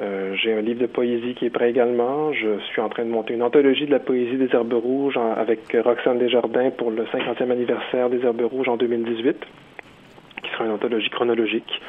Euh, 0.00 0.34
j'ai 0.36 0.52
un 0.52 0.60
livre 0.60 0.80
de 0.80 0.86
poésie 0.86 1.34
qui 1.34 1.46
est 1.46 1.50
prêt 1.50 1.70
également. 1.70 2.32
Je 2.32 2.58
suis 2.70 2.80
en 2.80 2.88
train 2.88 3.04
de 3.04 3.10
monter 3.10 3.34
une 3.34 3.42
anthologie 3.42 3.86
de 3.86 3.90
la 3.90 3.98
poésie 3.98 4.36
des 4.36 4.48
Herbes 4.52 4.72
Rouges 4.72 5.18
avec 5.36 5.76
Roxane 5.84 6.18
Desjardins 6.18 6.70
pour 6.70 6.90
le 6.90 7.04
50e 7.04 7.50
anniversaire 7.50 8.08
des 8.08 8.24
Herbes 8.24 8.42
Rouges 8.42 8.68
en 8.68 8.76
2018, 8.76 9.36
qui 10.42 10.50
sera 10.50 10.66
une 10.66 10.72
anthologie 10.72 11.10
chronologique 11.10 11.80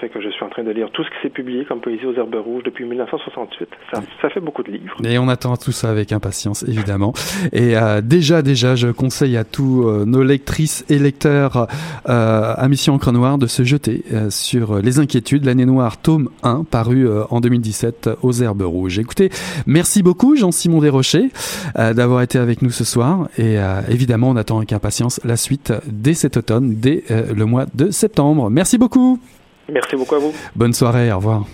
fait 0.00 0.08
que 0.08 0.20
je 0.20 0.28
suis 0.28 0.44
en 0.44 0.48
train 0.48 0.62
de 0.62 0.70
lire 0.70 0.90
tout 0.92 1.02
ce 1.04 1.08
qui 1.10 1.16
s'est 1.22 1.30
publié 1.30 1.64
comme 1.64 1.80
poésie 1.80 2.06
aux 2.06 2.14
herbes 2.14 2.34
rouges 2.34 2.62
depuis 2.64 2.84
1968. 2.84 3.68
Ça, 3.92 4.30
fait 4.30 4.40
beaucoup 4.40 4.62
de 4.62 4.70
livres. 4.70 4.96
Et 5.04 5.18
on 5.18 5.28
attend 5.28 5.56
tout 5.56 5.72
ça 5.72 5.90
avec 5.90 6.12
impatience, 6.12 6.62
évidemment. 6.62 7.12
Et 7.52 7.76
euh, 7.76 8.00
déjà, 8.00 8.42
déjà, 8.42 8.76
je 8.76 8.88
conseille 8.88 9.36
à 9.36 9.44
tous 9.44 9.86
euh, 9.86 10.04
nos 10.04 10.22
lectrices 10.22 10.84
et 10.88 10.98
lecteurs 10.98 11.66
euh, 12.08 12.54
à 12.56 12.68
Mission 12.68 12.94
Encre 12.94 13.12
Noire 13.12 13.38
de 13.38 13.46
se 13.46 13.62
jeter 13.62 14.04
sur 14.30 14.78
Les 14.78 14.98
Inquiétudes, 14.98 15.44
l'année 15.44 15.66
noire, 15.66 16.00
tome 16.00 16.30
1, 16.42 16.64
paru 16.64 17.08
en 17.30 17.40
2017 17.40 18.10
aux 18.22 18.32
herbes 18.32 18.62
rouges. 18.62 18.98
Écoutez, 18.98 19.30
merci 19.66 20.02
beaucoup 20.02 20.36
Jean-Simon 20.36 20.80
Desrochers 20.80 21.28
d'avoir 21.74 22.22
été 22.22 22.38
avec 22.38 22.62
nous 22.62 22.70
ce 22.70 22.84
soir. 22.84 23.28
Et 23.38 23.56
évidemment, 23.88 24.30
on 24.30 24.36
attend 24.36 24.58
avec 24.58 24.72
impatience 24.72 25.20
la 25.24 25.36
suite 25.36 25.72
dès 25.86 26.14
cet 26.14 26.36
automne, 26.36 26.74
dès 26.76 27.04
le 27.10 27.44
mois 27.44 27.66
de 27.74 27.90
septembre. 27.90 28.50
Merci 28.50 28.78
beaucoup. 28.78 29.18
Merci 29.70 29.96
beaucoup 29.96 30.14
à 30.14 30.18
vous. 30.18 30.32
Bonne 30.56 30.72
soirée, 30.72 31.12
au 31.12 31.16
revoir. 31.16 31.44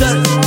sudden 0.00 0.39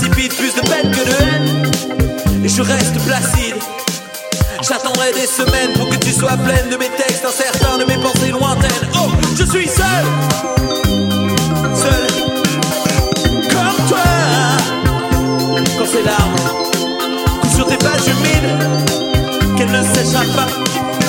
plus 0.00 0.54
de 0.54 0.60
peine 0.68 0.90
que 0.90 1.04
de 1.04 1.14
haine. 1.22 2.44
Et 2.44 2.48
je 2.48 2.62
reste 2.62 2.98
placide. 3.04 3.56
J'attendrai 4.62 5.12
des 5.12 5.26
semaines 5.26 5.72
pour 5.74 5.88
que 5.88 5.96
tu 5.96 6.12
sois 6.12 6.36
pleine 6.36 6.68
de 6.70 6.76
mes 6.76 6.88
textes 6.90 7.24
incertains, 7.24 7.78
de 7.78 7.84
mes 7.84 7.98
pensées 7.98 8.30
lointaines. 8.30 8.88
Oh, 8.94 9.10
je 9.36 9.44
suis 9.44 9.68
seul, 9.68 10.04
seul, 11.74 12.06
comme 13.50 13.86
toi. 13.88 13.98
Quand 15.78 15.86
ces 15.86 16.02
larmes 16.02 16.36
coulent 17.40 17.50
sur 17.50 17.66
tes 17.66 17.76
pages 17.76 18.06
humides, 18.06 19.56
qu'elles 19.56 19.72
ne 19.72 19.82
séchent 19.82 20.34
pas. 20.34 21.01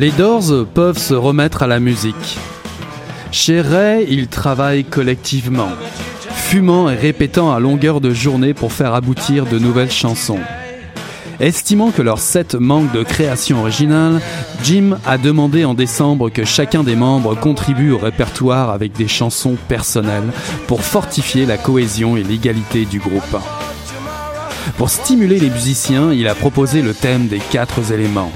Les 0.00 0.12
Doors 0.12 0.66
peuvent 0.72 0.96
se 0.96 1.12
remettre 1.12 1.62
à 1.62 1.66
la 1.66 1.78
musique. 1.78 2.38
Chez 3.32 3.60
Ray, 3.60 4.06
ils 4.08 4.28
travaillent 4.28 4.84
collectivement, 4.84 5.68
fumant 6.32 6.88
et 6.88 6.94
répétant 6.94 7.52
à 7.52 7.60
longueur 7.60 8.00
de 8.00 8.10
journée 8.10 8.54
pour 8.54 8.72
faire 8.72 8.94
aboutir 8.94 9.44
de 9.44 9.58
nouvelles 9.58 9.90
chansons. 9.90 10.38
Estimant 11.38 11.90
que 11.90 12.00
leur 12.00 12.18
set 12.18 12.54
manque 12.54 12.90
de 12.92 13.02
création 13.02 13.60
originale, 13.60 14.22
Jim 14.64 14.96
a 15.04 15.18
demandé 15.18 15.66
en 15.66 15.74
décembre 15.74 16.30
que 16.30 16.46
chacun 16.46 16.82
des 16.82 16.96
membres 16.96 17.34
contribue 17.34 17.92
au 17.92 17.98
répertoire 17.98 18.70
avec 18.70 18.92
des 18.92 19.08
chansons 19.08 19.58
personnelles 19.68 20.32
pour 20.66 20.80
fortifier 20.80 21.44
la 21.44 21.58
cohésion 21.58 22.16
et 22.16 22.22
l'égalité 22.22 22.86
du 22.86 23.00
groupe. 23.00 23.36
Pour 24.78 24.88
stimuler 24.88 25.38
les 25.38 25.50
musiciens, 25.50 26.10
il 26.10 26.26
a 26.26 26.34
proposé 26.34 26.80
le 26.80 26.94
thème 26.94 27.26
des 27.26 27.40
quatre 27.50 27.92
éléments. 27.92 28.32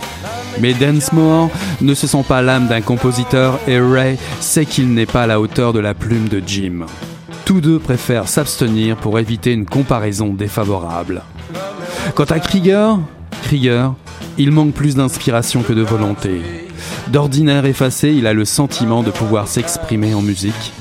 Mais 0.60 0.74
Densmore 0.74 1.50
ne 1.80 1.94
se 1.94 2.06
sent 2.06 2.24
pas 2.26 2.42
l'âme 2.42 2.68
d'un 2.68 2.80
compositeur 2.80 3.58
et 3.66 3.80
Ray 3.80 4.16
sait 4.40 4.66
qu'il 4.66 4.94
n'est 4.94 5.06
pas 5.06 5.22
à 5.22 5.26
la 5.26 5.40
hauteur 5.40 5.72
de 5.72 5.80
la 5.80 5.94
plume 5.94 6.28
de 6.28 6.42
Jim. 6.46 6.86
Tous 7.44 7.60
deux 7.60 7.78
préfèrent 7.78 8.28
s'abstenir 8.28 8.96
pour 8.96 9.18
éviter 9.18 9.52
une 9.52 9.66
comparaison 9.66 10.32
défavorable. 10.32 11.22
Quant 12.14 12.24
à 12.24 12.38
Krieger, 12.38 12.98
Krieger, 13.42 13.92
il 14.38 14.50
manque 14.50 14.72
plus 14.72 14.96
d'inspiration 14.96 15.62
que 15.62 15.72
de 15.72 15.82
volonté. 15.82 16.40
D'ordinaire 17.08 17.66
effacé, 17.66 18.12
il 18.12 18.26
a 18.26 18.32
le 18.32 18.44
sentiment 18.44 19.02
de 19.02 19.10
pouvoir 19.10 19.46
s'exprimer 19.46 20.14
en 20.14 20.22
musique. 20.22 20.72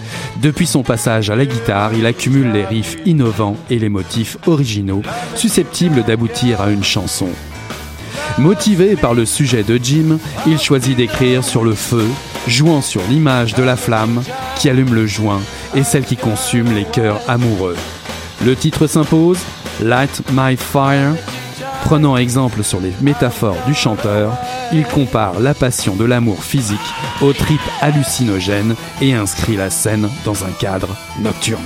Depuis 0.41 0.65
son 0.67 0.83
passage 0.83 1.29
à 1.29 1.35
la 1.35 1.45
guitare, 1.45 1.93
il 1.93 2.05
accumule 2.05 2.51
les 2.51 2.65
riffs 2.65 2.97
innovants 3.05 3.57
et 3.69 3.79
les 3.79 3.89
motifs 3.89 4.37
originaux, 4.47 5.01
susceptibles 5.35 6.03
d'aboutir 6.03 6.61
à 6.61 6.69
une 6.69 6.83
chanson. 6.83 7.29
Motivé 8.39 8.95
par 8.95 9.13
le 9.13 9.25
sujet 9.25 9.63
de 9.63 9.79
Jim, 9.81 10.17
il 10.47 10.59
choisit 10.59 10.97
d'écrire 10.97 11.43
sur 11.43 11.63
le 11.63 11.75
feu, 11.75 12.07
jouant 12.47 12.81
sur 12.81 13.01
l'image 13.07 13.53
de 13.53 13.61
la 13.61 13.75
flamme 13.75 14.23
qui 14.55 14.69
allume 14.69 14.95
le 14.95 15.05
joint 15.05 15.41
et 15.75 15.83
celle 15.83 16.03
qui 16.03 16.17
consume 16.17 16.73
les 16.73 16.85
cœurs 16.85 17.21
amoureux. 17.27 17.77
Le 18.43 18.55
titre 18.55 18.87
s'impose, 18.87 19.39
Light 19.81 20.23
My 20.31 20.57
Fire. 20.57 21.13
Prenant 21.85 22.17
exemple 22.17 22.63
sur 22.63 22.79
les 22.79 22.93
métaphores 23.01 23.57
du 23.67 23.73
chanteur, 23.73 24.35
il 24.71 24.83
compare 24.85 25.39
la 25.39 25.53
passion 25.53 25.95
de 25.95 26.05
l'amour 26.05 26.43
physique 26.43 26.79
aux 27.21 27.33
tripes 27.33 27.59
hallucinogènes 27.81 28.75
et 29.01 29.13
inscrit 29.13 29.57
la 29.57 29.69
scène 29.69 30.09
dans 30.25 30.43
un 30.43 30.51
cadre 30.59 30.95
nocturne. 31.19 31.61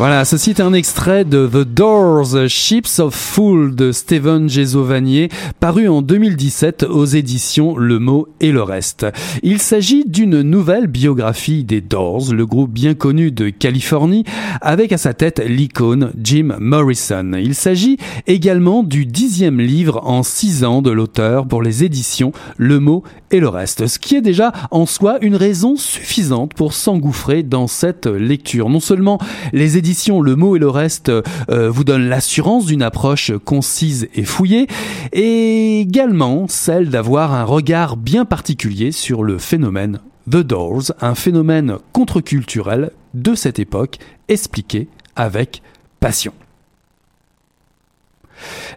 Voilà, 0.00 0.24
ceci 0.24 0.48
est 0.48 0.60
un 0.60 0.72
extrait 0.72 1.26
de 1.26 1.46
The 1.46 1.58
Doors, 1.58 2.48
Ships 2.48 3.00
of 3.00 3.14
Fool 3.14 3.74
de 3.74 3.92
Steven 3.92 4.48
Gesovanier, 4.48 5.28
paru 5.60 5.90
en 5.90 6.00
2017 6.00 6.84
aux 6.84 7.04
éditions 7.04 7.76
Le 7.76 7.98
Mot 7.98 8.26
et 8.40 8.50
le 8.50 8.62
Reste. 8.62 9.04
Il 9.42 9.58
s'agit 9.58 10.06
d'une 10.06 10.40
nouvelle 10.40 10.86
biographie 10.86 11.64
des 11.64 11.82
Doors, 11.82 12.32
le 12.32 12.46
groupe 12.46 12.72
bien 12.72 12.94
connu 12.94 13.30
de 13.30 13.50
Californie, 13.50 14.24
avec 14.62 14.90
à 14.92 14.96
sa 14.96 15.12
tête 15.12 15.42
l'icône 15.46 16.12
Jim 16.16 16.56
Morrison. 16.58 17.32
Il 17.34 17.54
s'agit 17.54 17.98
également 18.26 18.82
du 18.82 19.04
dixième 19.04 19.60
livre 19.60 20.00
en 20.04 20.22
six 20.22 20.64
ans 20.64 20.80
de 20.80 20.90
l'auteur 20.90 21.46
pour 21.46 21.60
les 21.60 21.84
éditions 21.84 22.32
Le 22.56 22.80
Mot 22.80 23.04
et 23.32 23.38
le 23.38 23.48
Reste, 23.48 23.86
ce 23.86 23.98
qui 23.98 24.16
est 24.16 24.22
déjà 24.22 24.50
en 24.70 24.86
soi 24.86 25.18
une 25.20 25.36
raison 25.36 25.76
suffisante 25.76 26.54
pour 26.54 26.72
s'engouffrer 26.72 27.42
dans 27.42 27.66
cette 27.66 28.06
lecture. 28.06 28.70
Non 28.70 28.80
seulement 28.80 29.18
les 29.52 29.76
éditions 29.76 29.89
le 30.22 30.36
mot 30.36 30.56
et 30.56 30.58
le 30.58 30.68
reste 30.68 31.08
euh, 31.08 31.70
vous 31.70 31.84
donnent 31.84 32.08
l'assurance 32.08 32.66
d'une 32.66 32.82
approche 32.82 33.32
concise 33.44 34.08
et 34.14 34.24
fouillée, 34.24 34.66
et 35.12 35.80
également 35.80 36.46
celle 36.48 36.90
d'avoir 36.90 37.34
un 37.34 37.44
regard 37.44 37.96
bien 37.96 38.24
particulier 38.24 38.92
sur 38.92 39.22
le 39.22 39.38
phénomène 39.38 40.00
The 40.30 40.36
Doors, 40.36 40.92
un 41.00 41.14
phénomène 41.14 41.76
contre-culturel 41.92 42.90
de 43.14 43.34
cette 43.34 43.58
époque, 43.58 43.98
expliqué 44.28 44.88
avec 45.16 45.62
passion. 45.98 46.32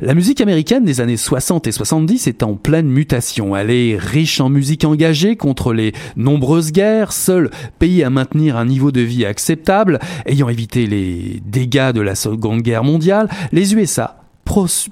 La 0.01 0.14
musique 0.14 0.41
américaine 0.41 0.86
des 0.86 1.01
années 1.01 1.18
60 1.18 1.68
et 1.68 1.72
70 1.72 2.28
est 2.28 2.43
en 2.43 2.55
pleine 2.55 2.88
mutation. 2.88 3.55
Elle 3.55 3.72
est 3.72 3.97
riche 3.97 4.41
en 4.41 4.49
musique 4.49 4.86
engagée 4.86 5.36
contre 5.36 5.74
les 5.74 5.93
nombreuses 6.16 6.72
guerres, 6.72 7.14
seul 7.14 7.49
pays 7.80 8.03
à 8.03 8.09
maintenir 8.09 8.57
un 8.57 8.66
niveau 8.66 8.91
de 8.91 9.01
vie 9.01 9.26
acceptable, 9.26 9.99
ayant 10.26 10.49
évité 10.49 10.88
les 10.88 11.41
dégâts 11.45 11.91
de 11.91 12.01
la 12.01 12.16
Seconde 12.16 12.61
Guerre 12.61 12.84
mondiale, 12.84 13.30
les 13.51 13.74
USA 13.74 14.22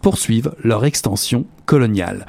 poursuivent 0.02 0.54
leur 0.64 0.86
extension 0.86 1.46
coloniale. 1.66 2.26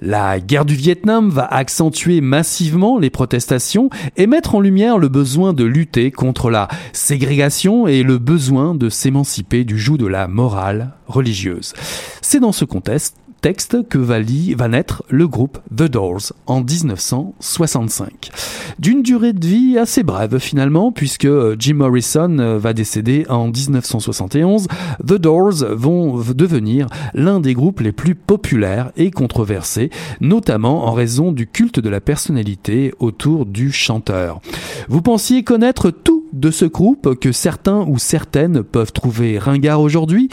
La 0.00 0.40
guerre 0.40 0.64
du 0.64 0.74
Vietnam 0.74 1.30
va 1.30 1.44
accentuer 1.44 2.20
massivement 2.20 2.98
les 2.98 3.10
protestations 3.10 3.90
et 4.16 4.26
mettre 4.26 4.54
en 4.54 4.60
lumière 4.60 4.98
le 4.98 5.08
besoin 5.08 5.52
de 5.52 5.64
lutter 5.64 6.10
contre 6.10 6.50
la 6.50 6.68
ségrégation 6.92 7.86
et 7.86 8.02
le 8.02 8.18
besoin 8.18 8.74
de 8.74 8.88
s'émanciper 8.88 9.64
du 9.64 9.78
joug 9.78 9.96
de 9.96 10.06
la 10.06 10.28
morale 10.28 10.92
religieuse. 11.06 11.74
C'est 12.22 12.40
dans 12.40 12.52
ce 12.52 12.64
contexte 12.64 13.16
texte 13.46 13.88
que 13.88 13.98
va, 13.98 14.16
va 14.56 14.66
naître 14.66 15.04
le 15.08 15.28
groupe 15.28 15.60
The 15.70 15.84
Doors 15.84 16.32
en 16.48 16.64
1965. 16.64 18.32
D'une 18.80 19.02
durée 19.02 19.32
de 19.32 19.46
vie 19.46 19.78
assez 19.78 20.02
brève 20.02 20.40
finalement, 20.40 20.90
puisque 20.90 21.26
euh, 21.26 21.54
Jim 21.56 21.74
Morrison 21.74 22.40
euh, 22.40 22.58
va 22.58 22.72
décéder 22.72 23.24
en 23.28 23.46
1971, 23.46 24.66
The 25.00 25.12
Doors 25.12 25.64
vont 25.70 26.18
devenir 26.18 26.88
l'un 27.14 27.38
des 27.38 27.54
groupes 27.54 27.78
les 27.78 27.92
plus 27.92 28.16
populaires 28.16 28.90
et 28.96 29.12
controversés, 29.12 29.90
notamment 30.20 30.88
en 30.88 30.92
raison 30.92 31.30
du 31.30 31.46
culte 31.46 31.78
de 31.78 31.88
la 31.88 32.00
personnalité 32.00 32.94
autour 32.98 33.46
du 33.46 33.70
chanteur. 33.70 34.40
Vous 34.88 35.02
pensiez 35.02 35.44
connaître 35.44 35.92
tout 35.92 36.15
de 36.32 36.50
ce 36.50 36.64
groupe 36.64 37.18
que 37.18 37.32
certains 37.32 37.84
ou 37.86 37.98
certaines 37.98 38.62
peuvent 38.62 38.92
trouver 38.92 39.38
ringard 39.38 39.80
aujourd'hui 39.80 40.28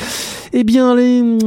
eh 0.55 0.63
bien, 0.63 0.95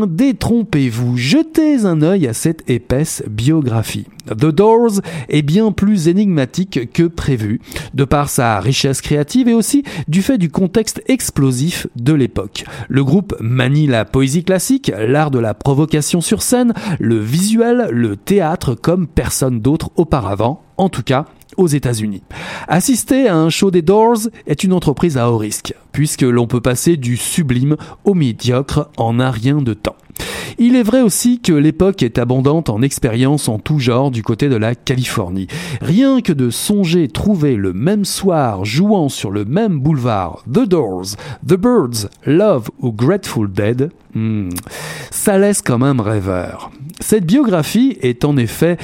détrompez-vous, 0.08 1.16
jetez 1.16 1.84
un 1.84 2.02
œil 2.02 2.26
à 2.26 2.32
cette 2.32 2.68
épaisse 2.68 3.22
biographie. 3.30 4.06
The 4.26 4.46
Doors 4.46 5.00
est 5.28 5.42
bien 5.42 5.70
plus 5.70 6.08
énigmatique 6.08 6.92
que 6.92 7.04
prévu, 7.04 7.60
de 7.94 8.02
par 8.02 8.28
sa 8.28 8.58
richesse 8.58 9.00
créative 9.00 9.46
et 9.46 9.54
aussi 9.54 9.84
du 10.08 10.22
fait 10.22 10.38
du 10.38 10.50
contexte 10.50 11.04
explosif 11.06 11.86
de 11.94 12.14
l'époque. 12.14 12.64
Le 12.88 13.04
groupe 13.04 13.36
manie 13.38 13.86
la 13.86 14.04
poésie 14.04 14.42
classique, 14.42 14.90
l'art 14.98 15.30
de 15.30 15.38
la 15.38 15.54
provocation 15.54 16.20
sur 16.20 16.42
scène, 16.42 16.74
le 16.98 17.20
visuel, 17.20 17.88
le 17.92 18.16
théâtre 18.16 18.74
comme 18.74 19.06
personne 19.06 19.60
d'autre 19.60 19.90
auparavant, 19.94 20.64
en 20.78 20.88
tout 20.88 21.04
cas 21.04 21.26
aux 21.56 21.66
États-Unis. 21.66 22.22
Assister 22.68 23.28
à 23.28 23.36
un 23.36 23.50
show 23.50 23.70
des 23.70 23.82
Doors 23.82 24.28
est 24.46 24.64
une 24.64 24.72
entreprise 24.72 25.18
à 25.18 25.30
haut 25.30 25.38
risque, 25.38 25.74
puisque 25.92 26.22
l'on 26.22 26.46
peut 26.46 26.60
passer 26.60 26.96
du 26.96 27.16
sublime 27.16 27.76
au 28.04 28.14
médiocre 28.14 28.90
en 28.96 29.20
un 29.20 29.30
rien 29.30 29.58
de 29.58 29.74
temps. 29.74 29.96
Il 30.58 30.74
est 30.74 30.82
vrai 30.82 31.02
aussi 31.02 31.40
que 31.40 31.52
l'époque 31.52 32.02
est 32.02 32.18
abondante 32.18 32.70
en 32.70 32.80
expériences 32.80 33.48
en 33.48 33.58
tout 33.58 33.78
genre 33.78 34.10
du 34.10 34.22
côté 34.22 34.48
de 34.48 34.56
la 34.56 34.74
Californie. 34.74 35.48
Rien 35.82 36.22
que 36.22 36.32
de 36.32 36.48
songer 36.48 37.08
trouver 37.08 37.56
le 37.56 37.74
même 37.74 38.06
soir 38.06 38.64
jouant 38.64 39.10
sur 39.10 39.30
le 39.30 39.44
même 39.44 39.78
boulevard 39.80 40.44
The 40.50 40.66
Doors, 40.66 41.16
The 41.46 41.54
Birds, 41.54 42.08
Love 42.24 42.70
ou 42.80 42.92
Grateful 42.92 43.52
Dead, 43.52 43.90
hmm, 44.14 44.48
ça 45.10 45.38
laisse 45.38 45.60
quand 45.60 45.78
même 45.78 46.00
rêveur. 46.00 46.70
Cette 47.00 47.26
biographie 47.26 47.98
est 48.00 48.24
en 48.24 48.38
effet 48.38 48.78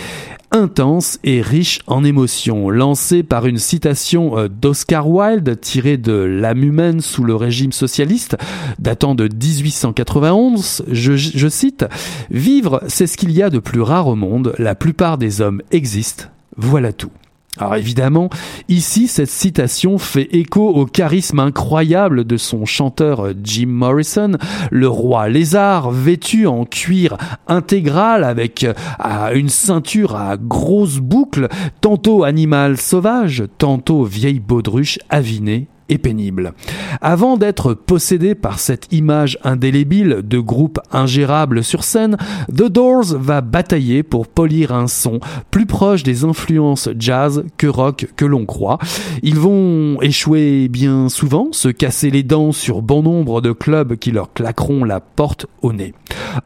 intense 0.53 1.19
et 1.25 1.41
riche 1.41 1.81
en 1.87 2.05
émotions, 2.05 2.71
lancé 2.71 3.23
par 3.23 3.47
une 3.47 3.59
citation 3.59 4.39
euh, 4.39 4.49
d'Oscar 4.49 5.09
Wilde 5.09 5.59
tirée 5.61 5.97
de 5.97 6.13
L'âme 6.13 6.63
humaine 6.63 7.01
sous 7.01 7.25
le 7.25 7.35
régime 7.35 7.73
socialiste, 7.73 8.37
datant 8.79 9.15
de 9.15 9.25
1891. 9.25 10.85
Je, 10.89 11.17
je 11.17 11.49
cite 11.49 11.85
Vivre, 12.31 12.83
c'est 12.87 13.07
ce 13.07 13.17
qu'il 13.17 13.33
y 13.33 13.43
a 13.43 13.51
de 13.51 13.59
plus 13.59 13.81
rare 13.81 14.09
au 14.09 14.15
monde. 14.15 14.55
La 14.59 14.75
plupart 14.75 15.19
des 15.19 15.41
hommes 15.41 15.63
existent. 15.71 16.27
Voilà 16.57 16.93
tout. 16.93 17.11
Alors 17.59 17.77
évidemment, 17.77 18.31
ici, 18.69 19.09
cette 19.09 19.29
citation 19.29 19.99
fait 19.99 20.29
écho 20.35 20.71
au 20.71 20.87
charisme 20.87 21.39
incroyable 21.39 22.25
de 22.25 22.39
son 22.39 22.65
chanteur 22.65 23.27
euh, 23.27 23.35
Jim 23.45 23.67
Morrison, 23.67 24.39
le 24.71 24.89
roi 24.89 25.29
lézard 25.29 25.91
vêtu 25.91 26.47
en 26.47 26.65
cuir 26.65 27.19
intégral 27.49 28.25
avec 28.25 28.65
euh, 28.65 29.35
une 29.35 29.51
ceinture 29.51 30.17
à 30.17 30.39
grosses 30.39 30.97
boucles, 30.97 31.49
tantôt 31.83 32.25
animal 32.25 32.79
sauvage, 32.79 33.45
tantôt 33.59 34.05
vieille 34.05 34.41
baudruche 34.41 34.99
avinée 35.11 35.69
pénible. 35.99 36.53
Avant 37.01 37.37
d'être 37.37 37.75
possédé 37.75 38.35
par 38.35 38.59
cette 38.59 38.93
image 38.93 39.39
indélébile 39.45 40.21
de 40.23 40.39
groupe 40.39 40.81
ingérable 40.93 41.65
sur 41.65 41.85
scène, 41.85 42.17
The 42.51 42.69
Doors 42.69 43.17
va 43.19 43.41
batailler 43.41 44.03
pour 44.03 44.29
polir 44.29 44.73
un 44.73 44.89
son 44.89 45.21
plus 45.51 45.67
proche 45.67 46.03
des 46.03 46.25
influences 46.25 46.89
jazz 46.99 47.45
que 47.57 47.67
rock 47.67 48.07
que 48.17 48.25
l'on 48.25 48.47
croit. 48.47 48.79
Ils 49.23 49.39
vont 49.39 50.01
échouer 50.03 50.69
bien 50.69 51.09
souvent, 51.09 51.49
se 51.53 51.69
casser 51.69 52.11
les 52.11 52.23
dents 52.23 52.53
sur 52.53 52.83
bon 52.83 53.03
nombre 53.03 53.41
de 53.41 53.53
clubs 53.53 53.97
qui 53.97 54.11
leur 54.11 54.33
claqueront 54.33 54.85
la 54.85 55.01
porte 55.01 55.47
au 55.63 55.73
nez. 55.73 55.95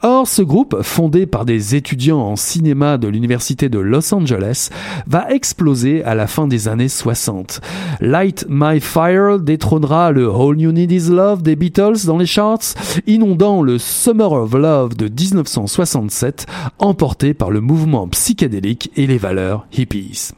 Or, 0.03 0.27
ce 0.27 0.43
groupe, 0.43 0.83
fondé 0.83 1.27
par 1.27 1.45
des 1.45 1.75
étudiants 1.75 2.21
en 2.21 2.37
cinéma 2.37 2.99
de 2.99 3.09
l'université 3.09 3.69
de 3.69 3.79
Los 3.79 4.13
Angeles, 4.15 4.71
va 5.07 5.31
exploser 5.31 6.03
à 6.05 6.15
la 6.15 6.27
fin 6.27 6.47
des 6.47 6.69
années 6.69 6.89
60. 6.89 7.61
Light 8.01 8.47
My 8.49 8.81
Fire 8.81 9.36
détrônera 9.45 10.13
le 10.13 10.29
All 10.31 10.61
You 10.61 10.73
Need 10.73 10.93
Is 10.93 11.11
Love 11.11 11.43
des 11.43 11.57
Beatles 11.57 12.07
dans 12.07 12.19
les 12.19 12.27
charts, 12.27 12.75
inondant 13.07 13.63
le 13.63 13.79
Summer 13.79 14.33
of 14.33 14.53
Love 14.55 14.97
de 14.97 15.09
1967, 15.09 16.47
emporté 16.79 17.35
par 17.35 17.51
le 17.51 17.61
mouvement 17.61 18.09
psychédélique 18.09 18.91
et 18.97 19.07
les 19.07 19.19
valeurs 19.19 19.67
hippies. 19.77 20.31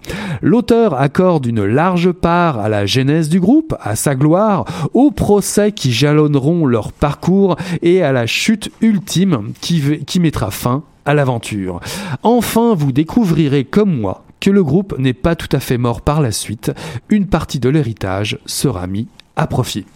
L'auteur 0.43 0.95
accorde 0.95 1.47
une 1.47 1.65
large 1.65 2.13
part 2.13 2.59
à 2.59 2.69
la 2.69 2.87
genèse 2.87 3.29
du 3.29 3.41
groupe, 3.41 3.75
à 3.81 3.97
sa 3.97 4.15
gloire, 4.15 4.65
aux 4.95 5.11
procès 5.11 5.73
qui 5.73 5.93
jalonneront 5.93 6.67
leur 6.67 6.93
parcours 6.93 7.57
et 7.83 8.03
à 8.03 8.13
la 8.13 8.27
chute 8.27 8.71
ultime 8.81 9.53
qui, 9.61 10.05
qui 10.05 10.21
mettra 10.21 10.51
fin 10.51 10.83
à 11.05 11.15
l'aventure. 11.15 11.81
Enfin, 12.23 12.75
vous 12.75 12.93
découvrirez 12.93 13.65
comme 13.65 14.01
moi 14.01 14.25
que 14.41 14.51
le 14.51 14.63
groupe 14.63 14.99
n'est 14.99 15.13
pas 15.15 15.37
tout 15.37 15.49
à 15.53 15.61
fait 15.61 15.79
mort 15.79 16.03
par 16.03 16.21
la 16.21 16.33
suite, 16.33 16.73
une 17.09 17.27
partie 17.27 17.61
de 17.61 17.69
l'héritage 17.69 18.39
sera 18.47 18.87
mis 18.87 19.09
à 19.37 19.47
profit. 19.47 19.87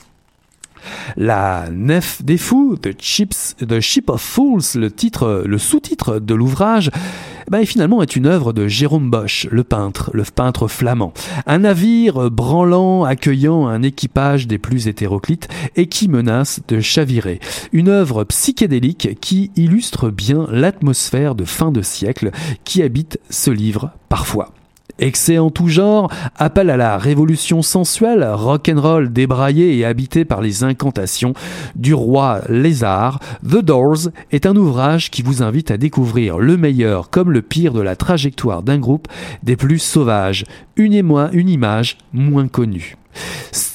La 1.17 1.67
Nef 1.71 2.23
des 2.23 2.37
Fous, 2.37 2.77
The, 2.77 2.91
Chips, 2.99 3.57
The 3.67 3.81
Ship 3.81 4.09
of 4.09 4.21
Fools, 4.21 4.63
le 4.77 4.91
titre, 4.91 5.43
le 5.47 5.59
sous-titre 5.59 6.19
de 6.19 6.35
l'ouvrage, 6.35 6.91
ben, 7.51 7.67
finalement 7.67 8.03
est 8.03 8.17
une 8.17 8.27
œuvre 8.27 8.53
de 8.53 8.69
Jérôme 8.69 9.11
Bosch, 9.11 9.47
le 9.51 9.65
peintre, 9.65 10.11
le 10.15 10.23
peintre 10.25 10.69
flamand. 10.69 11.13
Un 11.47 11.61
navire 11.61 12.31
branlant 12.31 13.05
accueillant 13.05 13.67
un 13.67 13.83
équipage 13.83 14.47
des 14.47 14.59
plus 14.59 14.89
hétéroclites 14.89 15.49
et 15.77 15.87
qui 15.87 16.09
menace 16.09 16.61
de 16.69 16.81
chavirer. 16.81 17.41
Une 17.73 17.89
œuvre 17.89 18.25
psychédélique 18.25 19.19
qui 19.21 19.51
illustre 19.57 20.11
bien 20.11 20.47
l'atmosphère 20.51 21.35
de 21.35 21.45
fin 21.45 21.73
de 21.73 21.83
siècle 21.83 22.31
qui 22.65 22.83
habite 22.83 23.19
ce 23.29 23.51
livre 23.51 23.91
parfois. 24.09 24.55
Excès 24.99 25.39
en 25.39 25.51
tout 25.51 25.69
genre, 25.69 26.13
appel 26.37 26.71
à 26.71 26.77
la 26.77 26.99
révolution 26.99 27.63
sensuelle, 27.63 28.25
rock'n'roll 28.25 29.13
débraillé 29.13 29.77
et 29.77 29.85
habité 29.85 30.25
par 30.25 30.41
les 30.41 30.65
incantations 30.65 31.35
du 31.75 31.95
roi 31.95 32.41
lézard, 32.49 33.19
The 33.45 33.63
Doors 33.63 34.11
est 34.31 34.47
un 34.47 34.57
ouvrage 34.57 35.11
qui 35.11 35.23
vous 35.23 35.43
invite 35.43 35.71
à 35.71 35.77
découvrir 35.77 36.39
le 36.39 36.57
meilleur 36.57 37.11
comme 37.11 37.33
le 37.33 37.43
pire 37.43 37.73
de 37.73 37.81
la 37.81 37.97
trajectoire 37.97 38.63
d'un 38.63 38.79
groupe 38.79 39.09
des 39.43 39.57
plus 39.57 39.79
sauvages, 39.79 40.45
une, 40.77 40.93
et 40.93 41.03
moins, 41.03 41.31
une 41.33 41.49
image 41.49 41.99
moins 42.13 42.49
connue. 42.49 42.97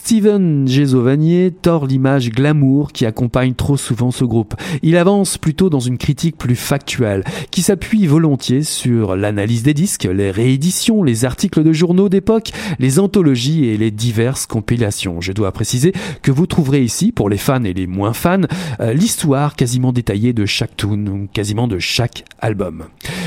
Steven 0.08 0.66
Gésovanier 0.66 1.52
tord 1.52 1.86
l'image 1.86 2.30
glamour 2.30 2.94
qui 2.94 3.06
accompagne 3.06 3.56
trop 3.56 3.76
souvent 3.76 4.10
ce 4.10 4.24
groupe. 4.24 4.56
Il 4.82 4.96
avance 4.96 5.38
plutôt 5.38 5.70
dans 5.70 5.82
une 5.82 5.98
critique 5.98 6.38
plus 6.38 6.56
factuelle, 6.56 7.26
qui 7.52 7.62
s'appuie 7.62 8.08
volontiers 8.08 8.64
sur 8.64 9.18
l'analyse 9.18 9.64
des 9.64 9.74
disques, 9.74 10.06
les 10.10 10.32
rééditions, 10.32 11.04
les 11.04 11.26
articles 11.26 11.62
de 11.62 11.74
journaux 11.74 12.08
d'époque, 12.08 12.52
les 12.80 13.00
anthologies 13.00 13.66
et 13.66 13.76
les 13.76 13.92
diverses 13.92 14.46
compilations. 14.46 15.20
Je 15.20 15.34
dois 15.34 15.52
préciser 15.52 15.92
que 16.22 16.32
vous 16.32 16.48
trouverez 16.48 16.84
ici, 16.84 17.12
pour 17.12 17.28
les 17.30 17.36
fans 17.36 17.66
et 17.66 17.74
les 17.74 17.86
moins 17.86 18.14
fans, 18.14 18.44
euh, 18.80 18.94
l'histoire 18.94 19.58
quasiment 19.58 19.92
détaillée 19.92 20.32
de 20.32 20.46
chaque 20.46 20.78
tune, 20.78 21.28
quasiment 21.34 21.68
de 21.68 21.80
chaque 21.80 22.24
album. 22.40 22.86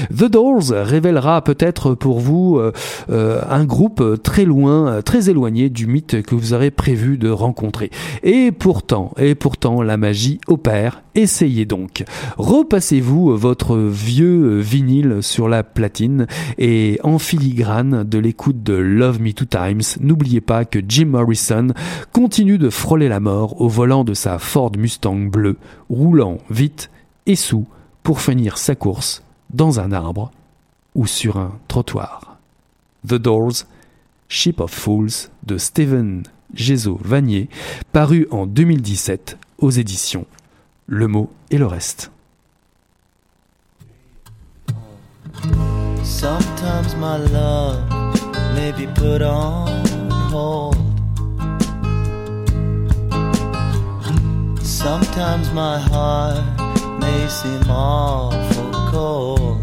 The 0.08 0.30
Doors 0.30 0.70
révélera 0.70 1.44
peut-être 1.44 1.94
pour 1.94 2.20
vous 2.20 2.56
euh, 2.56 2.72
euh, 3.10 3.42
un 3.50 3.66
groupe 3.66 4.22
très 4.22 4.46
loin, 4.46 5.02
très 5.02 5.28
éloigné 5.28 5.68
du 5.68 5.86
mythe 5.86 6.22
que 6.22 6.34
vous 6.34 6.54
aurez 6.54 6.69
prévu 6.70 7.18
de 7.18 7.30
rencontrer. 7.30 7.90
Et 8.22 8.52
pourtant, 8.52 9.12
et 9.18 9.34
pourtant, 9.34 9.82
la 9.82 9.96
magie 9.96 10.40
opère. 10.46 11.02
Essayez 11.14 11.64
donc. 11.64 12.04
Repassez-vous 12.38 13.36
votre 13.36 13.76
vieux 13.76 14.58
vinyle 14.58 15.18
sur 15.20 15.48
la 15.48 15.62
platine 15.62 16.26
et 16.58 16.98
en 17.02 17.18
filigrane 17.18 18.04
de 18.04 18.18
l'écoute 18.18 18.62
de 18.62 18.74
Love 18.74 19.20
Me 19.20 19.32
Two 19.32 19.46
Times, 19.46 19.82
n'oubliez 20.00 20.40
pas 20.40 20.64
que 20.64 20.78
Jim 20.86 21.06
Morrison 21.06 21.68
continue 22.12 22.58
de 22.58 22.70
frôler 22.70 23.08
la 23.08 23.20
mort 23.20 23.60
au 23.60 23.68
volant 23.68 24.04
de 24.04 24.14
sa 24.14 24.38
Ford 24.38 24.72
Mustang 24.76 25.30
bleue, 25.30 25.56
roulant 25.88 26.38
vite 26.50 26.90
et 27.26 27.36
sous 27.36 27.66
pour 28.02 28.20
finir 28.20 28.58
sa 28.58 28.74
course 28.74 29.22
dans 29.52 29.80
un 29.80 29.92
arbre 29.92 30.30
ou 30.94 31.06
sur 31.06 31.36
un 31.36 31.58
trottoir. 31.68 32.38
The 33.06 33.14
Doors, 33.14 33.64
Ship 34.28 34.60
of 34.60 34.70
Fools 34.70 35.30
de 35.44 35.58
Stephen 35.58 36.22
Gézo 36.54 36.98
Vanier, 37.02 37.48
paru 37.92 38.26
en 38.30 38.46
2017 38.46 39.38
aux 39.58 39.70
éditions 39.70 40.26
Le 40.86 41.06
mot 41.06 41.30
et 41.50 41.58
le 41.58 41.66
reste. 41.66 42.10
Sometimes 46.02 46.94
my 46.96 47.16
love 47.32 47.78
may 48.54 48.72
be 48.72 48.86
put 48.94 49.22
on 49.22 49.84
hold. 50.30 50.76
Sometimes 54.62 55.52
my 55.52 55.78
heart 55.78 56.42
may 57.00 57.28
seem 57.28 57.70
awful 57.70 58.70
cold. 58.90 59.60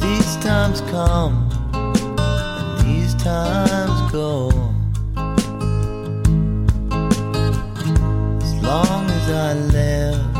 These 0.00 0.36
times 0.36 0.80
come 0.90 1.51
times 3.22 4.10
go. 4.10 4.48
As 8.42 8.54
long 8.62 9.04
as 9.18 9.30
I 9.30 9.54
live, 9.78 10.36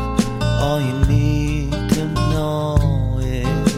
all 0.61 0.81
you 0.81 0.97
need 1.07 1.71
to 1.95 2.05
know 2.31 3.19
is 3.21 3.71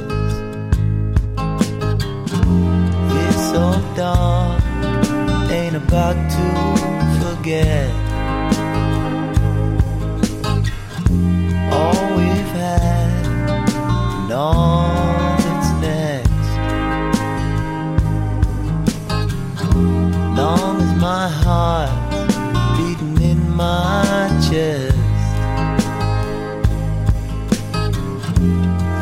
it's 3.22 3.44
so 3.54 3.66
dark, 3.96 4.64
ain't 5.52 5.76
about 5.76 6.18
to 6.36 6.46
forget. 7.22 7.92
All 11.72 12.18
we've 12.18 12.54
had, 12.58 13.28
and 14.24 14.32
all. 14.32 14.85
My 21.14 21.28
heart 21.28 21.92
beating 22.76 23.18
in 23.32 23.40
my 23.56 24.28
chest. 24.46 24.98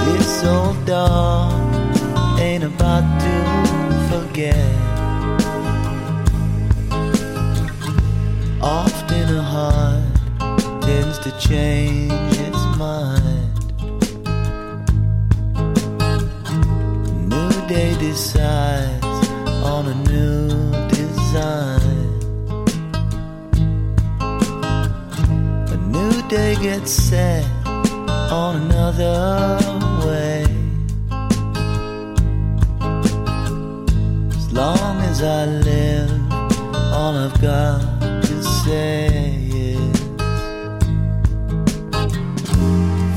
This 0.05 0.43
old 0.43 0.85
dog 0.85 1.53
ain't 2.41 2.65
about 2.65 3.05
to 3.23 3.35
forget. 4.11 4.73
Often 8.61 9.25
a 9.41 9.43
heart 9.53 10.03
tends 10.81 11.17
to 11.19 11.31
change 11.39 12.33
its 12.47 12.63
mind. 12.83 13.53
New 17.31 17.53
day 17.73 17.95
decides 17.97 19.25
on 19.73 19.83
a 19.87 19.95
new 20.11 20.49
design. 20.89 21.82
Day 26.33 26.55
gets 26.55 26.91
set 26.91 27.45
on 28.41 28.55
another 28.63 29.59
way. 30.03 30.41
As 34.39 34.51
long 34.51 34.95
as 35.11 35.21
I 35.21 35.45
live, 35.45 36.11
all 36.97 37.13
I've 37.25 37.39
got 37.39 38.01
to 38.23 38.43
say 38.63 39.05
is 39.51 39.93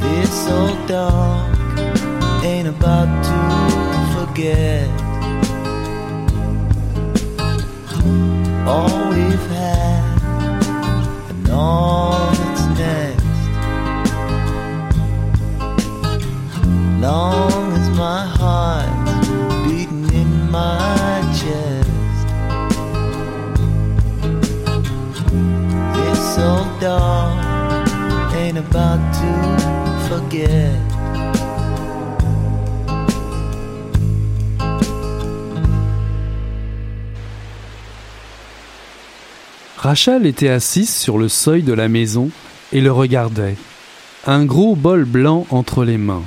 This 0.02 0.48
old 0.50 0.86
dog 0.86 1.56
ain't 2.44 2.68
about 2.68 3.10
to 3.30 3.38
forget 4.14 4.88
all 8.68 9.08
we've 9.08 9.48
had 9.48 10.20
and 11.30 11.48
all 11.50 12.35
long 17.00 17.72
as 17.72 17.88
my 17.96 18.26
beating 19.66 20.08
in 20.14 20.50
my 20.50 21.22
chest. 21.34 21.86
Rachel 39.78 40.26
était 40.26 40.48
assise 40.48 40.92
sur 40.92 41.16
le 41.16 41.28
seuil 41.28 41.62
de 41.62 41.72
la 41.72 41.88
maison 41.88 42.30
et 42.72 42.80
le 42.80 42.90
regardait, 42.90 43.56
un 44.26 44.44
gros 44.44 44.74
bol 44.74 45.04
blanc 45.04 45.46
entre 45.50 45.84
les 45.84 45.96
mains. 45.96 46.24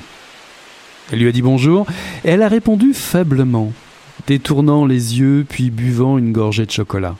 Elle 1.12 1.20
lui 1.20 1.28
a 1.28 1.32
dit 1.32 1.42
bonjour 1.42 1.88
et 2.24 2.30
elle 2.30 2.44
a 2.44 2.48
répondu 2.48 2.94
faiblement, 2.94 3.74
détournant 4.28 4.86
les 4.86 5.20
yeux 5.20 5.46
puis 5.48 5.72
buvant 5.72 6.18
une 6.18 6.32
gorgée 6.32 6.66
de 6.66 6.72
chocolat. 6.72 7.16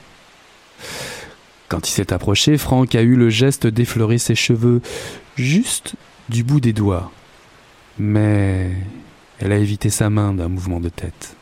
Quand 1.68 1.88
il 1.88 1.92
s'est 1.92 2.12
approché, 2.12 2.58
Franck 2.58 2.94
a 2.94 3.02
eu 3.02 3.16
le 3.16 3.30
geste 3.30 3.66
d'effleurer 3.66 4.18
ses 4.18 4.34
cheveux 4.34 4.80
juste 5.36 5.94
du 6.28 6.42
bout 6.42 6.60
des 6.60 6.72
doigts. 6.72 7.10
Mais 7.98 8.70
elle 9.38 9.52
a 9.52 9.56
évité 9.58 9.90
sa 9.90 10.10
main 10.10 10.34
d'un 10.34 10.48
mouvement 10.48 10.80
de 10.80 10.88
tête. 10.88 11.36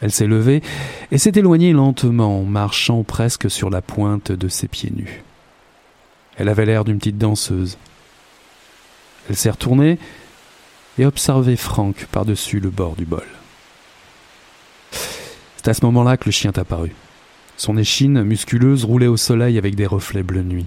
Elle 0.00 0.12
s'est 0.12 0.26
levée 0.26 0.62
et 1.10 1.18
s'est 1.18 1.32
éloignée 1.34 1.72
lentement, 1.72 2.42
marchant 2.42 3.02
presque 3.04 3.50
sur 3.50 3.70
la 3.70 3.80
pointe 3.80 4.32
de 4.32 4.48
ses 4.48 4.68
pieds 4.68 4.92
nus. 4.94 5.22
Elle 6.36 6.48
avait 6.48 6.66
l'air 6.66 6.84
d'une 6.84 6.98
petite 6.98 7.18
danseuse. 7.18 7.78
Elle 9.28 9.36
s'est 9.36 9.50
retournée 9.50 9.98
et 10.98 11.06
observé 11.06 11.56
Franck 11.56 12.06
par-dessus 12.10 12.60
le 12.60 12.70
bord 12.70 12.96
du 12.96 13.04
bol. 13.04 13.26
C'est 15.56 15.68
à 15.68 15.74
ce 15.74 15.84
moment-là 15.86 16.16
que 16.16 16.26
le 16.26 16.30
chien 16.30 16.52
est 16.52 16.58
apparu. 16.58 16.94
Son 17.56 17.76
échine 17.76 18.22
musculeuse 18.22 18.84
roulait 18.84 19.06
au 19.06 19.16
soleil 19.16 19.58
avec 19.58 19.74
des 19.76 19.86
reflets 19.86 20.22
bleu 20.22 20.42
nuit. 20.42 20.66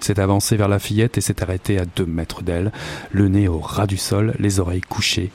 S'est 0.00 0.20
avancé 0.20 0.56
vers 0.56 0.68
la 0.68 0.78
fillette 0.78 1.18
et 1.18 1.20
s'est 1.20 1.42
arrêté 1.42 1.78
à 1.78 1.84
deux 1.84 2.06
mètres 2.06 2.42
d'elle, 2.42 2.72
le 3.10 3.28
nez 3.28 3.46
au 3.46 3.58
ras 3.58 3.86
du 3.86 3.96
sol, 3.96 4.34
les 4.38 4.58
oreilles 4.58 4.80
couchées, 4.80 5.30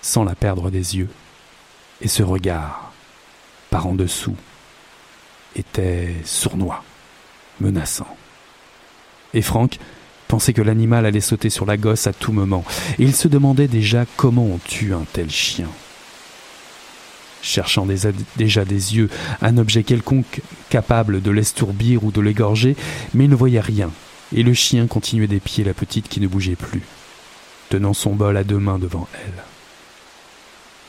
sans 0.00 0.24
la 0.24 0.34
perdre 0.34 0.70
des 0.70 0.96
yeux. 0.96 1.08
Et 2.00 2.08
ce 2.08 2.22
regard, 2.22 2.92
par 3.70 3.86
en 3.86 3.94
dessous, 3.94 4.36
était 5.56 6.14
sournois, 6.24 6.84
menaçant. 7.60 8.16
Et 9.34 9.42
Franck 9.42 9.78
pensait 10.28 10.52
que 10.52 10.62
l'animal 10.62 11.06
allait 11.06 11.20
sauter 11.20 11.50
sur 11.50 11.66
la 11.66 11.76
gosse 11.76 12.06
à 12.06 12.12
tout 12.12 12.32
moment, 12.32 12.64
et 12.98 13.02
il 13.02 13.14
se 13.14 13.26
demandait 13.26 13.66
déjà 13.66 14.04
comment 14.16 14.44
on 14.44 14.58
tue 14.58 14.94
un 14.94 15.04
tel 15.12 15.30
chien. 15.30 15.68
Cherchant 17.40 17.86
déjà 18.36 18.64
des 18.64 18.96
yeux 18.96 19.08
un 19.40 19.58
objet 19.58 19.82
quelconque 19.82 20.42
capable 20.70 21.22
de 21.22 21.30
l'estourbir 21.30 22.04
ou 22.04 22.12
de 22.12 22.20
l'égorger, 22.20 22.76
mais 23.14 23.24
il 23.24 23.30
ne 23.30 23.36
voyait 23.36 23.60
rien, 23.60 23.90
et 24.34 24.42
le 24.42 24.54
chien 24.54 24.86
continuait 24.86 25.28
d'épier 25.28 25.64
la 25.64 25.74
petite 25.74 26.08
qui 26.08 26.20
ne 26.20 26.26
bougeait 26.26 26.56
plus, 26.56 26.82
tenant 27.70 27.94
son 27.94 28.14
bol 28.14 28.36
à 28.36 28.44
deux 28.44 28.58
mains 28.58 28.78
devant 28.78 29.08
elle. 29.14 29.42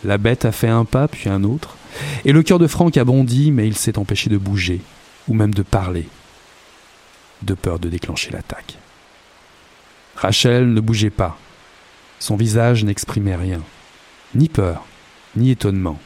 La 0.04 0.18
bête 0.18 0.46
a 0.46 0.52
fait 0.52 0.68
un 0.68 0.86
pas, 0.86 1.08
puis 1.08 1.30
un 1.30 1.44
autre, 1.44 1.78
et 2.26 2.32
le 2.32 2.44
cœur 2.44 2.60
de 2.60 2.68
Franck 2.68 2.98
a 2.98 3.06
bondi, 3.06 3.52
mais 3.52 3.68
il 3.68 3.76
s'est 3.76 3.98
empêché 3.98 4.30
de 4.30 4.38
bouger, 4.38 4.82
ou 5.28 5.34
même 5.34 5.54
de 5.54 5.64
parler, 5.64 6.08
de 7.42 7.54
peur 7.54 7.80
de 7.80 7.90
déclencher 7.90 8.32
l'attaque. 8.32 8.78
Rachel 10.20 10.74
ne 10.74 10.82
bougeait 10.82 11.10
pas. 11.10 11.38
Son 12.20 12.36
visage 12.36 12.84
n'exprimait 12.84 13.38
rien, 13.38 13.62
ni 14.36 14.50
peur, 14.50 14.86
ni 15.38 15.52
étonnement. 15.52 15.98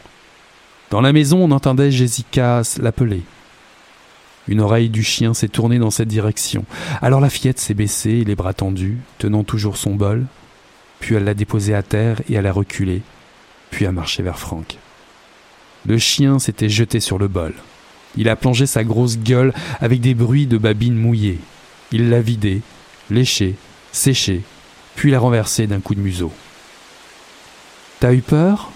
Dans 0.91 1.01
la 1.01 1.11
maison, 1.11 1.43
on 1.43 1.49
entendait 1.49 1.89
Jessica 1.89 2.61
l'appeler. 2.79 3.23
Une 4.47 4.61
oreille 4.61 4.89
du 4.89 5.01
chien 5.01 5.33
s'est 5.33 5.47
tournée 5.47 5.79
dans 5.79 5.89
cette 5.89 6.09
direction. 6.09 6.63
Alors 7.01 7.21
la 7.21 7.31
fillette 7.31 7.59
s'est 7.59 7.73
baissée, 7.73 8.23
les 8.23 8.35
bras 8.35 8.53
tendus, 8.53 8.99
tenant 9.17 9.43
toujours 9.43 9.77
son 9.77 9.95
bol. 9.95 10.27
Puis 10.99 11.15
elle 11.15 11.23
l'a 11.23 11.33
déposé 11.33 11.73
à 11.73 11.81
terre 11.81 12.21
et 12.29 12.35
elle 12.35 12.45
a 12.45 12.51
reculé, 12.51 13.01
puis 13.71 13.87
a 13.87 13.91
marché 13.91 14.21
vers 14.21 14.37
Franck. 14.37 14.77
Le 15.87 15.97
chien 15.97 16.37
s'était 16.37 16.69
jeté 16.69 16.99
sur 16.99 17.17
le 17.17 17.27
bol. 17.27 17.55
Il 18.15 18.29
a 18.29 18.35
plongé 18.35 18.67
sa 18.67 18.83
grosse 18.83 19.17
gueule 19.17 19.53
avec 19.81 20.01
des 20.01 20.13
bruits 20.13 20.45
de 20.45 20.59
babines 20.59 20.95
mouillées. 20.95 21.39
Il 21.91 22.11
l'a 22.11 22.21
vidé, 22.21 22.61
léché, 23.09 23.55
séché, 23.93 24.41
puis 24.95 25.11
l'a 25.11 25.19
renversé 25.19 25.67
d'un 25.67 25.79
coup 25.79 25.95
de 25.95 26.01
museau. 26.01 26.33
T'as 28.01 28.11
eu 28.11 28.21
peur? 28.21 28.72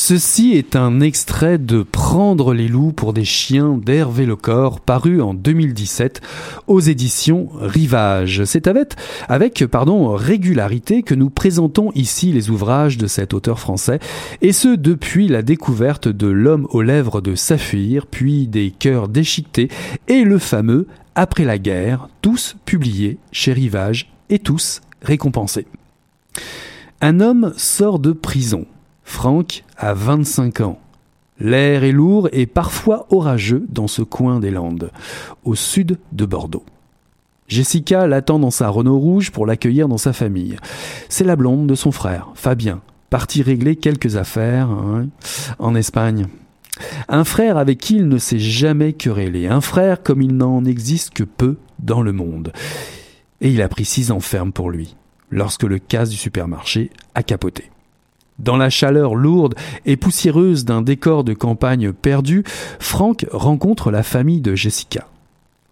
Ceci 0.00 0.52
est 0.52 0.76
un 0.76 1.00
extrait 1.00 1.58
de 1.58 1.82
Prendre 1.82 2.54
les 2.54 2.68
loups 2.68 2.92
pour 2.92 3.12
des 3.12 3.24
chiens 3.24 3.76
d'Hervé 3.76 4.26
Lecor, 4.26 4.78
paru 4.78 5.20
en 5.20 5.34
2017 5.34 6.20
aux 6.68 6.78
éditions 6.78 7.48
Rivage. 7.60 8.44
C'est 8.44 8.68
avec, 8.68 8.94
avec 9.28 9.66
pardon, 9.66 10.14
régularité 10.14 11.02
que 11.02 11.16
nous 11.16 11.30
présentons 11.30 11.90
ici 11.96 12.30
les 12.30 12.48
ouvrages 12.48 12.96
de 12.96 13.08
cet 13.08 13.34
auteur 13.34 13.58
français, 13.58 13.98
et 14.40 14.52
ce 14.52 14.68
depuis 14.76 15.26
la 15.26 15.42
découverte 15.42 16.06
de 16.06 16.28
L'homme 16.28 16.68
aux 16.70 16.82
lèvres 16.82 17.20
de 17.20 17.34
Saphir, 17.34 18.06
puis 18.06 18.46
des 18.46 18.70
cœurs 18.70 19.08
déchiquetés, 19.08 19.68
et 20.06 20.22
le 20.22 20.38
fameux 20.38 20.86
Après 21.16 21.44
la 21.44 21.58
guerre, 21.58 22.08
tous 22.22 22.54
publiés 22.64 23.18
chez 23.32 23.52
Rivage 23.52 24.12
et 24.30 24.38
tous 24.38 24.80
récompensés. 25.02 25.66
Un 27.00 27.18
homme 27.18 27.52
sort 27.56 27.98
de 27.98 28.12
prison 28.12 28.64
Franck 29.08 29.64
a 29.78 29.94
25 29.94 30.60
ans. 30.60 30.78
L'air 31.40 31.82
est 31.82 31.92
lourd 31.92 32.28
et 32.30 32.46
parfois 32.46 33.06
orageux 33.10 33.64
dans 33.70 33.88
ce 33.88 34.02
coin 34.02 34.38
des 34.38 34.50
Landes, 34.50 34.92
au 35.44 35.54
sud 35.54 35.98
de 36.12 36.26
Bordeaux. 36.26 36.64
Jessica 37.48 38.06
l'attend 38.06 38.38
dans 38.38 38.50
sa 38.50 38.68
Renault 38.68 38.98
rouge 38.98 39.32
pour 39.32 39.46
l'accueillir 39.46 39.88
dans 39.88 39.98
sa 39.98 40.12
famille. 40.12 40.56
C'est 41.08 41.24
la 41.24 41.34
blonde 41.34 41.66
de 41.66 41.74
son 41.74 41.90
frère, 41.90 42.28
Fabien, 42.34 42.80
parti 43.08 43.42
régler 43.42 43.76
quelques 43.76 44.16
affaires 44.16 44.68
hein, 44.68 45.08
en 45.58 45.74
Espagne. 45.74 46.26
Un 47.08 47.24
frère 47.24 47.56
avec 47.56 47.78
qui 47.78 47.96
il 47.96 48.08
ne 48.08 48.18
s'est 48.18 48.38
jamais 48.38 48.92
querellé, 48.92 49.48
un 49.48 49.62
frère 49.62 50.02
comme 50.02 50.22
il 50.22 50.36
n'en 50.36 50.64
existe 50.66 51.14
que 51.14 51.24
peu 51.24 51.56
dans 51.80 52.02
le 52.02 52.12
monde. 52.12 52.52
Et 53.40 53.50
il 53.50 53.62
a 53.62 53.68
pris 53.68 53.86
six 53.86 54.12
ans 54.12 54.20
ferme 54.20 54.52
pour 54.52 54.70
lui, 54.70 54.96
lorsque 55.30 55.64
le 55.64 55.78
casse 55.78 56.10
du 56.10 56.16
supermarché 56.16 56.90
a 57.14 57.22
capoté. 57.22 57.70
Dans 58.38 58.56
la 58.56 58.70
chaleur 58.70 59.14
lourde 59.14 59.54
et 59.84 59.96
poussiéreuse 59.96 60.64
d'un 60.64 60.82
décor 60.82 61.24
de 61.24 61.34
campagne 61.34 61.92
perdu, 61.92 62.44
Franck 62.78 63.26
rencontre 63.32 63.90
la 63.90 64.02
famille 64.02 64.40
de 64.40 64.54
Jessica. 64.54 65.08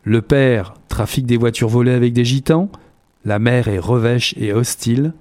Le 0.02 0.22
père 0.22 0.74
trafique 0.88 1.26
des 1.26 1.36
voitures 1.36 1.68
volées 1.68 1.92
avec 1.92 2.12
des 2.12 2.24
gitans, 2.24 2.70
la 3.24 3.38
mère 3.38 3.68
est 3.68 3.78
revêche 3.78 4.34
et 4.36 4.52
hostile, 4.52 5.12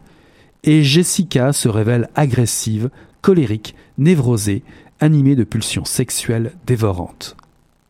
et 0.64 0.84
Jessica 0.84 1.54
se 1.54 1.70
révèle 1.70 2.10
agressive, 2.16 2.89
colérique, 3.22 3.76
névrosée, 3.98 4.64
animée 5.00 5.36
de 5.36 5.43
pulsions 5.43 5.86
sexuelles 5.86 6.52
dévorantes. 6.66 7.36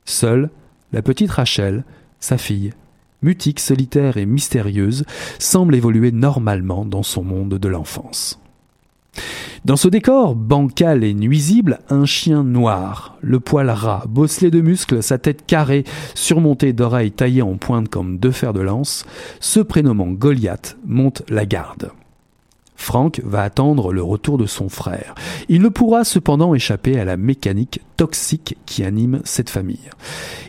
Seule, 0.06 0.50
la 0.92 1.02
petite 1.02 1.32
Rachel, 1.32 1.84
sa 2.20 2.38
fille, 2.38 2.74
mutique, 3.22 3.60
solitaire 3.60 4.18
et 4.18 4.26
mystérieuse, 4.26 5.06
semble 5.40 5.76
évoluer 5.76 6.12
normalement 6.12 6.86
dans 6.86 7.04
son 7.04 7.24
monde 7.24 7.56
de 7.56 7.68
l'enfance. 7.68 8.40
Dans 9.66 9.78
ce 9.78 9.88
décor 9.88 10.36
bancal 10.36 11.04
et 11.04 11.16
nuisible, 11.16 11.80
un 11.90 12.06
chien 12.06 12.44
noir, 12.44 13.18
le 13.22 13.40
poil 13.40 13.70
ras, 13.72 14.04
bosselé 14.08 14.52
de 14.52 14.62
muscles, 14.62 15.02
sa 15.02 15.18
tête 15.18 15.46
carrée, 15.48 15.86
surmontée 16.14 16.72
d'oreilles 16.72 17.12
taillées 17.12 17.42
en 17.42 17.58
pointe 17.58 17.90
comme 17.90 18.20
deux 18.20 18.32
fers 18.32 18.54
de 18.54 18.62
lance, 18.62 19.06
se 19.40 19.60
prénommant 19.60 20.12
Goliath, 20.12 20.78
monte 20.86 21.24
la 21.30 21.48
garde. 21.48 21.92
Frank 22.76 23.22
va 23.24 23.42
attendre 23.42 23.92
le 23.92 24.04
retour 24.04 24.38
de 24.38 24.46
son 24.46 24.70
frère. 24.70 25.16
Il 25.50 25.64
ne 25.64 25.70
pourra 25.70 26.04
cependant 26.04 26.54
échapper 26.54 27.00
à 27.00 27.06
la 27.06 27.18
mécanique 27.18 27.82
toxique 27.98 28.58
qui 28.68 28.84
anime 28.84 29.22
cette 29.24 29.50
famille. 29.50 29.90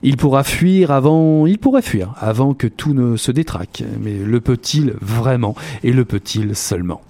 Il 0.03 0.19
pourra 0.19 0.45
fuir 0.45 0.91
avant, 0.91 1.47
il 1.47 1.59
pourrait 1.59 1.81
fuir 1.81 2.15
avant 2.19 2.53
que 2.53 2.67
tout 2.67 2.93
ne 2.93 3.17
se 3.17 3.33
détraque. 3.33 3.83
Mais 4.03 4.19
le 4.19 4.41
peut-il 4.41 4.93
vraiment 5.01 5.55
et 5.83 5.93
le 5.93 6.05
peut-il 6.05 6.55
seulement? 6.55 7.01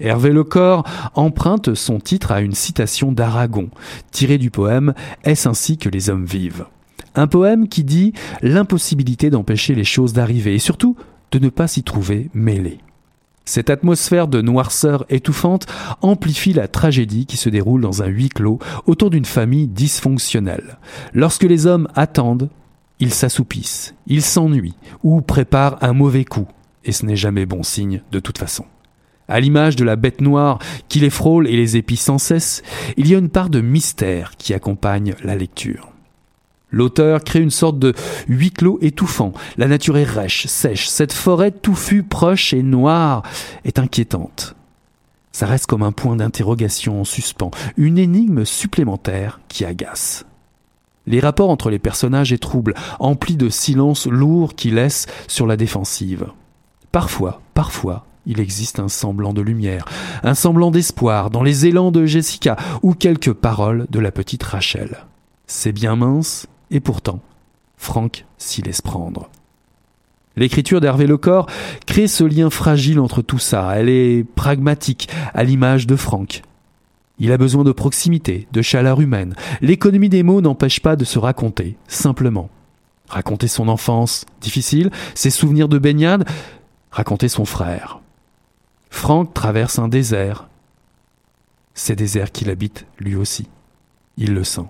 Hervé 0.00 0.30
Lecor 0.30 0.84
emprunte 1.14 1.74
son 1.74 2.00
titre 2.00 2.32
à 2.32 2.40
une 2.40 2.54
citation 2.54 3.12
d'Aragon, 3.12 3.70
tirée 4.10 4.38
du 4.38 4.50
poème 4.50 4.94
Est-ce 5.24 5.48
ainsi 5.48 5.78
que 5.78 5.88
les 5.88 6.10
hommes 6.10 6.24
vivent? 6.24 6.66
Un 7.14 7.28
poème 7.28 7.68
qui 7.68 7.84
dit 7.84 8.12
l'impossibilité 8.42 9.30
d'empêcher 9.30 9.74
les 9.74 9.84
choses 9.84 10.12
d'arriver 10.12 10.54
et 10.54 10.58
surtout 10.58 10.96
de 11.30 11.38
ne 11.38 11.48
pas 11.48 11.68
s'y 11.68 11.82
trouver 11.82 12.28
mêlées. 12.34 12.78
Cette 13.44 13.70
atmosphère 13.70 14.26
de 14.26 14.40
noirceur 14.40 15.04
étouffante 15.10 15.66
amplifie 16.00 16.54
la 16.54 16.66
tragédie 16.66 17.26
qui 17.26 17.36
se 17.36 17.50
déroule 17.50 17.82
dans 17.82 18.02
un 18.02 18.06
huis 18.06 18.30
clos 18.30 18.58
autour 18.86 19.10
d'une 19.10 19.26
famille 19.26 19.68
dysfonctionnelle. 19.68 20.78
Lorsque 21.12 21.42
les 21.42 21.66
hommes 21.66 21.88
attendent, 21.94 22.48
ils 23.00 23.12
s'assoupissent, 23.12 23.94
ils 24.06 24.22
s'ennuient 24.22 24.76
ou 25.02 25.20
préparent 25.20 25.76
un 25.82 25.92
mauvais 25.92 26.24
coup, 26.24 26.48
et 26.84 26.92
ce 26.92 27.04
n'est 27.04 27.16
jamais 27.16 27.44
bon 27.44 27.62
signe 27.62 28.00
de 28.12 28.18
toute 28.18 28.38
façon. 28.38 28.64
À 29.28 29.40
l'image 29.40 29.76
de 29.76 29.84
la 29.84 29.96
bête 29.96 30.20
noire 30.20 30.58
qui 30.88 31.00
les 31.00 31.10
frôle 31.10 31.48
et 31.48 31.56
les 31.56 31.76
épie 31.76 31.96
sans 31.96 32.18
cesse, 32.18 32.62
il 32.96 33.08
y 33.08 33.14
a 33.14 33.18
une 33.18 33.30
part 33.30 33.48
de 33.48 33.60
mystère 33.60 34.32
qui 34.36 34.52
accompagne 34.52 35.14
la 35.22 35.36
lecture. 35.36 35.90
L'auteur 36.70 37.22
crée 37.22 37.40
une 37.40 37.50
sorte 37.50 37.78
de 37.78 37.94
huis 38.28 38.50
clos 38.50 38.78
étouffant. 38.82 39.32
La 39.56 39.68
nature 39.68 39.96
est 39.96 40.02
rêche, 40.02 40.46
sèche. 40.46 40.88
Cette 40.88 41.12
forêt 41.12 41.52
touffue, 41.52 42.02
proche 42.02 42.52
et 42.52 42.64
noire 42.64 43.22
est 43.64 43.78
inquiétante. 43.78 44.56
Ça 45.30 45.46
reste 45.46 45.66
comme 45.66 45.82
un 45.82 45.92
point 45.92 46.16
d'interrogation 46.16 47.00
en 47.00 47.04
suspens, 47.04 47.50
une 47.76 47.98
énigme 47.98 48.44
supplémentaire 48.44 49.40
qui 49.48 49.64
agace. 49.64 50.26
Les 51.06 51.20
rapports 51.20 51.50
entre 51.50 51.70
les 51.70 51.78
personnages 51.78 52.32
est 52.32 52.42
trouble, 52.42 52.74
emplis 52.98 53.36
de 53.36 53.48
silence 53.48 54.06
lourd 54.06 54.54
qui 54.54 54.70
laisse 54.70 55.06
sur 55.28 55.46
la 55.46 55.56
défensive. 55.56 56.26
Parfois, 56.92 57.40
parfois, 57.54 58.06
il 58.26 58.40
existe 58.40 58.80
un 58.80 58.88
semblant 58.88 59.32
de 59.32 59.42
lumière, 59.42 59.84
un 60.22 60.34
semblant 60.34 60.70
d'espoir 60.70 61.30
dans 61.30 61.42
les 61.42 61.66
élans 61.66 61.90
de 61.90 62.06
Jessica 62.06 62.56
ou 62.82 62.94
quelques 62.94 63.32
paroles 63.32 63.86
de 63.90 64.00
la 64.00 64.12
petite 64.12 64.42
Rachel. 64.42 65.04
C'est 65.46 65.72
bien 65.72 65.96
mince, 65.96 66.46
et 66.70 66.80
pourtant, 66.80 67.20
Franck 67.76 68.24
s'y 68.38 68.62
laisse 68.62 68.80
prendre. 68.80 69.28
L'écriture 70.36 70.80
d'Hervé 70.80 71.06
Lecor 71.06 71.46
crée 71.86 72.08
ce 72.08 72.24
lien 72.24 72.50
fragile 72.50 72.98
entre 72.98 73.22
tout 73.22 73.38
ça. 73.38 73.72
Elle 73.76 73.88
est 73.88 74.24
pragmatique, 74.24 75.08
à 75.32 75.44
l'image 75.44 75.86
de 75.86 75.94
Franck. 75.94 76.42
Il 77.20 77.30
a 77.30 77.38
besoin 77.38 77.62
de 77.62 77.70
proximité, 77.70 78.48
de 78.52 78.62
chaleur 78.62 79.00
humaine. 79.00 79.34
L'économie 79.60 80.08
des 80.08 80.24
mots 80.24 80.40
n'empêche 80.40 80.80
pas 80.80 80.96
de 80.96 81.04
se 81.04 81.20
raconter, 81.20 81.76
simplement. 81.86 82.50
Raconter 83.08 83.46
son 83.46 83.68
enfance, 83.68 84.26
difficile, 84.40 84.90
ses 85.14 85.30
souvenirs 85.30 85.68
de 85.68 85.78
baignade, 85.78 86.28
raconter 86.90 87.28
son 87.28 87.44
frère. 87.44 88.00
Franck 88.94 89.34
traverse 89.34 89.78
un 89.78 89.88
désert. 89.88 90.48
Ces 91.74 91.94
déserts 91.94 92.32
qu'il 92.32 92.48
habite 92.48 92.86
lui 92.98 93.16
aussi. 93.16 93.48
Il 94.16 94.32
le 94.32 94.44
sent. 94.44 94.64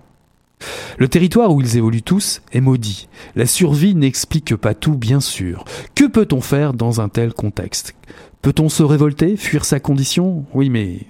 Le 0.99 1.07
territoire 1.07 1.53
où 1.53 1.61
ils 1.61 1.77
évoluent 1.77 2.03
tous 2.03 2.41
est 2.51 2.63
maudit. 2.63 3.07
La 3.37 3.47
survie 3.47 3.95
n'explique 3.95 4.57
pas 4.57 4.75
tout, 4.75 4.97
bien 4.97 5.21
sûr. 5.21 5.65
Que 5.95 6.07
peut-on 6.07 6.41
faire 6.41 6.73
dans 6.73 7.01
un 7.01 7.09
tel 7.09 7.33
contexte? 7.33 7.95
Peut-on 8.43 8.69
se 8.69 8.83
révolter, 8.83 9.37
fuir 9.37 9.65
sa 9.65 9.79
condition? 9.79 10.47
Oui, 10.53 10.69
mais 10.69 11.01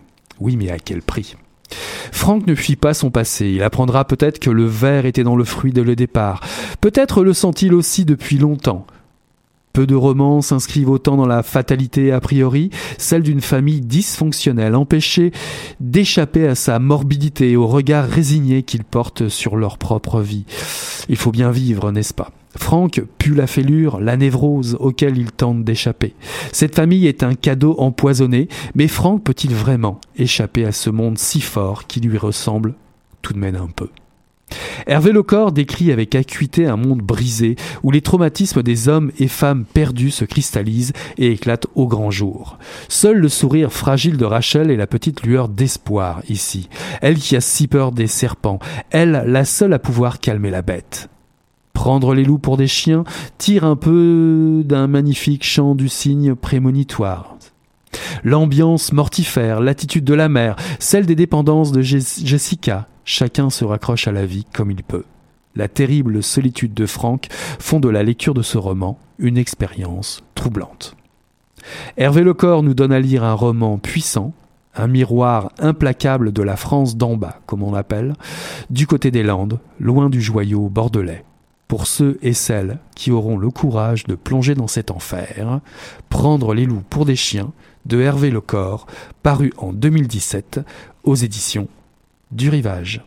oui, 0.41 0.57
mais 0.57 0.71
à 0.71 0.79
quel 0.79 1.01
prix? 1.01 1.37
Franck 2.13 2.47
ne 2.47 2.55
fuit 2.55 2.77
pas 2.77 2.95
son 2.95 3.11
passé. 3.11 3.47
Il 3.47 3.63
apprendra 3.63 4.05
peut-être 4.07 4.39
que 4.39 4.51
le 4.51 4.67
verre 4.67 5.07
était 5.07 5.25
dans 5.25 5.37
le 5.37 5.45
fruit 5.45 5.73
de 5.73 5.83
le 5.83 5.97
départ. 5.97 6.43
Peut-être 6.81 7.23
le 7.23 7.33
sent-il 7.33 7.75
aussi 7.75 8.05
depuis 8.05 8.39
longtemps. 8.39 8.87
Peu 9.75 9.89
de 9.89 9.97
romans 9.97 10.41
s'inscrivent 10.41 10.89
autant 10.89 11.17
dans 11.17 11.27
la 11.27 11.43
fatalité 11.43 12.13
a 12.13 12.21
priori, 12.21 12.71
celle 12.97 13.25
d'une 13.25 13.41
famille 13.41 13.81
dysfonctionnelle, 13.81 14.77
empêchée 14.77 15.33
d'échapper 15.81 16.47
à 16.47 16.55
sa 16.55 16.79
morbidité 16.79 17.51
et 17.51 17.57
au 17.57 17.67
regard 17.67 18.09
résigné 18.09 18.63
qu'ils 18.63 18.85
portent 18.85 19.29
sur 19.29 19.57
leur 19.57 19.79
propre 19.79 20.21
vie. 20.21 20.45
Il 21.09 21.17
faut 21.17 21.33
bien 21.33 21.51
vivre, 21.51 21.91
n'est-ce 21.91 22.15
pas? 22.15 22.31
Franck 22.57 23.03
pue 23.19 23.35
la 23.35 23.49
fêlure, 23.49 23.99
la 23.99 24.17
névrose 24.17 24.77
auquel 24.79 25.19
il 25.19 25.33
tente 25.33 25.65
d'échapper. 25.65 26.15
Cette 26.53 26.77
famille 26.77 27.09
est 27.09 27.25
un 27.25 27.35
cadeau 27.35 27.75
empoisonné, 27.79 28.47
mais 28.77 28.87
Franck 28.87 29.25
peut-il 29.25 29.57
vraiment 29.57 30.01
échapper 30.17 30.65
à 30.65 30.71
ce 30.71 30.89
monde 30.89 31.19
si 31.19 31.41
fort 31.41 31.89
qui 31.89 31.99
lui 31.99 32.17
ressemble? 32.17 32.77
Tout 33.23 33.33
de 33.33 33.41
même 33.41 33.57
un 33.57 33.71
peu 33.75 33.89
Hervé 34.87 35.13
Lecor 35.13 35.53
décrit 35.53 35.93
avec 35.93 36.15
acuité 36.15 36.67
un 36.67 36.77
monde 36.77 37.01
brisé 37.01 37.57
où 37.83 37.91
les 37.91 38.03
traumatismes 38.03 38.63
des 38.63 38.89
hommes 38.89 39.11
et 39.19 39.29
femmes 39.29 39.65
perdus 39.65 40.11
se 40.11 40.25
cristallisent 40.25 40.93
et 41.17 41.33
éclatent 41.33 41.67
au 41.75 41.87
grand 41.87 42.11
jour. 42.11 42.59
Seul 42.89 43.19
le 43.19 43.29
sourire 43.29 43.73
fragile 43.73 44.17
de 44.17 44.25
Rachel 44.25 44.71
est 44.71 44.77
la 44.77 44.87
petite 44.87 45.23
lueur 45.23 45.49
d'espoir 45.49 46.23
ici. 46.29 46.69
Elle 47.01 47.17
qui 47.17 47.35
a 47.37 47.41
si 47.41 47.67
peur 47.67 47.93
des 47.93 48.07
serpents, 48.07 48.59
elle 48.91 49.25
la 49.27 49.45
seule 49.45 49.73
à 49.73 49.79
pouvoir 49.79 50.21
calmer 50.21 50.51
la 50.51 50.63
bête. 50.63 51.09
Prendre 51.73 52.15
les 52.15 52.25
loups 52.25 52.39
pour 52.39 52.57
des 52.57 52.67
chiens 52.67 53.05
tire 53.39 53.65
un 53.65 53.77
peu 53.77 54.63
d'un 54.65 54.87
magnifique 54.87 55.45
chant 55.45 55.75
du 55.75 55.89
cygne 55.89 56.35
prémonitoire. 56.35 57.37
L'ambiance 58.23 58.93
mortifère, 58.93 59.61
l'attitude 59.61 60.05
de 60.05 60.15
la 60.15 60.29
mère, 60.29 60.57
celle 60.79 61.07
des 61.07 61.15
dépendances 61.15 61.73
de 61.73 61.83
Jessica, 61.83 62.89
chacun 63.05 63.51
se 63.51 63.65
raccroche 63.65 64.09
à 64.09 64.13
la 64.13 64.27
vie 64.27 64.47
comme 64.53 64.71
il 64.71 64.83
peut. 64.83 65.05
La 65.57 65.69
terrible 65.69 66.23
solitude 66.23 66.75
de 66.75 66.87
Franck 66.87 67.29
font 67.31 67.79
de 67.79 67.89
la 67.89 68.03
lecture 68.03 68.35
de 68.35 68.43
ce 68.43 68.59
roman 68.59 68.99
une 69.19 69.39
expérience 69.39 70.25
troublante. 70.35 70.97
Hervé 71.97 72.23
Lecor 72.23 72.63
nous 72.63 72.75
donne 72.75 72.93
à 72.93 73.01
lire 73.01 73.25
un 73.25 73.35
roman 73.35 73.79
puissant, 73.79 74.35
un 74.75 74.89
miroir 74.89 75.53
implacable 75.59 76.33
de 76.33 76.43
la 76.43 76.57
France 76.57 76.97
d'en 76.97 77.17
bas, 77.17 77.41
comme 77.47 77.63
on 77.63 77.73
l'appelle, 77.73 78.15
du 78.71 78.87
côté 78.87 79.11
des 79.11 79.23
Landes, 79.23 79.61
loin 79.79 80.11
du 80.11 80.21
joyau 80.21 80.69
bordelais. 80.69 81.25
Pour 81.69 81.87
ceux 81.87 82.19
et 82.21 82.35
celles 82.35 82.79
qui 82.95 83.11
auront 83.11 83.39
le 83.39 83.51
courage 83.51 84.05
de 84.05 84.15
plonger 84.17 84.55
dans 84.55 84.67
cet 84.67 84.91
enfer, 84.91 85.61
Prendre 86.11 86.55
les 86.55 86.67
loups 86.67 86.83
pour 86.91 87.05
des 87.05 87.17
chiens 87.17 87.53
de 87.87 88.01
Hervé 88.01 88.31
Lecor, 88.31 88.87
paru 89.23 89.53
en 89.57 89.73
2017 89.73 90.61
aux 91.05 91.15
éditions 91.15 91.69
du 92.35 92.51
rivage. 92.51 93.01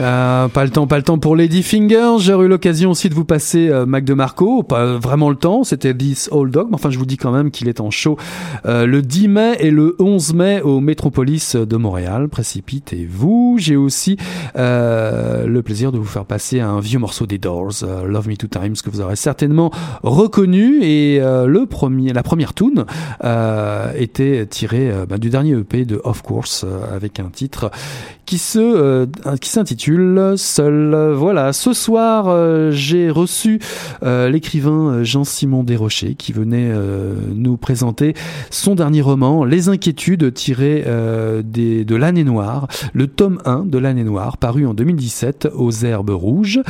Euh, 0.00 0.48
pas 0.48 0.64
le 0.64 0.70
temps, 0.70 0.86
pas 0.86 0.96
le 0.96 1.02
temps 1.02 1.18
pour 1.18 1.34
Lady 1.34 1.62
Finger. 1.62 2.18
J'ai 2.18 2.32
eu 2.32 2.46
l'occasion 2.46 2.90
aussi 2.90 3.08
de 3.08 3.14
vous 3.14 3.24
passer 3.24 3.68
euh, 3.68 3.84
Mac 3.84 4.04
de 4.04 4.14
Marco. 4.14 4.62
Pas 4.62 4.96
vraiment 4.96 5.28
le 5.30 5.36
temps, 5.36 5.64
c'était 5.64 5.94
This 5.94 6.28
Old 6.30 6.52
Dog. 6.52 6.68
Mais 6.68 6.76
enfin, 6.76 6.90
je 6.90 6.98
vous 6.98 7.06
dis 7.06 7.16
quand 7.16 7.32
même 7.32 7.50
qu'il 7.50 7.68
est 7.68 7.80
en 7.80 7.90
show 7.90 8.16
euh, 8.66 8.86
le 8.86 9.02
10 9.02 9.28
mai 9.28 9.56
et 9.58 9.70
le 9.70 9.96
11 9.98 10.34
mai 10.34 10.60
au 10.62 10.80
Métropolis 10.80 11.56
de 11.56 11.76
Montréal. 11.76 12.28
Précipitez-vous. 12.28 13.56
J'ai 13.58 13.76
aussi 13.76 14.16
le 14.54 15.60
plaisir 15.60 15.92
de 15.92 15.98
vous 15.98 16.04
faire 16.04 16.24
passer 16.24 16.60
un 16.60 16.80
vieux 16.80 16.98
morceau 16.98 17.26
des 17.26 17.38
Doors, 17.38 17.84
Love 18.06 18.28
Me 18.28 18.36
Two 18.36 18.48
Times, 18.48 18.74
que 18.82 18.90
vous 18.90 19.00
aurez 19.00 19.16
certainement 19.16 19.72
reconnu. 20.02 20.82
Et 20.82 21.18
le 21.20 21.66
premier, 21.66 22.12
la 22.12 22.22
première 22.22 22.54
tune 22.54 22.84
était 23.96 24.46
tirée 24.46 24.92
bah, 25.08 25.18
du 25.18 25.30
dernier 25.30 25.52
EP 25.52 25.84
de 25.84 26.00
Of 26.04 26.22
Course 26.22 26.64
avec 26.94 27.20
un 27.20 27.30
titre 27.30 27.70
qui 28.28 28.36
se 28.36 28.58
euh, 28.58 29.06
qui 29.40 29.48
s'intitule 29.48 30.34
Seul. 30.36 31.14
Voilà, 31.16 31.54
ce 31.54 31.72
soir 31.72 32.26
euh, 32.28 32.70
j'ai 32.70 33.08
reçu 33.08 33.58
euh, 34.02 34.28
l'écrivain 34.28 35.02
Jean-Simon 35.02 35.62
Desrochers 35.62 36.14
qui 36.14 36.34
venait 36.34 36.70
nous 37.34 37.56
présenter 37.56 38.12
son 38.50 38.74
dernier 38.74 39.00
roman 39.00 39.46
Les 39.46 39.70
inquiétudes 39.70 40.34
tirées 40.34 40.84
des, 41.42 41.84
de 41.84 41.96
l'année 41.96 42.24
noire, 42.24 42.68
le 42.92 43.06
tome 43.06 43.40
1 43.46 43.64
de 43.64 43.78
l'année 43.78 44.04
noire 44.04 44.36
paru 44.36 44.66
en 44.66 44.74
2017 44.74 45.48
aux 45.54 45.70
Herbes 45.70 46.10
Rouges. 46.10 46.60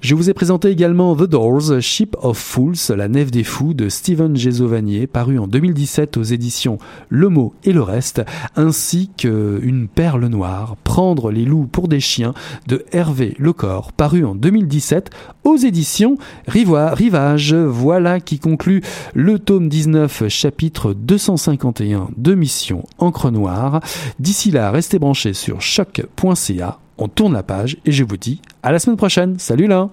Je 0.00 0.14
vous 0.16 0.30
ai 0.30 0.34
présenté 0.34 0.68
également 0.68 1.14
The 1.14 1.24
Doors, 1.28 1.80
Ship 1.80 2.16
of 2.22 2.38
Fools, 2.38 2.74
la 2.96 3.08
nef 3.08 3.30
des 3.30 3.44
fous 3.44 3.74
de 3.74 3.88
Steven 3.88 4.36
Gésovanier 4.36 5.06
paru 5.06 5.38
en 5.38 5.46
2017 5.46 6.16
aux 6.16 6.22
éditions 6.22 6.78
Le 7.08 7.28
Mot 7.28 7.54
et 7.62 7.72
le 7.72 7.82
reste, 7.82 8.22
ainsi 8.56 9.10
qu'une 9.16 9.86
perle 9.86 10.26
noire, 10.26 10.76
les 11.12 11.44
loups 11.44 11.66
pour 11.66 11.88
des 11.88 12.00
chiens 12.00 12.32
de 12.66 12.84
Hervé 12.92 13.34
Lecor, 13.38 13.92
paru 13.92 14.24
en 14.24 14.34
2017 14.34 15.10
aux 15.44 15.56
éditions 15.56 16.16
Rivage. 16.46 17.54
Voilà 17.54 18.20
qui 18.20 18.38
conclut 18.38 18.82
le 19.12 19.38
tome 19.38 19.68
19, 19.68 20.28
chapitre 20.28 20.94
251 20.94 22.08
de 22.16 22.34
Mission 22.34 22.84
Encre 22.98 23.30
Noire. 23.30 23.80
D'ici 24.18 24.50
là, 24.50 24.70
restez 24.70 24.98
branchés 24.98 25.34
sur 25.34 25.60
choc.ca. 25.60 26.78
On 26.96 27.08
tourne 27.08 27.34
la 27.34 27.42
page 27.42 27.76
et 27.84 27.92
je 27.92 28.04
vous 28.04 28.16
dis 28.16 28.40
à 28.62 28.72
la 28.72 28.78
semaine 28.78 28.96
prochaine. 28.96 29.38
Salut 29.38 29.66
là 29.66 29.90